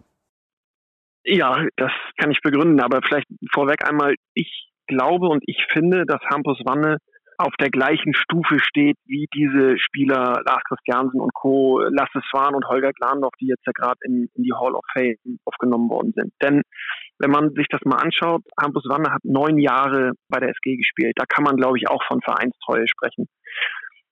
Ja, 1.23 1.65
das 1.77 1.91
kann 2.17 2.31
ich 2.31 2.41
begründen, 2.41 2.79
aber 2.79 3.01
vielleicht 3.07 3.27
vorweg 3.53 3.87
einmal, 3.87 4.15
ich 4.33 4.69
glaube 4.87 5.27
und 5.27 5.43
ich 5.45 5.65
finde, 5.71 6.05
dass 6.05 6.21
Hampus 6.29 6.59
Wanne 6.65 6.97
auf 7.37 7.53
der 7.59 7.69
gleichen 7.69 8.13
Stufe 8.13 8.59
steht 8.59 8.97
wie 9.05 9.27
diese 9.33 9.77
Spieler 9.79 10.41
Lars 10.45 10.63
Christiansen 10.67 11.19
und 11.19 11.33
Co., 11.33 11.81
Lasse 11.81 12.21
Swan 12.29 12.55
und 12.55 12.65
Holger 12.67 12.91
Glandorf, 12.93 13.33
die 13.39 13.47
jetzt 13.47 13.65
ja 13.65 13.71
gerade 13.73 13.97
in, 14.05 14.29
in, 14.35 14.43
die 14.43 14.53
Hall 14.53 14.75
of 14.75 14.83
Fame 14.93 15.15
aufgenommen 15.45 15.89
worden 15.89 16.13
sind. 16.15 16.33
Denn 16.41 16.61
wenn 17.19 17.31
man 17.31 17.53
sich 17.53 17.67
das 17.69 17.81
mal 17.83 17.97
anschaut, 17.97 18.41
Hampus 18.61 18.83
Wanne 18.87 19.11
hat 19.11 19.23
neun 19.23 19.57
Jahre 19.57 20.13
bei 20.29 20.39
der 20.39 20.49
SG 20.49 20.77
gespielt. 20.77 21.13
Da 21.15 21.25
kann 21.25 21.43
man, 21.43 21.57
glaube 21.57 21.77
ich, 21.77 21.89
auch 21.89 22.03
von 22.07 22.21
Vereinstreue 22.21 22.87
sprechen. 22.87 23.27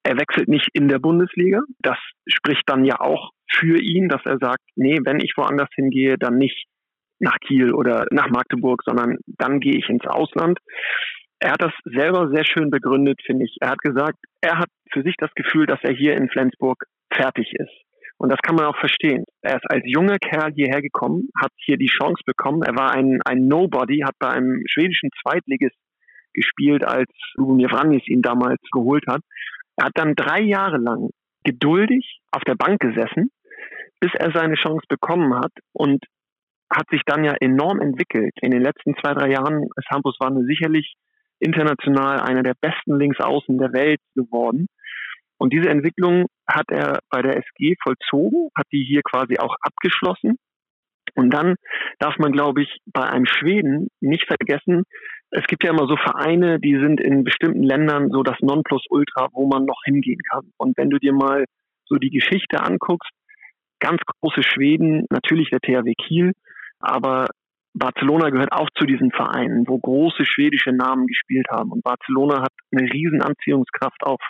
Er 0.04 0.18
wechselt 0.18 0.48
nicht 0.48 0.70
in 0.74 0.88
der 0.88 1.00
Bundesliga. 1.00 1.62
Das 1.80 1.98
spricht 2.28 2.64
dann 2.68 2.86
ja 2.86 3.00
auch 3.00 3.32
für 3.52 3.80
ihn, 3.80 4.08
dass 4.08 4.22
er 4.26 4.38
sagt, 4.40 4.64
nee, 4.76 4.98
wenn 5.04 5.20
ich 5.20 5.34
woanders 5.36 5.70
hingehe, 5.76 6.18
dann 6.18 6.38
nicht 6.38 6.66
nach 7.20 7.38
Kiel 7.46 7.74
oder 7.74 8.06
nach 8.12 8.30
Magdeburg, 8.30 8.82
sondern 8.86 9.18
dann 9.28 9.60
gehe 9.60 9.78
ich 9.78 9.90
ins 9.90 10.06
Ausland. 10.08 10.60
Er 11.40 11.52
hat 11.52 11.62
das 11.62 11.74
selber 11.84 12.30
sehr 12.34 12.46
schön 12.46 12.70
begründet, 12.70 13.22
finde 13.26 13.46
ich. 13.46 13.58
Er 13.62 13.72
hat 13.72 13.80
gesagt, 13.80 14.18
er 14.42 14.60
hat 14.60 14.70
für 14.92 15.04
sich 15.04 15.16
das 15.18 15.32
Gefühl, 15.36 15.66
dass 15.66 15.80
er 15.84 15.94
hier 15.94 16.16
in 16.16 16.30
Flensburg 16.30 16.86
fertig 17.14 17.54
ist. 17.54 17.72
Und 18.18 18.30
das 18.30 18.40
kann 18.42 18.56
man 18.56 18.66
auch 18.66 18.78
verstehen. 18.78 19.24
Er 19.42 19.56
ist 19.56 19.72
als 19.72 19.84
junger 19.86 20.18
Kerl 20.20 20.52
hierher 20.54 20.82
gekommen, 20.82 21.30
hat 21.42 21.52
hier 21.56 21.78
die 21.78 21.88
Chance 21.88 22.22
bekommen. 22.26 22.64
Er 22.64 22.76
war 22.76 22.92
ein, 22.92 23.22
ein 23.24 23.48
Nobody, 23.48 24.00
hat 24.00 24.16
bei 24.20 24.28
einem 24.28 24.62
schwedischen 24.68 25.10
Zweitligist 25.22 25.78
gespielt, 26.34 26.84
als 26.84 27.10
Lubomir 27.36 27.70
Vranjes 27.70 28.06
ihn 28.08 28.22
damals 28.22 28.62
geholt 28.72 29.06
hat. 29.08 29.22
Er 29.80 29.86
hat 29.86 29.94
dann 29.96 30.16
drei 30.16 30.42
Jahre 30.42 30.78
lang 30.78 31.10
geduldig 31.44 32.20
auf 32.32 32.44
der 32.44 32.56
Bank 32.56 32.82
gesessen, 32.82 33.32
bis 34.02 34.12
er 34.14 34.32
seine 34.32 34.56
Chance 34.56 34.86
bekommen 34.90 35.34
hat. 35.36 35.52
Und 35.72 36.04
hat 36.72 36.88
sich 36.92 37.02
dann 37.06 37.24
ja 37.24 37.34
enorm 37.40 37.82
entwickelt. 37.82 38.34
In 38.42 38.52
den 38.52 38.62
letzten 38.62 38.96
zwei, 39.02 39.14
drei 39.14 39.32
Jahren 39.32 39.64
ist 39.76 39.90
Hampus 39.90 40.18
Wanne 40.20 40.46
sicherlich 40.46 40.96
international 41.40 42.20
einer 42.20 42.44
der 42.44 42.54
besten 42.60 42.98
Linksaußen 43.00 43.58
der 43.58 43.74
Welt 43.74 44.02
geworden. 44.16 44.68
Und 45.38 45.54
diese 45.54 45.70
Entwicklung 45.70 46.28
hat 46.48 46.66
er 46.70 47.00
bei 47.10 47.22
der 47.22 47.38
SG 47.38 47.76
vollzogen, 47.82 48.50
hat 48.56 48.68
die 48.72 48.84
hier 48.84 49.02
quasi 49.04 49.40
auch 49.40 49.56
abgeschlossen. 49.62 50.38
Und 51.16 51.32
dann 51.34 51.56
darf 51.98 52.18
man, 52.20 52.34
glaube 52.34 52.62
ich, 52.62 52.78
bei 52.86 53.04
einem 53.04 53.26
Schweden 53.26 53.88
nicht 54.00 54.28
vergessen, 54.28 54.84
es 55.32 55.46
gibt 55.46 55.64
ja 55.64 55.72
immer 55.72 55.88
so 55.88 55.96
Vereine, 55.96 56.60
die 56.60 56.76
sind 56.80 57.00
in 57.00 57.24
bestimmten 57.24 57.64
Ländern 57.64 58.10
so 58.10 58.24
das 58.24 58.38
Nonplusultra, 58.42 59.28
wo 59.32 59.48
man 59.48 59.66
noch 59.66 59.82
hingehen 59.86 60.20
kann. 60.32 60.52
Und 60.58 60.78
wenn 60.78 60.90
du 60.90 60.98
dir 60.98 61.14
mal 61.14 61.46
so 61.86 61.96
die 61.96 62.10
Geschichte 62.10 62.62
anguckst, 62.62 63.12
ganz 63.80 64.02
große 64.22 64.44
Schweden, 64.44 65.06
natürlich 65.10 65.50
der 65.50 65.60
THW 65.60 65.94
Kiel, 65.96 66.34
aber 66.80 67.28
Barcelona 67.74 68.30
gehört 68.30 68.52
auch 68.52 68.70
zu 68.78 68.86
diesen 68.86 69.12
Vereinen, 69.12 69.68
wo 69.68 69.78
große 69.78 70.26
schwedische 70.26 70.72
Namen 70.72 71.06
gespielt 71.06 71.48
haben. 71.52 71.72
Und 71.72 71.84
Barcelona 71.84 72.42
hat 72.42 72.52
eine 72.72 72.92
riesen 72.92 73.22
Anziehungskraft 73.22 74.04
auf, 74.04 74.22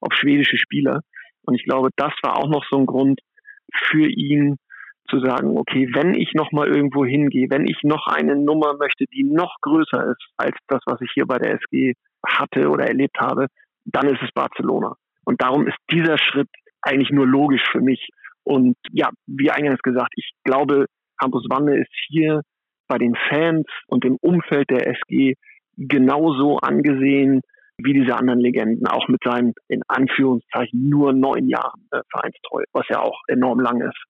auf 0.00 0.12
schwedische 0.14 0.58
Spieler. 0.58 1.00
Und 1.42 1.54
ich 1.54 1.64
glaube, 1.64 1.90
das 1.96 2.12
war 2.22 2.36
auch 2.36 2.48
noch 2.48 2.64
so 2.68 2.78
ein 2.78 2.86
Grund 2.86 3.20
für 3.72 4.06
ihn 4.06 4.56
zu 5.08 5.20
sagen, 5.20 5.56
okay, 5.56 5.88
wenn 5.94 6.14
ich 6.14 6.32
noch 6.34 6.52
mal 6.52 6.68
irgendwo 6.68 7.04
hingehe, 7.04 7.48
wenn 7.50 7.66
ich 7.66 7.78
noch 7.82 8.06
eine 8.06 8.36
Nummer 8.36 8.76
möchte, 8.78 9.04
die 9.06 9.24
noch 9.24 9.56
größer 9.62 10.10
ist 10.10 10.24
als 10.36 10.56
das, 10.68 10.80
was 10.86 11.00
ich 11.00 11.10
hier 11.14 11.26
bei 11.26 11.38
der 11.38 11.54
SG 11.54 11.94
hatte 12.26 12.68
oder 12.68 12.86
erlebt 12.86 13.18
habe, 13.18 13.46
dann 13.84 14.08
ist 14.08 14.22
es 14.22 14.30
Barcelona. 14.32 14.94
Und 15.24 15.42
darum 15.42 15.66
ist 15.66 15.76
dieser 15.90 16.18
Schritt 16.18 16.48
eigentlich 16.82 17.10
nur 17.10 17.26
logisch 17.26 17.64
für 17.70 17.80
mich. 17.80 18.08
Und 18.44 18.76
ja, 18.90 19.10
wie 19.26 19.50
eingangs 19.50 19.80
gesagt, 19.80 20.12
ich 20.16 20.30
glaube, 20.44 20.86
Campus 21.20 21.46
Wanne 21.50 21.78
ist 21.78 21.92
hier 22.08 22.42
bei 22.88 22.98
den 22.98 23.14
Fans 23.28 23.66
und 23.86 24.04
dem 24.04 24.16
Umfeld 24.20 24.70
der 24.70 24.88
SG 24.88 25.34
genauso 25.76 26.58
angesehen 26.58 27.40
wie 27.78 27.94
diese 27.94 28.14
anderen 28.16 28.40
Legenden, 28.40 28.86
auch 28.86 29.08
mit 29.08 29.20
seinen 29.24 29.54
in 29.68 29.82
Anführungszeichen 29.88 30.88
nur 30.88 31.12
neun 31.12 31.48
Jahren 31.48 31.86
äh, 31.92 32.00
Vereinstreu, 32.10 32.64
was 32.72 32.86
ja 32.88 33.00
auch 33.00 33.18
enorm 33.28 33.60
lang 33.60 33.80
ist. 33.80 34.04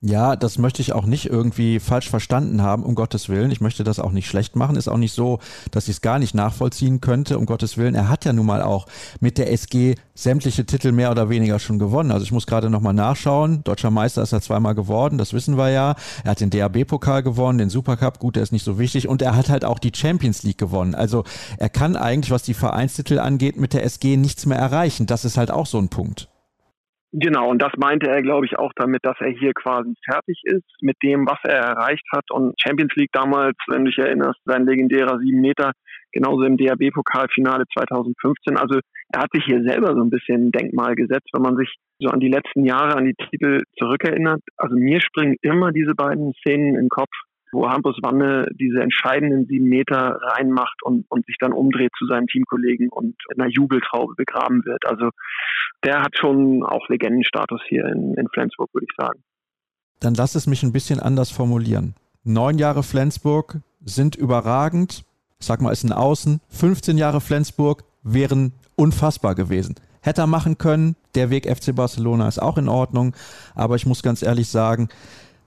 Ja, 0.00 0.36
das 0.36 0.58
möchte 0.58 0.80
ich 0.80 0.92
auch 0.92 1.06
nicht 1.06 1.26
irgendwie 1.26 1.80
falsch 1.80 2.08
verstanden 2.08 2.62
haben, 2.62 2.84
um 2.84 2.94
Gottes 2.94 3.28
Willen. 3.28 3.50
Ich 3.50 3.60
möchte 3.60 3.82
das 3.82 3.98
auch 3.98 4.12
nicht 4.12 4.28
schlecht 4.28 4.54
machen. 4.54 4.76
Ist 4.76 4.86
auch 4.86 4.96
nicht 4.96 5.12
so, 5.12 5.40
dass 5.72 5.88
ich 5.88 5.96
es 5.96 6.00
gar 6.02 6.20
nicht 6.20 6.36
nachvollziehen 6.36 7.00
könnte, 7.00 7.36
um 7.36 7.46
Gottes 7.46 7.76
Willen. 7.76 7.96
Er 7.96 8.08
hat 8.08 8.24
ja 8.24 8.32
nun 8.32 8.46
mal 8.46 8.62
auch 8.62 8.86
mit 9.18 9.38
der 9.38 9.52
SG 9.52 9.96
sämtliche 10.14 10.64
Titel 10.64 10.92
mehr 10.92 11.10
oder 11.10 11.30
weniger 11.30 11.58
schon 11.58 11.80
gewonnen. 11.80 12.12
Also 12.12 12.22
ich 12.22 12.30
muss 12.30 12.46
gerade 12.46 12.70
nochmal 12.70 12.94
nachschauen. 12.94 13.64
Deutscher 13.64 13.90
Meister 13.90 14.22
ist 14.22 14.30
er 14.30 14.40
zweimal 14.40 14.76
geworden, 14.76 15.18
das 15.18 15.32
wissen 15.32 15.58
wir 15.58 15.70
ja. 15.70 15.96
Er 16.22 16.30
hat 16.30 16.40
den 16.40 16.50
DAB-Pokal 16.50 17.24
gewonnen, 17.24 17.58
den 17.58 17.70
Supercup, 17.70 18.20
gut, 18.20 18.36
der 18.36 18.44
ist 18.44 18.52
nicht 18.52 18.64
so 18.64 18.78
wichtig. 18.78 19.08
Und 19.08 19.20
er 19.20 19.34
hat 19.34 19.48
halt 19.48 19.64
auch 19.64 19.80
die 19.80 19.92
Champions 19.92 20.44
League 20.44 20.58
gewonnen. 20.58 20.94
Also 20.94 21.24
er 21.56 21.70
kann 21.70 21.96
eigentlich, 21.96 22.30
was 22.30 22.44
die 22.44 22.54
Vereinstitel 22.54 23.18
angeht, 23.18 23.56
mit 23.56 23.72
der 23.72 23.82
SG 23.82 24.16
nichts 24.16 24.46
mehr 24.46 24.58
erreichen. 24.58 25.06
Das 25.06 25.24
ist 25.24 25.36
halt 25.36 25.50
auch 25.50 25.66
so 25.66 25.78
ein 25.78 25.88
Punkt. 25.88 26.28
Genau, 27.12 27.48
und 27.48 27.62
das 27.62 27.72
meinte 27.78 28.06
er, 28.10 28.20
glaube 28.20 28.44
ich, 28.44 28.58
auch 28.58 28.72
damit, 28.76 29.02
dass 29.02 29.16
er 29.20 29.30
hier 29.30 29.54
quasi 29.54 29.94
fertig 30.04 30.42
ist 30.44 30.66
mit 30.82 30.96
dem, 31.02 31.26
was 31.26 31.38
er 31.42 31.56
erreicht 31.56 32.04
hat. 32.12 32.30
Und 32.30 32.54
Champions 32.60 32.94
League 32.96 33.12
damals, 33.12 33.56
wenn 33.66 33.84
du 33.84 33.90
dich 33.90 33.98
erinnerst, 33.98 34.38
sein 34.44 34.66
legendärer 34.66 35.18
sieben 35.18 35.40
Meter, 35.40 35.72
genauso 36.12 36.42
im 36.42 36.58
DAB-Pokalfinale 36.58 37.64
2015. 37.72 38.58
Also 38.58 38.80
er 39.12 39.22
hat 39.22 39.30
sich 39.32 39.44
hier 39.44 39.62
selber 39.62 39.94
so 39.94 40.02
ein 40.02 40.10
bisschen 40.10 40.48
ein 40.48 40.52
Denkmal 40.52 40.96
gesetzt, 40.96 41.30
wenn 41.32 41.42
man 41.42 41.56
sich 41.56 41.76
so 41.98 42.10
an 42.10 42.20
die 42.20 42.30
letzten 42.30 42.64
Jahre, 42.66 42.96
an 42.96 43.06
die 43.06 43.14
Titel 43.14 43.62
zurückerinnert. 43.78 44.42
Also 44.58 44.76
mir 44.76 45.00
springen 45.00 45.36
immer 45.40 45.72
diese 45.72 45.94
beiden 45.94 46.34
Szenen 46.34 46.76
im 46.76 46.90
Kopf 46.90 47.12
wo 47.52 47.68
Hampus 47.68 47.96
Wanne 48.02 48.48
diese 48.54 48.80
entscheidenden 48.80 49.46
sieben 49.46 49.68
Meter 49.68 50.18
reinmacht 50.22 50.82
und, 50.82 51.06
und 51.08 51.26
sich 51.26 51.36
dann 51.38 51.52
umdreht 51.52 51.92
zu 51.98 52.06
seinem 52.06 52.26
Teamkollegen 52.26 52.88
und 52.88 53.16
in 53.34 53.40
einer 53.40 53.50
Jubeltraube 53.50 54.14
begraben 54.16 54.64
wird. 54.64 54.86
Also 54.86 55.10
der 55.84 56.02
hat 56.02 56.16
schon 56.18 56.62
auch 56.64 56.88
Legendenstatus 56.88 57.60
hier 57.68 57.84
in, 57.86 58.14
in 58.14 58.28
Flensburg, 58.28 58.68
würde 58.72 58.86
ich 58.88 58.96
sagen. 58.96 59.22
Dann 60.00 60.14
lass 60.14 60.34
es 60.34 60.46
mich 60.46 60.62
ein 60.62 60.72
bisschen 60.72 61.00
anders 61.00 61.30
formulieren. 61.30 61.94
Neun 62.24 62.58
Jahre 62.58 62.82
Flensburg 62.82 63.58
sind 63.84 64.16
überragend. 64.16 65.04
sag 65.38 65.60
mal, 65.60 65.72
ist 65.72 65.84
ein 65.84 65.92
Außen. 65.92 66.40
15 66.48 66.98
Jahre 66.98 67.20
Flensburg 67.20 67.84
wären 68.02 68.52
unfassbar 68.76 69.34
gewesen. 69.34 69.76
Hätte 70.00 70.22
er 70.22 70.26
machen 70.26 70.58
können. 70.58 70.96
Der 71.14 71.30
Weg 71.30 71.46
FC 71.46 71.74
Barcelona 71.74 72.28
ist 72.28 72.40
auch 72.40 72.58
in 72.58 72.68
Ordnung. 72.68 73.14
Aber 73.54 73.76
ich 73.76 73.86
muss 73.86 74.02
ganz 74.02 74.22
ehrlich 74.22 74.48
sagen, 74.48 74.88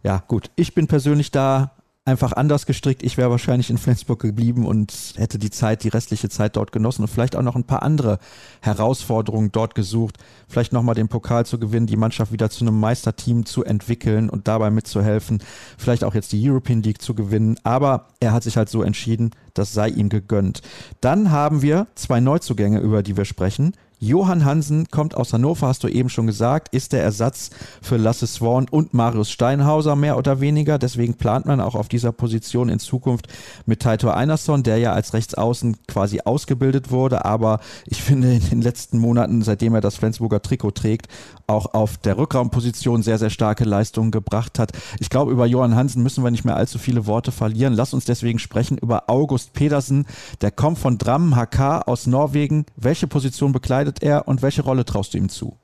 ja, 0.03 0.23
gut. 0.27 0.49
Ich 0.55 0.73
bin 0.73 0.87
persönlich 0.87 1.31
da 1.31 1.71
einfach 2.03 2.33
anders 2.33 2.65
gestrickt. 2.65 3.03
Ich 3.03 3.17
wäre 3.17 3.29
wahrscheinlich 3.29 3.69
in 3.69 3.77
Flensburg 3.77 4.19
geblieben 4.19 4.65
und 4.65 5.13
hätte 5.17 5.37
die 5.37 5.51
Zeit, 5.51 5.83
die 5.83 5.89
restliche 5.89 6.29
Zeit 6.29 6.55
dort 6.55 6.71
genossen 6.71 7.03
und 7.03 7.09
vielleicht 7.09 7.35
auch 7.35 7.43
noch 7.43 7.55
ein 7.55 7.63
paar 7.63 7.83
andere 7.83 8.17
Herausforderungen 8.61 9.51
dort 9.51 9.75
gesucht. 9.75 10.17
Vielleicht 10.47 10.73
nochmal 10.73 10.95
den 10.95 11.09
Pokal 11.09 11.45
zu 11.45 11.59
gewinnen, 11.59 11.85
die 11.85 11.97
Mannschaft 11.97 12.31
wieder 12.31 12.49
zu 12.49 12.65
einem 12.65 12.79
Meisterteam 12.79 13.45
zu 13.45 13.63
entwickeln 13.63 14.31
und 14.31 14.47
dabei 14.47 14.71
mitzuhelfen. 14.71 15.43
Vielleicht 15.77 16.03
auch 16.03 16.15
jetzt 16.15 16.31
die 16.31 16.49
European 16.49 16.81
League 16.81 17.01
zu 17.03 17.13
gewinnen. 17.13 17.59
Aber 17.63 18.07
er 18.19 18.33
hat 18.33 18.43
sich 18.43 18.57
halt 18.57 18.69
so 18.69 18.81
entschieden, 18.81 19.31
das 19.53 19.73
sei 19.73 19.89
ihm 19.89 20.09
gegönnt. 20.09 20.61
Dann 21.01 21.29
haben 21.29 21.61
wir 21.61 21.85
zwei 21.93 22.19
Neuzugänge, 22.19 22.79
über 22.79 23.03
die 23.03 23.15
wir 23.15 23.25
sprechen. 23.25 23.73
Johann 24.03 24.45
Hansen 24.45 24.87
kommt 24.89 25.15
aus 25.15 25.31
Hannover, 25.31 25.67
hast 25.67 25.83
du 25.83 25.87
eben 25.87 26.09
schon 26.09 26.25
gesagt, 26.25 26.73
ist 26.73 26.91
der 26.91 27.03
Ersatz 27.03 27.51
für 27.83 27.97
Lasse 27.97 28.25
Swan 28.25 28.67
und 28.67 28.95
Marius 28.95 29.29
Steinhauser 29.29 29.95
mehr 29.95 30.17
oder 30.17 30.41
weniger. 30.41 30.79
Deswegen 30.79 31.13
plant 31.13 31.45
man 31.45 31.61
auch 31.61 31.75
auf 31.75 31.87
dieser 31.87 32.11
Position 32.11 32.69
in 32.69 32.79
Zukunft 32.79 33.27
mit 33.67 33.83
Taito 33.83 34.09
Einerson, 34.09 34.63
der 34.63 34.79
ja 34.79 34.93
als 34.93 35.13
Rechtsaußen 35.13 35.85
quasi 35.85 36.21
ausgebildet 36.25 36.89
wurde, 36.89 37.25
aber 37.25 37.59
ich 37.85 38.01
finde 38.01 38.33
in 38.33 38.49
den 38.49 38.61
letzten 38.63 38.97
Monaten, 38.97 39.43
seitdem 39.43 39.75
er 39.75 39.81
das 39.81 39.97
Flensburger 39.97 40.41
Trikot 40.41 40.71
trägt, 40.71 41.07
auch 41.51 41.73
auf 41.73 41.97
der 41.97 42.17
Rückraumposition 42.17 43.01
sehr, 43.03 43.17
sehr 43.17 43.29
starke 43.29 43.65
Leistungen 43.65 44.11
gebracht 44.11 44.57
hat. 44.57 44.71
Ich 44.99 45.09
glaube, 45.09 45.31
über 45.31 45.45
Johann 45.45 45.75
Hansen 45.75 46.01
müssen 46.01 46.23
wir 46.23 46.31
nicht 46.31 46.45
mehr 46.45 46.55
allzu 46.55 46.79
viele 46.79 47.05
Worte 47.05 47.31
verlieren. 47.31 47.73
Lass 47.73 47.93
uns 47.93 48.05
deswegen 48.05 48.39
sprechen 48.39 48.77
über 48.77 49.09
August 49.09 49.53
Pedersen. 49.53 50.05
Der 50.41 50.51
kommt 50.51 50.79
von 50.79 50.97
Drammen 50.97 51.35
HK 51.35 51.87
aus 51.87 52.07
Norwegen. 52.07 52.65
Welche 52.75 53.07
Position 53.07 53.51
bekleidet 53.51 54.01
er 54.01 54.27
und 54.27 54.41
welche 54.41 54.63
Rolle 54.63 54.85
traust 54.85 55.13
du 55.13 55.17
ihm 55.17 55.29
zu? 55.29 55.57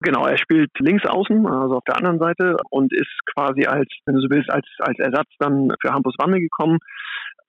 Genau, 0.00 0.26
er 0.26 0.36
spielt 0.36 0.70
links 0.78 1.06
außen, 1.06 1.46
also 1.46 1.76
auf 1.76 1.84
der 1.84 1.96
anderen 1.96 2.18
Seite 2.18 2.58
und 2.70 2.92
ist 2.92 3.18
quasi 3.34 3.64
als, 3.64 3.88
wenn 4.04 4.16
du 4.16 4.20
so 4.20 4.28
willst, 4.28 4.50
als, 4.50 4.66
als 4.78 4.98
Ersatz 4.98 5.28
dann 5.38 5.72
für 5.80 5.90
Hampus 5.90 6.14
Wanne 6.18 6.38
gekommen. 6.38 6.78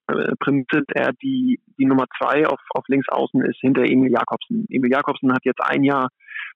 Äh, 0.08 0.32
er 0.94 1.12
die, 1.22 1.60
die 1.78 1.84
Nummer 1.84 2.06
zwei 2.18 2.46
auf, 2.46 2.58
auf 2.70 2.84
links 2.88 3.08
außen 3.10 3.44
ist 3.44 3.60
hinter 3.60 3.82
Emil 3.82 4.10
Jakobsen. 4.10 4.64
Emil 4.70 4.90
Jakobsen 4.90 5.32
hat 5.32 5.44
jetzt 5.44 5.60
ein 5.62 5.84
Jahr 5.84 6.08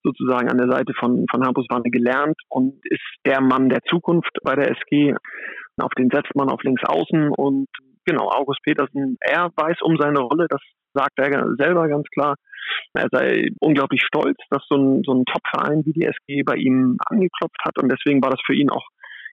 sozusagen 0.03 0.51
an 0.51 0.59
der 0.59 0.71
Seite 0.71 0.93
von, 0.99 1.27
von 1.31 1.45
Hampus 1.45 1.67
Wanne 1.71 1.91
gelernt 1.91 2.37
und 2.49 2.75
ist 2.85 3.01
der 3.25 3.41
Mann 3.41 3.69
der 3.69 3.83
Zukunft 3.89 4.37
bei 4.43 4.55
der 4.55 4.71
SG. 4.71 5.15
Auf 5.81 5.93
den 5.97 6.11
setzt 6.11 6.35
man 6.35 6.51
auf 6.51 6.63
links 6.63 6.83
außen 6.85 7.31
und 7.31 7.69
genau, 8.05 8.29
August 8.29 8.61
Petersen, 8.63 9.17
er 9.21 9.51
weiß 9.57 9.81
um 9.83 9.97
seine 9.97 10.21
Rolle, 10.21 10.47
das 10.49 10.61
sagt 10.95 11.19
er 11.19 11.55
selber 11.57 11.89
ganz 11.89 12.07
klar. 12.09 12.35
Er 12.95 13.09
sei 13.11 13.49
unglaublich 13.61 14.03
stolz, 14.03 14.37
dass 14.51 14.65
so 14.69 14.77
ein, 14.77 15.03
so 15.05 15.15
ein 15.15 15.25
Top-Verein 15.25 15.83
wie 15.85 15.93
die 15.93 16.05
SG 16.05 16.43
bei 16.45 16.57
ihm 16.57 16.99
angeklopft 17.07 17.59
hat 17.65 17.79
und 17.83 17.91
deswegen 17.91 18.23
war 18.23 18.31
das 18.31 18.41
für 18.45 18.55
ihn 18.55 18.71
auch 18.71 18.87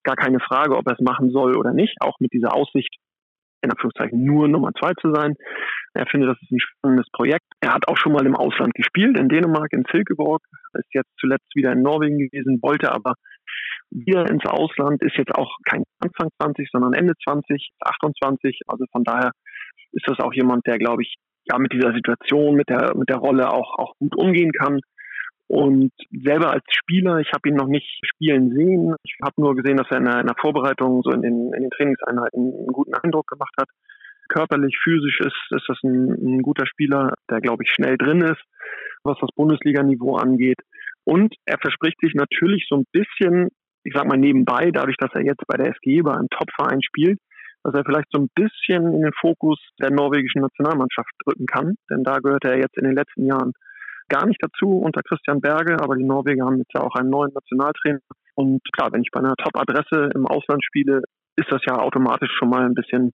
gar 0.04 0.16
keine 0.16 0.40
Frage, 0.40 0.78
ob 0.78 0.88
er 0.88 0.94
es 0.94 1.06
machen 1.06 1.32
soll 1.32 1.58
oder 1.58 1.74
nicht, 1.74 1.96
auch 2.00 2.20
mit 2.20 2.32
dieser 2.34 2.56
Aussicht, 2.56 2.96
in 3.62 3.72
Anführungszeichen 3.72 4.24
nur 4.24 4.48
Nummer 4.48 4.72
zwei 4.80 4.94
zu 4.94 5.14
sein. 5.14 5.36
Er 5.94 6.06
findet, 6.06 6.30
das 6.30 6.42
ist 6.42 6.52
ein 6.52 6.60
spannendes 6.60 7.10
Projekt. 7.12 7.46
Er 7.62 7.74
hat 7.74 7.88
auch 7.88 7.98
schon 7.98 8.14
mal 8.14 8.26
im 8.26 8.36
Ausland 8.36 8.74
gespielt, 8.74 9.18
in 9.20 9.30
Dänemark, 9.30 9.72
in 9.74 9.84
Silkeborg, 9.92 10.42
ist 10.74 10.94
jetzt 10.94 11.12
zuletzt 11.20 11.56
wieder 11.56 11.72
in 11.72 11.82
Norwegen 11.82 12.20
gewesen, 12.20 12.60
wollte 12.62 12.92
aber 12.92 13.14
wieder 13.92 14.30
ins 14.30 14.46
Ausland, 14.46 15.02
ist 15.02 15.18
jetzt 15.18 15.34
auch 15.34 15.58
kein 15.66 15.84
Anfang 16.00 16.30
20, 16.42 16.70
sondern 16.72 16.94
Ende 16.94 17.14
20, 17.24 17.72
28. 17.80 18.62
Also 18.68 18.86
von 18.92 19.04
daher 19.04 19.32
ist 19.92 20.08
das 20.08 20.20
auch 20.20 20.34
jemand, 20.34 20.66
der, 20.68 20.78
glaube 20.78 21.02
ich, 21.02 21.16
ja, 21.52 21.58
mit 21.58 21.74
dieser 21.74 21.94
Situation, 21.94 22.56
mit 22.56 22.70
der, 22.70 22.96
mit 22.96 23.10
der 23.10 23.18
Rolle 23.18 23.52
auch, 23.52 23.78
auch 23.80 23.94
gut 23.98 24.16
umgehen 24.16 24.52
kann. 24.52 24.80
Und 25.48 25.92
selber 26.12 26.52
als 26.52 26.64
Spieler, 26.70 27.18
ich 27.18 27.32
habe 27.34 27.50
ihn 27.50 27.56
noch 27.56 27.68
nicht 27.68 27.88
spielen 28.06 28.52
sehen. 28.52 28.94
Ich 29.04 29.18
habe 29.24 29.42
nur 29.42 29.56
gesehen, 29.56 29.78
dass 29.78 29.90
er 29.90 29.98
in 29.98 30.06
der, 30.06 30.20
in 30.20 30.28
der, 30.28 30.36
Vorbereitung, 30.40 31.02
so 31.02 31.10
in 31.10 31.24
den, 31.24 31.52
in 31.54 31.62
den 31.62 31.72
Trainingseinheiten, 31.72 32.54
einen 32.54 32.68
guten 32.68 32.94
Eindruck 32.94 33.26
gemacht 33.26 33.54
hat. 33.60 33.68
Körperlich, 34.30 34.78
physisch 34.84 35.20
ist, 35.20 35.52
ist 35.52 35.66
das 35.68 35.78
ein, 35.84 36.38
ein 36.38 36.42
guter 36.42 36.66
Spieler, 36.66 37.14
der, 37.30 37.42
glaube 37.42 37.64
ich, 37.64 37.72
schnell 37.72 37.98
drin 37.98 38.22
ist, 38.22 38.42
was 39.04 39.18
das 39.20 39.30
Bundesliga-Niveau 39.36 40.16
angeht. 40.16 40.60
Und 41.04 41.34
er 41.46 41.58
verspricht 41.60 42.00
sich 42.02 42.14
natürlich 42.14 42.66
so 42.70 42.78
ein 42.78 42.86
bisschen, 42.92 43.50
ich 43.84 43.94
sag 43.96 44.06
mal 44.08 44.18
nebenbei, 44.18 44.72
dadurch, 44.72 44.98
dass 44.98 45.12
er 45.14 45.26
jetzt 45.26 45.46
bei 45.48 45.58
der 45.58 45.74
SG 45.76 46.02
bei 46.02 46.14
einem 46.14 46.30
Top-Verein 46.30 46.82
spielt, 46.82 47.20
dass 47.64 47.74
er 47.74 47.84
vielleicht 47.84 48.08
so 48.12 48.22
ein 48.22 48.30
bisschen 48.36 48.94
in 48.94 49.02
den 49.02 49.14
Fokus 49.20 49.60
der 49.82 49.92
norwegischen 49.92 50.42
Nationalmannschaft 50.42 51.12
drücken 51.26 51.46
kann. 51.46 51.76
Denn 51.90 52.04
da 52.04 52.20
gehört 52.20 52.46
er 52.46 52.58
jetzt 52.58 52.78
in 52.78 52.86
den 52.86 52.96
letzten 52.96 53.26
Jahren 53.26 53.52
gar 54.08 54.26
nicht 54.26 54.42
dazu 54.42 54.80
unter 54.80 55.02
Christian 55.02 55.42
Berge, 55.42 55.78
aber 55.82 55.96
die 55.96 56.04
Norweger 56.04 56.46
haben 56.46 56.58
jetzt 56.58 56.74
ja 56.74 56.82
auch 56.82 56.96
einen 56.96 57.10
neuen 57.10 57.32
Nationaltrainer. 57.34 58.00
Und 58.36 58.62
klar, 58.74 58.92
wenn 58.92 59.02
ich 59.02 59.12
bei 59.12 59.20
einer 59.20 59.36
Top-Adresse 59.36 60.12
im 60.16 60.26
Ausland 60.26 60.64
spiele, 60.64 61.02
ist 61.36 61.52
das 61.52 61.62
ja 61.66 61.78
automatisch 61.78 62.32
schon 62.38 62.50
mal 62.50 62.66
ein 62.66 62.74
bisschen, 62.74 63.12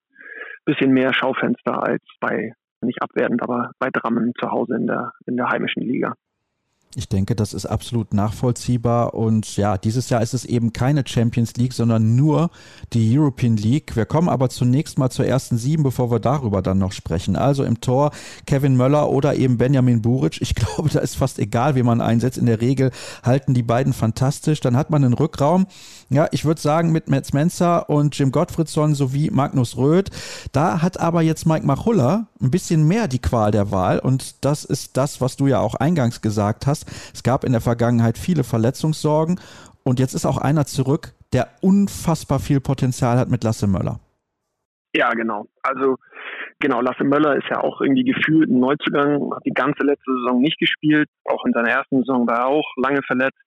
bisschen 0.65 0.91
mehr 0.91 1.13
Schaufenster 1.13 1.83
als 1.83 2.03
bei, 2.19 2.53
nicht 2.81 3.01
abwertend, 3.01 3.41
aber 3.41 3.71
bei 3.79 3.89
Drammen 3.91 4.33
zu 4.39 4.51
Hause 4.51 4.75
in 4.75 4.87
der, 4.87 5.13
in 5.25 5.37
der 5.37 5.49
heimischen 5.49 5.83
Liga. 5.83 6.13
Ich 6.97 7.09
denke, 7.09 7.35
das 7.35 7.53
ist 7.53 7.65
absolut 7.65 8.13
nachvollziehbar. 8.13 9.15
Und 9.15 9.57
ja, 9.57 9.77
dieses 9.77 10.09
Jahr 10.09 10.21
ist 10.21 10.33
es 10.33 10.45
eben 10.45 10.71
keine 10.71 11.03
Champions 11.05 11.55
League, 11.55 11.73
sondern 11.73 12.15
nur 12.15 12.49
die 12.93 13.17
European 13.17 13.57
League. 13.57 13.97
Wir 13.97 14.05
kommen 14.05 14.29
aber 14.29 14.49
zunächst 14.49 14.97
mal 14.97 15.09
zur 15.09 15.25
ersten 15.25 15.57
sieben, 15.57 15.83
bevor 15.83 16.09
wir 16.09 16.19
darüber 16.19 16.61
dann 16.61 16.77
noch 16.77 16.93
sprechen. 16.93 17.35
Also 17.35 17.65
im 17.65 17.81
Tor 17.81 18.11
Kevin 18.45 18.77
Möller 18.77 19.09
oder 19.09 19.35
eben 19.35 19.57
Benjamin 19.57 20.01
Buric. 20.01 20.41
Ich 20.41 20.55
glaube, 20.55 20.89
da 20.89 20.99
ist 20.99 21.15
fast 21.15 21.37
egal, 21.37 21.75
wie 21.75 21.83
man 21.83 21.99
einsetzt. 21.99 22.37
In 22.37 22.45
der 22.45 22.61
Regel 22.61 22.91
halten 23.23 23.53
die 23.53 23.63
beiden 23.63 23.91
fantastisch. 23.91 24.61
Dann 24.61 24.77
hat 24.77 24.89
man 24.89 25.03
einen 25.03 25.13
Rückraum. 25.13 25.67
Ja, 26.09 26.27
ich 26.31 26.45
würde 26.45 26.61
sagen, 26.61 26.91
mit 26.91 27.09
Metz 27.09 27.33
Menzer 27.33 27.89
und 27.89 28.17
Jim 28.17 28.31
Gottfriedson 28.31 28.93
sowie 28.93 29.31
Magnus 29.31 29.75
Röth. 29.75 30.11
Da 30.51 30.83
hat 30.83 30.99
aber 30.99 31.23
jetzt 31.23 31.47
Mike 31.47 31.65
Machulla 31.65 32.27
ein 32.39 32.51
bisschen 32.51 32.87
mehr 32.87 33.07
die 33.07 33.21
Qual 33.21 33.49
der 33.51 33.71
Wahl. 33.71 33.99
Und 33.99 34.45
das 34.45 34.65
ist 34.65 34.97
das, 34.97 35.19
was 35.19 35.35
du 35.35 35.47
ja 35.47 35.59
auch 35.59 35.73
eingangs 35.73 36.21
gesagt 36.21 36.67
hast. 36.67 36.85
Es 37.13 37.23
gab 37.23 37.43
in 37.43 37.53
der 37.53 37.61
Vergangenheit 37.61 38.19
viele 38.19 38.43
Verletzungssorgen 38.43 39.39
und 39.83 39.99
jetzt 39.99 40.13
ist 40.13 40.25
auch 40.25 40.37
einer 40.37 40.65
zurück, 40.65 41.13
der 41.33 41.47
unfassbar 41.61 42.39
viel 42.39 42.59
Potenzial 42.61 43.17
hat 43.17 43.29
mit 43.29 43.43
Lasse 43.43 43.67
Möller. 43.67 43.99
Ja, 44.95 45.09
genau. 45.11 45.47
Also 45.63 45.97
genau, 46.59 46.81
Lasse 46.81 47.03
Möller 47.03 47.35
ist 47.35 47.47
ja 47.49 47.61
auch 47.61 47.81
irgendwie 47.81 48.03
gefühlt 48.03 48.49
ein 48.49 48.59
Neuzugang, 48.59 49.33
hat 49.35 49.45
die 49.45 49.53
ganze 49.53 49.83
letzte 49.83 50.11
Saison 50.11 50.39
nicht 50.39 50.57
gespielt, 50.59 51.09
auch 51.25 51.43
in 51.45 51.53
seiner 51.53 51.69
ersten 51.69 51.99
Saison 51.99 52.27
war 52.27 52.39
er 52.39 52.47
auch 52.47 52.71
lange 52.77 53.01
verletzt. 53.03 53.37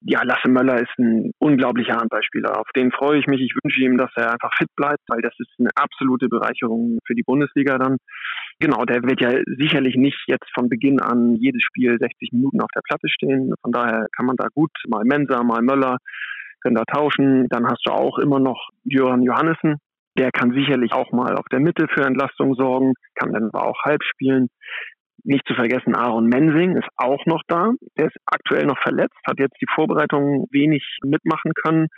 Ja, 0.00 0.22
Lasse 0.22 0.48
Möller 0.48 0.76
ist 0.80 0.96
ein 0.98 1.32
unglaublicher 1.38 1.96
Handballspieler. 1.96 2.58
Auf 2.58 2.68
den 2.74 2.92
freue 2.92 3.18
ich 3.18 3.26
mich. 3.26 3.40
Ich 3.40 3.54
wünsche 3.62 3.80
ihm, 3.80 3.96
dass 3.96 4.10
er 4.16 4.32
einfach 4.32 4.52
fit 4.56 4.68
bleibt, 4.76 5.02
weil 5.08 5.20
das 5.22 5.34
ist 5.38 5.50
eine 5.58 5.70
absolute 5.74 6.28
Bereicherung 6.28 6.98
für 7.04 7.14
die 7.14 7.24
Bundesliga 7.24 7.78
dann. 7.78 7.96
Genau, 8.60 8.84
der 8.84 9.02
wird 9.02 9.20
ja 9.20 9.30
sicherlich 9.58 9.96
nicht 9.96 10.22
jetzt 10.26 10.48
von 10.54 10.68
Beginn 10.68 11.00
an 11.00 11.34
jedes 11.36 11.62
Spiel 11.62 11.96
60 11.98 12.32
Minuten 12.32 12.60
auf 12.60 12.70
der 12.74 12.82
Platte 12.82 13.08
stehen. 13.08 13.52
Von 13.62 13.72
daher 13.72 14.06
kann 14.16 14.26
man 14.26 14.36
da 14.36 14.46
gut 14.54 14.70
mal 14.86 15.04
Mensa, 15.04 15.42
mal 15.42 15.62
Möller, 15.62 15.98
können 16.62 16.76
da 16.76 16.84
tauschen. 16.84 17.48
Dann 17.48 17.66
hast 17.66 17.82
du 17.84 17.92
auch 17.92 18.18
immer 18.18 18.38
noch 18.38 18.68
Jörn 18.84 19.22
Johannessen. 19.22 19.76
Der 20.16 20.30
kann 20.32 20.52
sicherlich 20.52 20.92
auch 20.92 21.12
mal 21.12 21.36
auf 21.36 21.46
der 21.50 21.60
Mitte 21.60 21.86
für 21.88 22.04
Entlastung 22.04 22.54
sorgen, 22.54 22.94
kann 23.14 23.32
dann 23.32 23.50
aber 23.52 23.66
auch 23.66 23.82
halb 23.84 24.02
spielen. 24.02 24.48
Nicht 25.24 25.46
zu 25.46 25.54
vergessen, 25.54 25.94
Aaron 25.94 26.26
Mensing 26.26 26.76
ist 26.76 26.88
auch 26.96 27.24
noch 27.26 27.42
da. 27.48 27.72
Der 27.96 28.06
ist 28.06 28.16
aktuell 28.26 28.66
noch 28.66 28.78
verletzt, 28.78 29.16
hat 29.26 29.38
jetzt 29.38 29.60
die 29.60 29.66
Vorbereitung 29.74 30.46
wenig 30.50 30.84
mitmachen 31.04 31.52
können. 31.54 31.88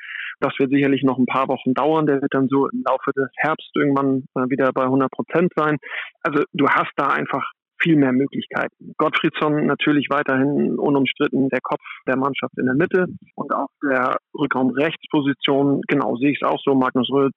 Das 0.40 0.54
wird 0.58 0.70
sicherlich 0.70 1.02
noch 1.02 1.18
ein 1.18 1.26
paar 1.26 1.48
Wochen 1.48 1.74
dauern. 1.74 2.06
Der 2.06 2.22
wird 2.22 2.32
dann 2.32 2.48
so 2.48 2.68
im 2.68 2.82
Laufe 2.86 3.12
des 3.14 3.28
Herbst 3.36 3.70
irgendwann 3.74 4.24
wieder 4.48 4.72
bei 4.72 4.84
100 4.84 5.10
Prozent 5.10 5.52
sein. 5.54 5.76
Also 6.22 6.44
du 6.52 6.66
hast 6.68 6.92
da 6.96 7.08
einfach 7.08 7.44
viel 7.82 7.96
mehr 7.96 8.12
Möglichkeiten. 8.12 8.94
Gottfriedsson 8.96 9.66
natürlich 9.66 10.08
weiterhin 10.10 10.78
unumstritten 10.78 11.48
der 11.48 11.60
Kopf 11.62 11.82
der 12.06 12.16
Mannschaft 12.16 12.56
in 12.58 12.66
der 12.66 12.74
Mitte 12.74 13.06
und 13.36 13.52
auf 13.52 13.70
der 13.82 14.16
Rückraum-Rechtsposition, 14.38 15.80
genau, 15.88 16.16
sehe 16.16 16.32
ich 16.32 16.38
es 16.42 16.48
auch 16.48 16.60
so. 16.62 16.74
Magnus 16.74 17.10
Röth 17.10 17.32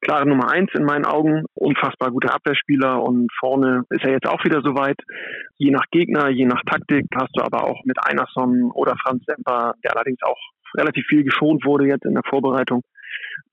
klare 0.00 0.26
Nummer 0.26 0.50
eins 0.50 0.70
in 0.74 0.84
meinen 0.84 1.04
Augen, 1.04 1.44
unfassbar 1.54 2.10
guter 2.10 2.34
Abwehrspieler 2.34 3.02
und 3.02 3.30
vorne 3.38 3.84
ist 3.90 4.04
er 4.04 4.12
jetzt 4.12 4.28
auch 4.28 4.44
wieder 4.44 4.60
soweit. 4.62 4.98
Je 5.56 5.70
nach 5.70 5.84
Gegner, 5.90 6.28
je 6.28 6.46
nach 6.46 6.62
Taktik 6.70 7.06
hast 7.14 7.34
du 7.34 7.42
aber 7.42 7.64
auch 7.64 7.82
mit 7.84 7.96
Einerson 8.04 8.70
oder 8.72 8.94
Franz 9.02 9.24
Semper, 9.26 9.74
der 9.82 9.96
allerdings 9.96 10.22
auch 10.22 10.38
relativ 10.76 11.06
viel 11.06 11.24
geschont 11.24 11.64
wurde 11.64 11.86
jetzt 11.86 12.04
in 12.04 12.14
der 12.14 12.24
Vorbereitung, 12.28 12.82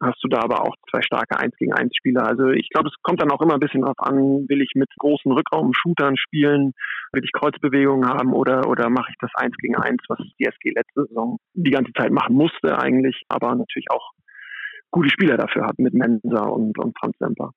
hast 0.02 0.24
du 0.24 0.28
da 0.28 0.40
aber 0.40 0.62
auch 0.62 0.76
zwei 0.90 1.02
starke 1.02 1.38
1 1.38 1.56
gegen 1.58 1.74
1 1.74 1.96
Spieler. 1.96 2.26
Also 2.26 2.50
ich 2.50 2.70
glaube, 2.70 2.90
es 2.90 2.96
kommt 3.02 3.22
dann 3.22 3.32
auch 3.32 3.42
immer 3.42 3.56
ein 3.56 3.60
bisschen 3.60 3.82
darauf 3.82 4.00
an, 4.00 4.46
will 4.48 4.62
ich 4.62 4.72
mit 4.76 4.90
großen 5.00 5.32
Rückraum-Shootern 5.32 6.18
spielen, 6.18 6.74
will 7.12 7.24
ich 7.24 7.32
Kreuzbewegungen 7.32 8.10
haben 8.10 8.34
oder, 8.34 8.68
oder 8.70 8.90
mache 8.90 9.12
ich 9.12 9.18
das 9.20 9.32
1 9.36 9.56
gegen 9.58 9.76
1, 9.76 10.02
was 10.08 10.20
die 10.40 10.46
SG 10.46 10.72
letzte 10.76 11.06
Saison 11.08 11.38
die 11.54 11.72
ganze 11.72 11.94
Zeit 11.94 12.12
machen 12.12 12.36
musste 12.36 12.78
eigentlich, 12.78 13.24
aber 13.30 13.56
natürlich 13.56 13.88
auch 13.92 14.12
gute 14.94 15.10
Spieler 15.10 15.36
dafür 15.36 15.66
hat 15.68 15.78
mit 15.80 15.94
Mensa 15.94 16.46
und, 16.46 16.80
und 16.80 16.98
Franz 16.98 17.18
Semper. 17.20 17.52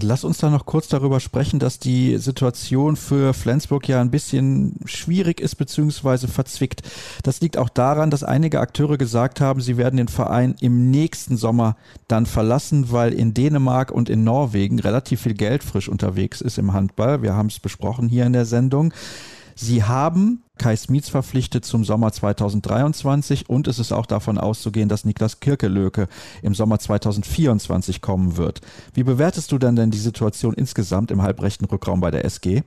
Lass 0.00 0.24
uns 0.24 0.38
da 0.38 0.48
noch 0.48 0.64
kurz 0.64 0.88
darüber 0.88 1.20
sprechen, 1.20 1.58
dass 1.58 1.78
die 1.78 2.16
Situation 2.16 2.96
für 2.96 3.34
Flensburg 3.34 3.86
ja 3.88 4.00
ein 4.00 4.10
bisschen 4.10 4.76
schwierig 4.86 5.38
ist 5.38 5.56
bzw. 5.56 6.28
verzwickt. 6.28 6.80
Das 7.24 7.42
liegt 7.42 7.58
auch 7.58 7.68
daran, 7.68 8.08
dass 8.08 8.24
einige 8.24 8.60
Akteure 8.60 8.96
gesagt 8.96 9.42
haben, 9.42 9.60
sie 9.60 9.76
werden 9.76 9.98
den 9.98 10.08
Verein 10.08 10.54
im 10.62 10.90
nächsten 10.90 11.36
Sommer 11.36 11.76
dann 12.08 12.24
verlassen, 12.24 12.90
weil 12.90 13.12
in 13.12 13.34
Dänemark 13.34 13.90
und 13.90 14.08
in 14.08 14.24
Norwegen 14.24 14.78
relativ 14.78 15.20
viel 15.20 15.34
Geld 15.34 15.62
frisch 15.62 15.90
unterwegs 15.90 16.40
ist 16.40 16.56
im 16.56 16.72
Handball. 16.72 17.20
Wir 17.20 17.34
haben 17.34 17.48
es 17.48 17.60
besprochen 17.60 18.08
hier 18.08 18.24
in 18.24 18.32
der 18.32 18.46
Sendung. 18.46 18.94
Sie 19.54 19.84
haben 19.84 20.42
Kai 20.58 20.76
Smits 20.76 21.08
verpflichtet 21.08 21.64
zum 21.64 21.84
Sommer 21.84 22.12
2023 22.12 23.48
und 23.48 23.66
es 23.68 23.78
ist 23.78 23.92
auch 23.92 24.06
davon 24.06 24.38
auszugehen, 24.38 24.88
dass 24.88 25.04
Niklas 25.04 25.40
Kirkelöke 25.40 26.08
im 26.42 26.54
Sommer 26.54 26.78
2024 26.78 28.00
kommen 28.00 28.36
wird. 28.36 28.60
Wie 28.94 29.02
bewertest 29.02 29.50
du 29.52 29.58
denn 29.58 29.76
denn 29.76 29.90
die 29.90 29.98
Situation 29.98 30.54
insgesamt 30.54 31.10
im 31.10 31.22
halbrechten 31.22 31.64
Rückraum 31.64 32.00
bei 32.00 32.10
der 32.10 32.24
SG? 32.24 32.62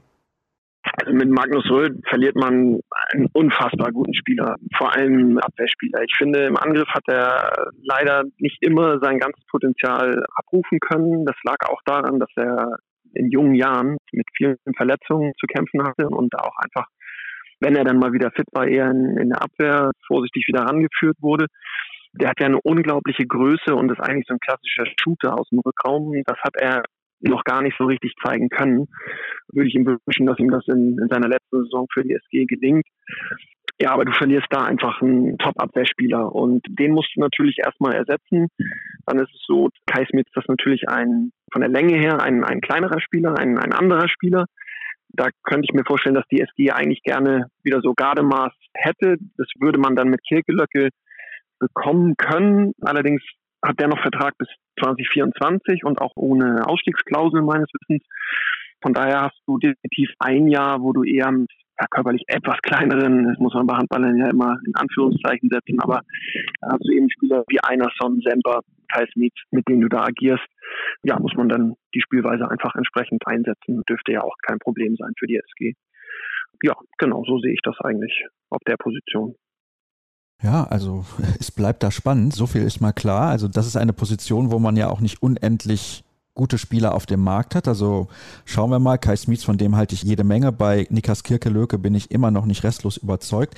Also 0.98 1.14
mit 1.14 1.30
Magnus 1.30 1.70
Röhl 1.70 2.00
verliert 2.08 2.36
man 2.36 2.80
einen 3.12 3.28
unfassbar 3.34 3.92
guten 3.92 4.14
Spieler, 4.14 4.56
vor 4.78 4.94
allem 4.96 5.38
Abwehrspieler. 5.40 6.04
Ich 6.04 6.16
finde, 6.18 6.46
im 6.46 6.58
Angriff 6.58 6.88
hat 6.90 7.08
er 7.08 7.72
leider 7.82 8.24
nicht 8.38 8.62
immer 8.62 9.00
sein 9.00 9.20
ganzes 9.20 9.44
Potenzial 9.50 10.24
abrufen 10.36 10.80
können. 10.80 11.26
Das 11.26 11.36
lag 11.44 11.58
auch 11.68 11.82
daran, 11.86 12.20
dass 12.20 12.30
er 12.36 12.78
in 13.16 13.30
jungen 13.30 13.56
Jahren 13.56 13.98
mit 14.12 14.26
vielen 14.36 14.58
Verletzungen 14.76 15.34
zu 15.40 15.48
kämpfen 15.48 15.84
hatte 15.84 16.08
und 16.08 16.36
auch 16.36 16.56
einfach, 16.58 16.88
wenn 17.60 17.76
er 17.76 17.84
dann 17.84 18.00
mal 18.00 18.14
wieder 18.14 18.32
fit 18.32 18.48
war, 18.52 18.68
eher 18.68 18.90
in, 18.92 19.18
in 19.18 19.30
der 19.30 19.42
Abwehr 19.42 19.92
vorsichtig 20.08 20.48
wieder 20.48 20.62
rangeführt 20.62 21.18
wurde. 21.22 21.48
Der 22.14 22.30
hat 22.30 22.40
ja 22.40 22.46
eine 22.46 22.62
unglaubliche 22.62 23.26
Größe 23.26 23.76
und 23.76 23.92
ist 23.92 24.00
eigentlich 24.00 24.26
so 24.28 24.36
ein 24.36 24.40
klassischer 24.40 24.86
Shooter 25.02 25.38
aus 25.38 25.50
dem 25.50 25.60
Rückraum. 25.60 26.14
Das 26.26 26.38
hat 26.40 26.56
er 26.56 26.84
noch 27.22 27.44
gar 27.44 27.62
nicht 27.62 27.76
so 27.78 27.86
richtig 27.86 28.14
zeigen 28.24 28.50
können. 28.50 28.88
Würde 29.52 29.68
ich 29.68 29.76
ihm 29.76 29.86
wünschen, 29.86 30.26
dass 30.26 30.40
ihm 30.40 30.50
das 30.50 30.66
in, 30.68 30.98
in 31.02 31.08
seiner 31.10 31.28
letzten 31.28 31.64
Saison 31.64 31.88
für 31.94 32.04
die 32.04 32.14
SG 32.14 32.46
gelingt. 32.46 32.86
Ja, 33.80 33.92
aber 33.92 34.06
du 34.06 34.14
verlierst 34.14 34.48
da 34.52 34.64
einfach 34.64 35.02
einen 35.02 35.38
Top-Abwehrspieler 35.38 36.34
und 36.34 36.66
den 36.70 36.94
musst 36.94 37.10
du 37.16 37.20
natürlich 37.20 37.58
erstmal 37.64 37.94
ersetzen. 37.94 38.48
Dann 39.06 39.20
ist 39.20 39.34
es 39.34 39.44
so, 39.46 39.70
Kai 39.86 40.06
Smith 40.06 40.26
ist 40.28 40.36
das 40.36 40.46
natürlich 40.48 40.88
ein, 40.88 41.32
von 41.52 41.62
der 41.62 41.70
Länge 41.70 41.98
her 41.98 42.22
ein, 42.22 42.46
ein 42.46 42.62
kleinerer 42.62 43.02
Spieler, 43.02 43.38
ein, 43.38 43.58
ein 43.58 43.74
anderer 43.74 44.08
Spieler. 44.08 44.46
Da 45.10 45.28
könnte 45.44 45.68
ich 45.70 45.74
mir 45.74 45.84
vorstellen, 45.86 46.16
dass 46.16 46.28
die 46.32 46.42
SG 46.42 46.72
eigentlich 46.72 47.04
gerne 47.04 47.48
wieder 47.64 47.82
so 47.82 47.94
Gardemaß 47.94 48.54
hätte. 48.74 49.18
Das 49.38 49.48
würde 49.60 49.80
man 49.80 49.96
dann 49.96 50.10
mit 50.10 50.22
Kirkelöcke 50.26 50.90
bekommen 51.60 52.16
können. 52.18 52.74
Allerdings 52.82 53.22
hat 53.64 53.80
der 53.80 53.88
noch 53.90 54.02
Vertrag 54.02 54.38
bis 54.38 54.48
2024 54.82 55.84
und 55.84 56.00
auch 56.00 56.14
ohne 56.16 56.66
Ausstiegsklausel 56.66 57.42
meines 57.42 57.68
Wissens. 57.74 58.04
Von 58.82 58.94
daher 58.94 59.24
hast 59.24 59.42
du 59.48 59.58
definitiv 59.58 60.12
ein 60.20 60.48
Jahr, 60.48 60.82
wo 60.82 60.94
du 60.94 61.04
eher 61.04 61.32
mit 61.32 61.50
ja, 61.80 61.86
körperlich 61.90 62.24
etwas 62.28 62.58
kleineren, 62.62 63.28
das 63.28 63.38
muss 63.38 63.54
man 63.54 63.68
bei 63.68 63.76
Handballern 63.76 64.18
ja 64.18 64.30
immer 64.30 64.58
in 64.66 64.76
Anführungszeichen 64.76 65.50
setzen, 65.50 65.80
aber 65.80 66.02
da 66.62 66.72
hast 66.72 66.86
du 66.86 66.94
eben 66.94 67.10
Spieler 67.10 67.44
wie 67.48 67.60
Einerson, 67.62 68.22
Semper, 68.24 68.62
Thais 68.94 69.10
Mietz, 69.16 69.36
mit 69.52 69.68
denen 69.68 69.82
du 69.82 69.90
da 69.90 70.04
agierst. 70.04 70.46
Ja, 71.04 71.20
muss 71.20 71.34
man 71.36 71.50
dann 71.50 71.76
die 71.94 72.02
Spielweise 72.02 72.50
einfach 72.50 72.76
entsprechend 72.76 73.26
einsetzen. 73.28 73.84
Dürfte 73.90 74.14
ja 74.14 74.22
auch 74.22 74.36
kein 74.42 74.60
Problem 74.60 74.96
sein 74.96 75.12
für 75.18 75.28
die 75.28 75.38
SG. 75.38 75.74
Ja, 76.64 76.76
genau, 76.98 77.24
so 77.26 77.40
sehe 77.40 77.54
ich 77.54 77.62
das 77.64 77.76
eigentlich 77.82 78.26
auf 78.50 78.62
der 78.66 78.78
Position. 78.78 79.36
Ja, 80.42 80.64
also 80.64 81.06
es 81.40 81.52
bleibt 81.52 81.84
da 81.84 81.92
spannend, 81.92 82.34
so 82.34 82.48
viel 82.48 82.62
ist 82.62 82.80
mal 82.80 82.94
klar. 82.94 83.32
Also 83.32 83.48
das 83.50 83.68
ist 83.68 83.76
eine 83.76 83.94
Position, 83.94 84.52
wo 84.52 84.60
man 84.60 84.78
ja 84.78 84.90
auch 84.90 85.02
nicht 85.02 85.22
unendlich 85.22 86.05
gute 86.36 86.58
Spieler 86.58 86.94
auf 86.94 87.06
dem 87.06 87.22
Markt 87.22 87.56
hat. 87.56 87.68
Also 87.68 88.10
schauen 88.44 88.70
wir 88.70 88.80
mal, 88.80 88.98
Kai 88.98 89.16
Smits, 89.16 89.46
von 89.46 89.58
dem 89.58 89.76
halte 89.76 89.96
ich 89.96 90.04
jede 90.04 90.26
Menge. 90.26 90.52
Bei 90.52 90.86
Nikas 90.90 91.24
Kirkelöke 91.24 91.80
bin 91.80 91.96
ich 91.96 92.12
immer 92.12 92.30
noch 92.30 92.46
nicht 92.46 92.64
restlos 92.64 92.98
überzeugt. 92.98 93.56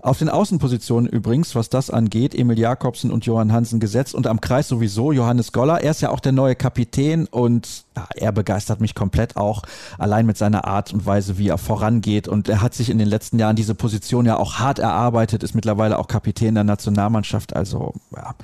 Auf 0.00 0.18
den 0.18 0.28
Außenpositionen 0.28 1.08
übrigens, 1.08 1.54
was 1.54 1.70
das 1.70 1.90
angeht, 1.90 2.34
Emil 2.34 2.58
Jakobsen 2.58 3.10
und 3.10 3.24
Johann 3.24 3.52
Hansen 3.52 3.80
gesetzt 3.80 4.14
und 4.14 4.26
am 4.26 4.40
Kreis 4.40 4.68
sowieso 4.68 5.10
Johannes 5.10 5.52
Goller. 5.52 5.80
Er 5.80 5.90
ist 5.90 6.02
ja 6.02 6.10
auch 6.10 6.20
der 6.20 6.32
neue 6.32 6.54
Kapitän 6.54 7.26
und 7.26 7.84
ja, 7.96 8.06
er 8.14 8.32
begeistert 8.32 8.80
mich 8.80 8.94
komplett 8.94 9.36
auch 9.36 9.62
allein 9.96 10.26
mit 10.26 10.36
seiner 10.36 10.66
Art 10.66 10.92
und 10.92 11.06
Weise, 11.06 11.38
wie 11.38 11.48
er 11.48 11.58
vorangeht. 11.58 12.28
Und 12.28 12.48
er 12.48 12.60
hat 12.60 12.74
sich 12.74 12.90
in 12.90 12.98
den 12.98 13.08
letzten 13.08 13.38
Jahren 13.38 13.56
diese 13.56 13.74
Position 13.74 14.26
ja 14.26 14.36
auch 14.36 14.58
hart 14.58 14.78
erarbeitet, 14.78 15.42
ist 15.42 15.54
mittlerweile 15.54 15.98
auch 15.98 16.08
Kapitän 16.08 16.54
der 16.54 16.64
Nationalmannschaft. 16.64 17.56
Also 17.56 17.94
ja, 18.14 18.34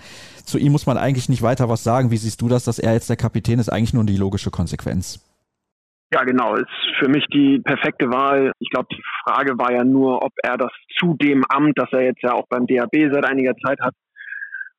zu 0.45 0.59
ihm 0.59 0.73
muss 0.73 0.87
man 0.87 0.97
eigentlich 0.97 1.29
nicht 1.29 1.43
weiter 1.43 1.69
was 1.69 1.85
sagen. 1.85 2.11
Wie 2.11 2.17
siehst 2.17 2.41
du 2.41 2.49
das, 2.49 2.65
dass 2.65 2.79
er 2.79 2.93
jetzt 2.93 3.09
der 3.09 3.17
Kapitän 3.17 3.59
ist? 3.59 3.69
Eigentlich 3.69 3.95
nur 3.95 4.05
die 4.05 4.17
logische 4.17 4.51
Konsequenz. 4.51 5.25
Ja, 6.13 6.23
genau. 6.23 6.55
Ist 6.55 6.69
für 7.01 7.09
mich 7.09 7.25
die 7.33 7.61
perfekte 7.65 8.07
Wahl. 8.11 8.53
Ich 8.61 8.71
glaube, 8.71 8.87
die 8.93 9.03
Frage 9.25 9.59
war 9.59 9.73
ja 9.73 9.85
nur, 9.85 10.23
ob 10.23 10.33
er 10.43 10.57
das 10.57 10.71
zu 10.99 11.17
dem 11.21 11.45
Amt, 11.49 11.77
das 11.77 11.89
er 11.93 12.03
jetzt 12.03 12.23
ja 12.23 12.33
auch 12.35 12.47
beim 12.49 12.67
DAB 12.67 13.13
seit 13.13 13.25
einiger 13.25 13.55
Zeit 13.57 13.81
hat, 13.81 13.95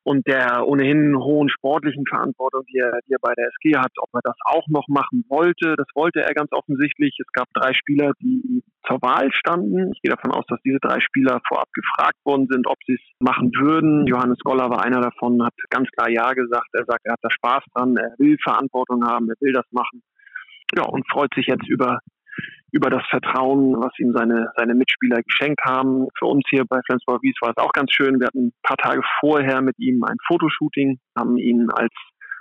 und 0.05 0.27
der 0.27 0.67
ohnehin 0.67 1.17
hohen 1.17 1.49
sportlichen 1.49 2.05
Verantwortung, 2.07 2.63
die 2.71 2.77
er, 2.77 2.99
die 3.07 3.13
er 3.13 3.19
bei 3.19 3.33
der 3.33 3.47
SG 3.47 3.75
hat, 3.75 3.91
ob 3.97 4.09
er 4.13 4.21
das 4.23 4.35
auch 4.45 4.67
noch 4.67 4.87
machen 4.87 5.25
wollte. 5.29 5.75
Das 5.75 5.87
wollte 5.95 6.21
er 6.21 6.33
ganz 6.35 6.51
offensichtlich. 6.51 7.17
Es 7.19 7.31
gab 7.33 7.47
drei 7.55 7.73
Spieler, 7.73 8.11
die 8.21 8.61
zur 8.87 9.01
Wahl 9.01 9.31
standen. 9.31 9.91
Ich 9.93 10.01
gehe 10.01 10.11
davon 10.11 10.31
aus, 10.31 10.45
dass 10.47 10.61
diese 10.63 10.79
drei 10.79 10.99
Spieler 10.99 11.39
vorab 11.47 11.67
gefragt 11.73 12.17
worden 12.23 12.47
sind, 12.49 12.67
ob 12.67 12.77
sie 12.85 12.93
es 12.93 13.01
machen 13.19 13.51
würden. 13.59 14.05
Johannes 14.07 14.39
Goller 14.39 14.69
war 14.69 14.83
einer 14.83 15.01
davon, 15.01 15.43
hat 15.43 15.53
ganz 15.69 15.89
klar 15.91 16.09
Ja 16.09 16.33
gesagt. 16.33 16.69
Er 16.73 16.85
sagt, 16.85 17.05
er 17.05 17.13
hat 17.13 17.19
da 17.21 17.29
Spaß 17.29 17.63
dran, 17.73 17.97
er 17.97 18.13
will 18.17 18.37
Verantwortung 18.43 19.05
haben, 19.05 19.29
er 19.29 19.35
will 19.39 19.53
das 19.53 19.65
machen. 19.71 20.01
Ja, 20.75 20.83
und 20.83 21.05
freut 21.09 21.33
sich 21.35 21.47
jetzt 21.47 21.67
über 21.67 21.99
über 22.71 22.89
das 22.89 23.03
Vertrauen, 23.09 23.75
was 23.77 23.97
ihm 23.99 24.11
seine, 24.13 24.51
seine 24.57 24.75
Mitspieler 24.75 25.21
geschenkt 25.21 25.61
haben. 25.63 26.07
Für 26.19 26.25
uns 26.25 26.43
hier 26.49 26.65
bei 26.67 26.81
Flensburg 26.85 27.21
Wies 27.23 27.35
war 27.39 27.51
es 27.51 27.57
auch 27.57 27.71
ganz 27.71 27.93
schön. 27.93 28.19
Wir 28.19 28.27
hatten 28.27 28.47
ein 28.47 28.53
paar 28.63 28.75
Tage 28.75 29.01
vorher 29.21 29.61
mit 29.61 29.79
ihm 29.79 30.03
ein 30.03 30.17
Fotoshooting, 30.27 30.99
haben 31.17 31.37
ihn 31.37 31.69
als 31.73 31.93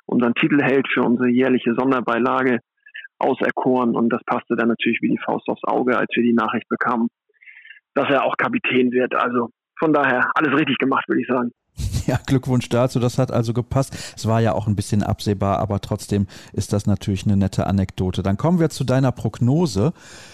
unseren 0.06 0.34
Titelheld 0.34 0.88
für 0.92 1.02
unsere 1.02 1.28
jährliche 1.28 1.74
Sonderbeilage 1.78 2.58
auserkoren 3.18 3.96
und 3.96 4.10
das 4.10 4.22
passte 4.24 4.56
dann 4.56 4.68
natürlich 4.68 4.98
wie 5.02 5.10
die 5.10 5.20
Faust 5.24 5.48
aufs 5.48 5.64
Auge, 5.64 5.96
als 5.96 6.08
wir 6.14 6.22
die 6.22 6.32
Nachricht 6.32 6.68
bekamen, 6.68 7.08
dass 7.94 8.08
er 8.10 8.24
auch 8.24 8.36
Kapitän 8.36 8.90
wird. 8.90 9.14
Also 9.14 9.50
von 9.78 9.92
daher 9.92 10.30
alles 10.34 10.58
richtig 10.58 10.78
gemacht, 10.78 11.04
würde 11.08 11.22
ich 11.22 11.28
sagen. 11.28 11.50
Ja, 12.06 12.20
Glückwunsch 12.26 12.68
dazu, 12.68 13.00
das 13.00 13.18
hat 13.18 13.30
also 13.30 13.54
gepasst. 13.54 13.96
Es 14.16 14.26
war 14.26 14.40
ja 14.40 14.52
auch 14.52 14.66
ein 14.66 14.76
bisschen 14.76 15.02
absehbar, 15.02 15.58
aber 15.58 15.80
trotzdem 15.80 16.26
ist 16.52 16.72
das 16.72 16.86
natürlich 16.86 17.24
eine 17.24 17.36
nette 17.36 17.66
Anekdote. 17.66 18.22
Dann 18.22 18.36
kommen 18.36 18.58
wir 18.60 18.68
zu 18.68 18.84
deiner 18.84 19.10
Prognose. 19.12 19.92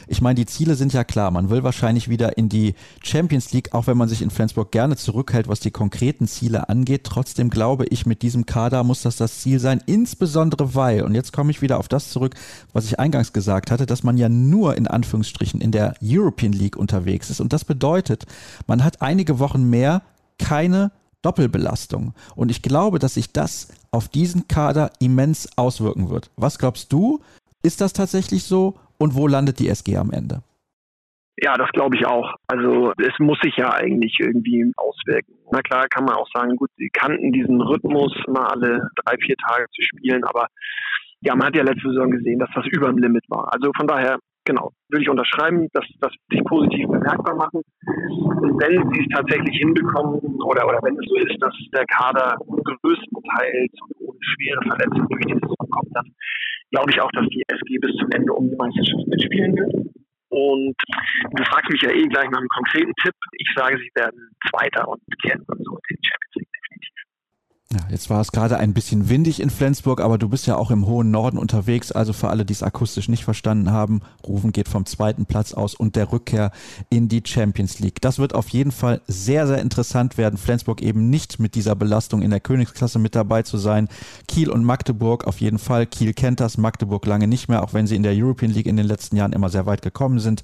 Ich 0.08 0.20
meine, 0.20 0.34
die 0.34 0.46
Ziele 0.46 0.74
sind 0.74 0.92
ja 0.92 1.04
klar. 1.04 1.30
Man 1.30 1.48
will 1.50 1.62
wahrscheinlich 1.62 2.08
wieder 2.08 2.36
in 2.36 2.48
die 2.48 2.74
Champions 3.02 3.52
League, 3.52 3.72
auch 3.72 3.86
wenn 3.86 3.96
man 3.96 4.08
sich 4.08 4.22
in 4.22 4.30
Flensburg 4.30 4.72
gerne 4.72 4.96
zurückhält, 4.96 5.48
was 5.48 5.60
die 5.60 5.70
konkreten 5.70 6.26
Ziele 6.26 6.68
angeht. 6.68 7.04
Trotzdem 7.04 7.50
glaube 7.50 7.86
ich, 7.86 8.06
mit 8.06 8.22
diesem 8.22 8.46
Kader 8.46 8.82
muss 8.82 9.02
das 9.02 9.16
das 9.16 9.40
Ziel 9.40 9.60
sein, 9.60 9.80
insbesondere 9.86 10.74
weil, 10.74 11.02
und 11.02 11.14
jetzt 11.14 11.32
komme 11.32 11.52
ich 11.52 11.62
wieder 11.62 11.78
auf 11.78 11.88
das 11.88 12.10
zurück, 12.10 12.34
was 12.72 12.86
ich 12.86 12.98
eingangs 12.98 13.32
gesagt 13.32 13.70
hatte, 13.70 13.86
dass 13.86 14.02
man 14.02 14.16
ja 14.16 14.28
nur 14.28 14.76
in 14.76 14.88
Anführungsstrichen 14.88 15.60
in 15.60 15.70
der 15.70 15.94
European 16.02 16.52
League 16.52 16.76
unterwegs 16.76 17.30
ist. 17.30 17.40
Und 17.40 17.52
das 17.52 17.64
bedeutet, 17.64 18.24
man 18.66 18.82
hat 18.82 19.02
einige 19.02 19.38
Wochen 19.38 19.70
mehr 19.70 20.02
keine 20.38 20.90
Doppelbelastung. 21.22 22.14
Und 22.36 22.50
ich 22.50 22.62
glaube, 22.62 22.98
dass 22.98 23.14
sich 23.14 23.32
das 23.32 23.68
auf 23.90 24.08
diesen 24.08 24.48
Kader 24.48 24.92
immens 25.00 25.48
auswirken 25.56 26.10
wird. 26.10 26.30
Was 26.36 26.58
glaubst 26.58 26.92
du? 26.92 27.20
Ist 27.62 27.80
das 27.80 27.92
tatsächlich 27.92 28.44
so? 28.44 28.78
Und 28.98 29.14
wo 29.14 29.26
landet 29.26 29.58
die 29.58 29.68
SG 29.68 29.96
am 29.96 30.10
Ende? 30.10 30.42
Ja, 31.42 31.54
das 31.56 31.70
glaube 31.72 31.96
ich 31.96 32.06
auch. 32.06 32.34
Also 32.46 32.92
es 32.98 33.18
muss 33.18 33.38
sich 33.42 33.56
ja 33.56 33.72
eigentlich 33.72 34.18
irgendwie 34.20 34.70
auswirken. 34.76 35.32
Na 35.50 35.62
klar 35.62 35.88
kann 35.88 36.04
man 36.04 36.16
auch 36.16 36.28
sagen, 36.34 36.56
gut, 36.56 36.70
sie 36.76 36.90
kannten 36.92 37.32
diesen 37.32 37.60
Rhythmus, 37.62 38.12
mal 38.28 38.46
alle 38.46 38.88
drei, 39.04 39.16
vier 39.24 39.36
Tage 39.48 39.64
zu 39.74 39.82
spielen, 39.82 40.22
aber 40.24 40.48
ja, 41.22 41.34
man 41.34 41.48
hat 41.48 41.56
ja 41.56 41.62
letzte 41.62 41.88
Saison 41.88 42.10
gesehen, 42.10 42.38
dass 42.38 42.50
das 42.54 42.66
über 42.66 42.88
dem 42.88 42.98
Limit 42.98 43.24
war. 43.28 43.52
Also 43.52 43.70
von 43.76 43.86
daher 43.86 44.18
genau, 44.44 44.72
würde 44.88 45.02
ich 45.02 45.08
unterschreiben, 45.08 45.68
dass 45.72 45.84
das 46.00 46.12
sich 46.30 46.42
positiv 46.44 46.88
bemerkbar 46.88 47.36
machen. 47.36 47.62
Und 47.86 48.60
wenn 48.60 48.90
sie 48.92 49.00
es 49.00 49.08
tatsächlich 49.14 49.56
hinbekommen 49.58 50.20
oder, 50.42 50.66
oder 50.66 50.80
wenn 50.82 50.98
es 50.98 51.06
so 51.08 51.16
ist, 51.16 51.36
dass 51.40 51.54
der 51.74 51.86
Kader 51.86 52.36
größtenteils 52.38 53.72
ohne 54.00 54.18
schwere 54.20 54.62
Verletzungen 54.68 55.08
durch 55.08 55.26
die 55.26 55.34
Saison 55.34 55.66
kommt, 55.70 55.90
dann 55.94 56.06
glaube 56.70 56.90
ich 56.90 57.00
auch, 57.00 57.10
dass 57.12 57.26
die 57.28 57.42
SG 57.48 57.78
bis 57.78 57.96
zum 57.96 58.10
Ende 58.10 58.32
um 58.32 58.48
die 58.48 58.56
Meisterschaft 58.56 59.06
mitspielen 59.06 59.56
wird. 59.56 59.90
Und 60.30 60.76
du 61.34 61.44
fragst 61.44 61.70
mich 61.72 61.82
ja 61.82 61.90
eh 61.90 62.06
gleich 62.06 62.30
nach 62.30 62.38
einem 62.38 62.48
konkreten 62.48 62.92
Tipp. 63.02 63.14
Ich 63.32 63.48
sage, 63.56 63.76
sie 63.78 63.90
werden 63.96 64.30
Zweiter 64.48 64.86
und 64.88 65.02
kehren 65.22 65.44
so 65.58 65.78
den 65.90 65.98
ja, 67.72 67.78
jetzt 67.88 68.10
war 68.10 68.20
es 68.20 68.32
gerade 68.32 68.56
ein 68.56 68.74
bisschen 68.74 69.08
windig 69.08 69.38
in 69.38 69.48
Flensburg, 69.48 70.00
aber 70.00 70.18
du 70.18 70.28
bist 70.28 70.44
ja 70.48 70.56
auch 70.56 70.72
im 70.72 70.86
hohen 70.86 71.12
Norden 71.12 71.38
unterwegs. 71.38 71.92
Also 71.92 72.12
für 72.12 72.28
alle, 72.28 72.44
die 72.44 72.52
es 72.52 72.64
akustisch 72.64 73.08
nicht 73.08 73.24
verstanden 73.24 73.70
haben, 73.70 74.00
Rufen 74.26 74.50
geht 74.50 74.68
vom 74.68 74.86
zweiten 74.86 75.24
Platz 75.24 75.54
aus 75.54 75.76
und 75.76 75.94
der 75.94 76.10
Rückkehr 76.10 76.50
in 76.88 77.08
die 77.08 77.22
Champions 77.24 77.78
League. 77.78 78.00
Das 78.00 78.18
wird 78.18 78.34
auf 78.34 78.48
jeden 78.48 78.72
Fall 78.72 79.02
sehr, 79.06 79.46
sehr 79.46 79.60
interessant 79.60 80.18
werden. 80.18 80.36
Flensburg 80.36 80.82
eben 80.82 81.10
nicht 81.10 81.38
mit 81.38 81.54
dieser 81.54 81.76
Belastung 81.76 82.22
in 82.22 82.30
der 82.30 82.40
Königsklasse 82.40 82.98
mit 82.98 83.14
dabei 83.14 83.44
zu 83.44 83.56
sein. 83.56 83.88
Kiel 84.26 84.50
und 84.50 84.64
Magdeburg 84.64 85.28
auf 85.28 85.40
jeden 85.40 85.60
Fall. 85.60 85.86
Kiel 85.86 86.12
kennt 86.12 86.40
das, 86.40 86.58
Magdeburg 86.58 87.06
lange 87.06 87.28
nicht 87.28 87.48
mehr, 87.48 87.62
auch 87.62 87.72
wenn 87.72 87.86
sie 87.86 87.94
in 87.94 88.02
der 88.02 88.14
European 88.16 88.50
League 88.50 88.66
in 88.66 88.76
den 88.76 88.86
letzten 88.86 89.14
Jahren 89.14 89.32
immer 89.32 89.48
sehr 89.48 89.66
weit 89.66 89.82
gekommen 89.82 90.18
sind. 90.18 90.42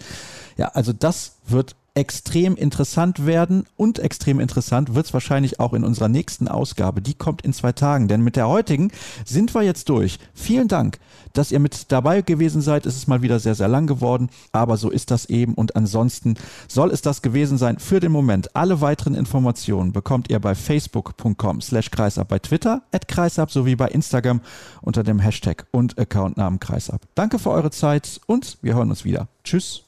Ja, 0.57 0.69
also 0.69 0.93
das 0.93 1.39
wird 1.49 1.75
extrem 1.97 2.57
interessant 2.57 3.25
werden 3.27 3.65
und 3.77 3.99
extrem 3.99 4.39
interessant 4.39 4.95
wird 4.95 5.07
es 5.07 5.15
wahrscheinlich 5.15 5.59
auch 5.59 5.73
in 5.73 5.83
unserer 5.83 6.09
nächsten 6.09 6.47
Ausgabe. 6.47 7.01
Die 7.01 7.15
kommt 7.15 7.43
in 7.43 7.55
zwei 7.55 7.73
Tagen, 7.73 8.07
denn 8.07 8.21
mit 8.21 8.37
der 8.37 8.49
heutigen 8.49 8.93
sind 9.25 9.55
wir 9.55 9.63
jetzt 9.63 9.89
durch. 9.89 10.19
Vielen 10.35 10.69
Dank, 10.69 10.99
dass 11.33 11.51
ihr 11.51 11.59
mit 11.59 11.91
dabei 11.91 12.21
gewesen 12.21 12.61
seid. 12.61 12.85
Es 12.85 12.97
ist 12.97 13.09
mal 13.09 13.23
wieder 13.23 13.39
sehr, 13.39 13.55
sehr 13.55 13.69
lang 13.69 13.87
geworden, 13.87 14.29
aber 14.53 14.77
so 14.77 14.91
ist 14.91 15.11
das 15.11 15.27
eben 15.27 15.55
und 15.55 15.75
ansonsten 15.75 16.35
soll 16.69 16.91
es 16.91 17.01
das 17.01 17.23
gewesen 17.23 17.57
sein 17.57 17.79
für 17.79 17.99
den 17.99 18.13
Moment. 18.13 18.55
Alle 18.55 18.83
weiteren 18.83 19.15
Informationen 19.15 19.93
bekommt 19.93 20.29
ihr 20.29 20.39
bei 20.39 20.55
facebook.com 20.55 21.63
slash 21.63 21.91
kreisab, 21.91 22.29
bei 22.29 22.39
Twitter 22.39 22.83
at 22.93 23.09
kreisab 23.09 23.51
sowie 23.51 23.75
bei 23.75 23.89
Instagram 23.89 24.43
unter 24.83 25.03
dem 25.03 25.19
Hashtag 25.19 25.67
und 25.71 25.99
Accountnamen 25.99 26.61
kreisab. 26.61 27.01
Danke 27.15 27.39
für 27.39 27.51
eure 27.51 27.71
Zeit 27.71 28.21
und 28.27 28.59
wir 28.61 28.75
hören 28.75 28.91
uns 28.91 29.05
wieder. 29.05 29.29
Tschüss. 29.45 29.83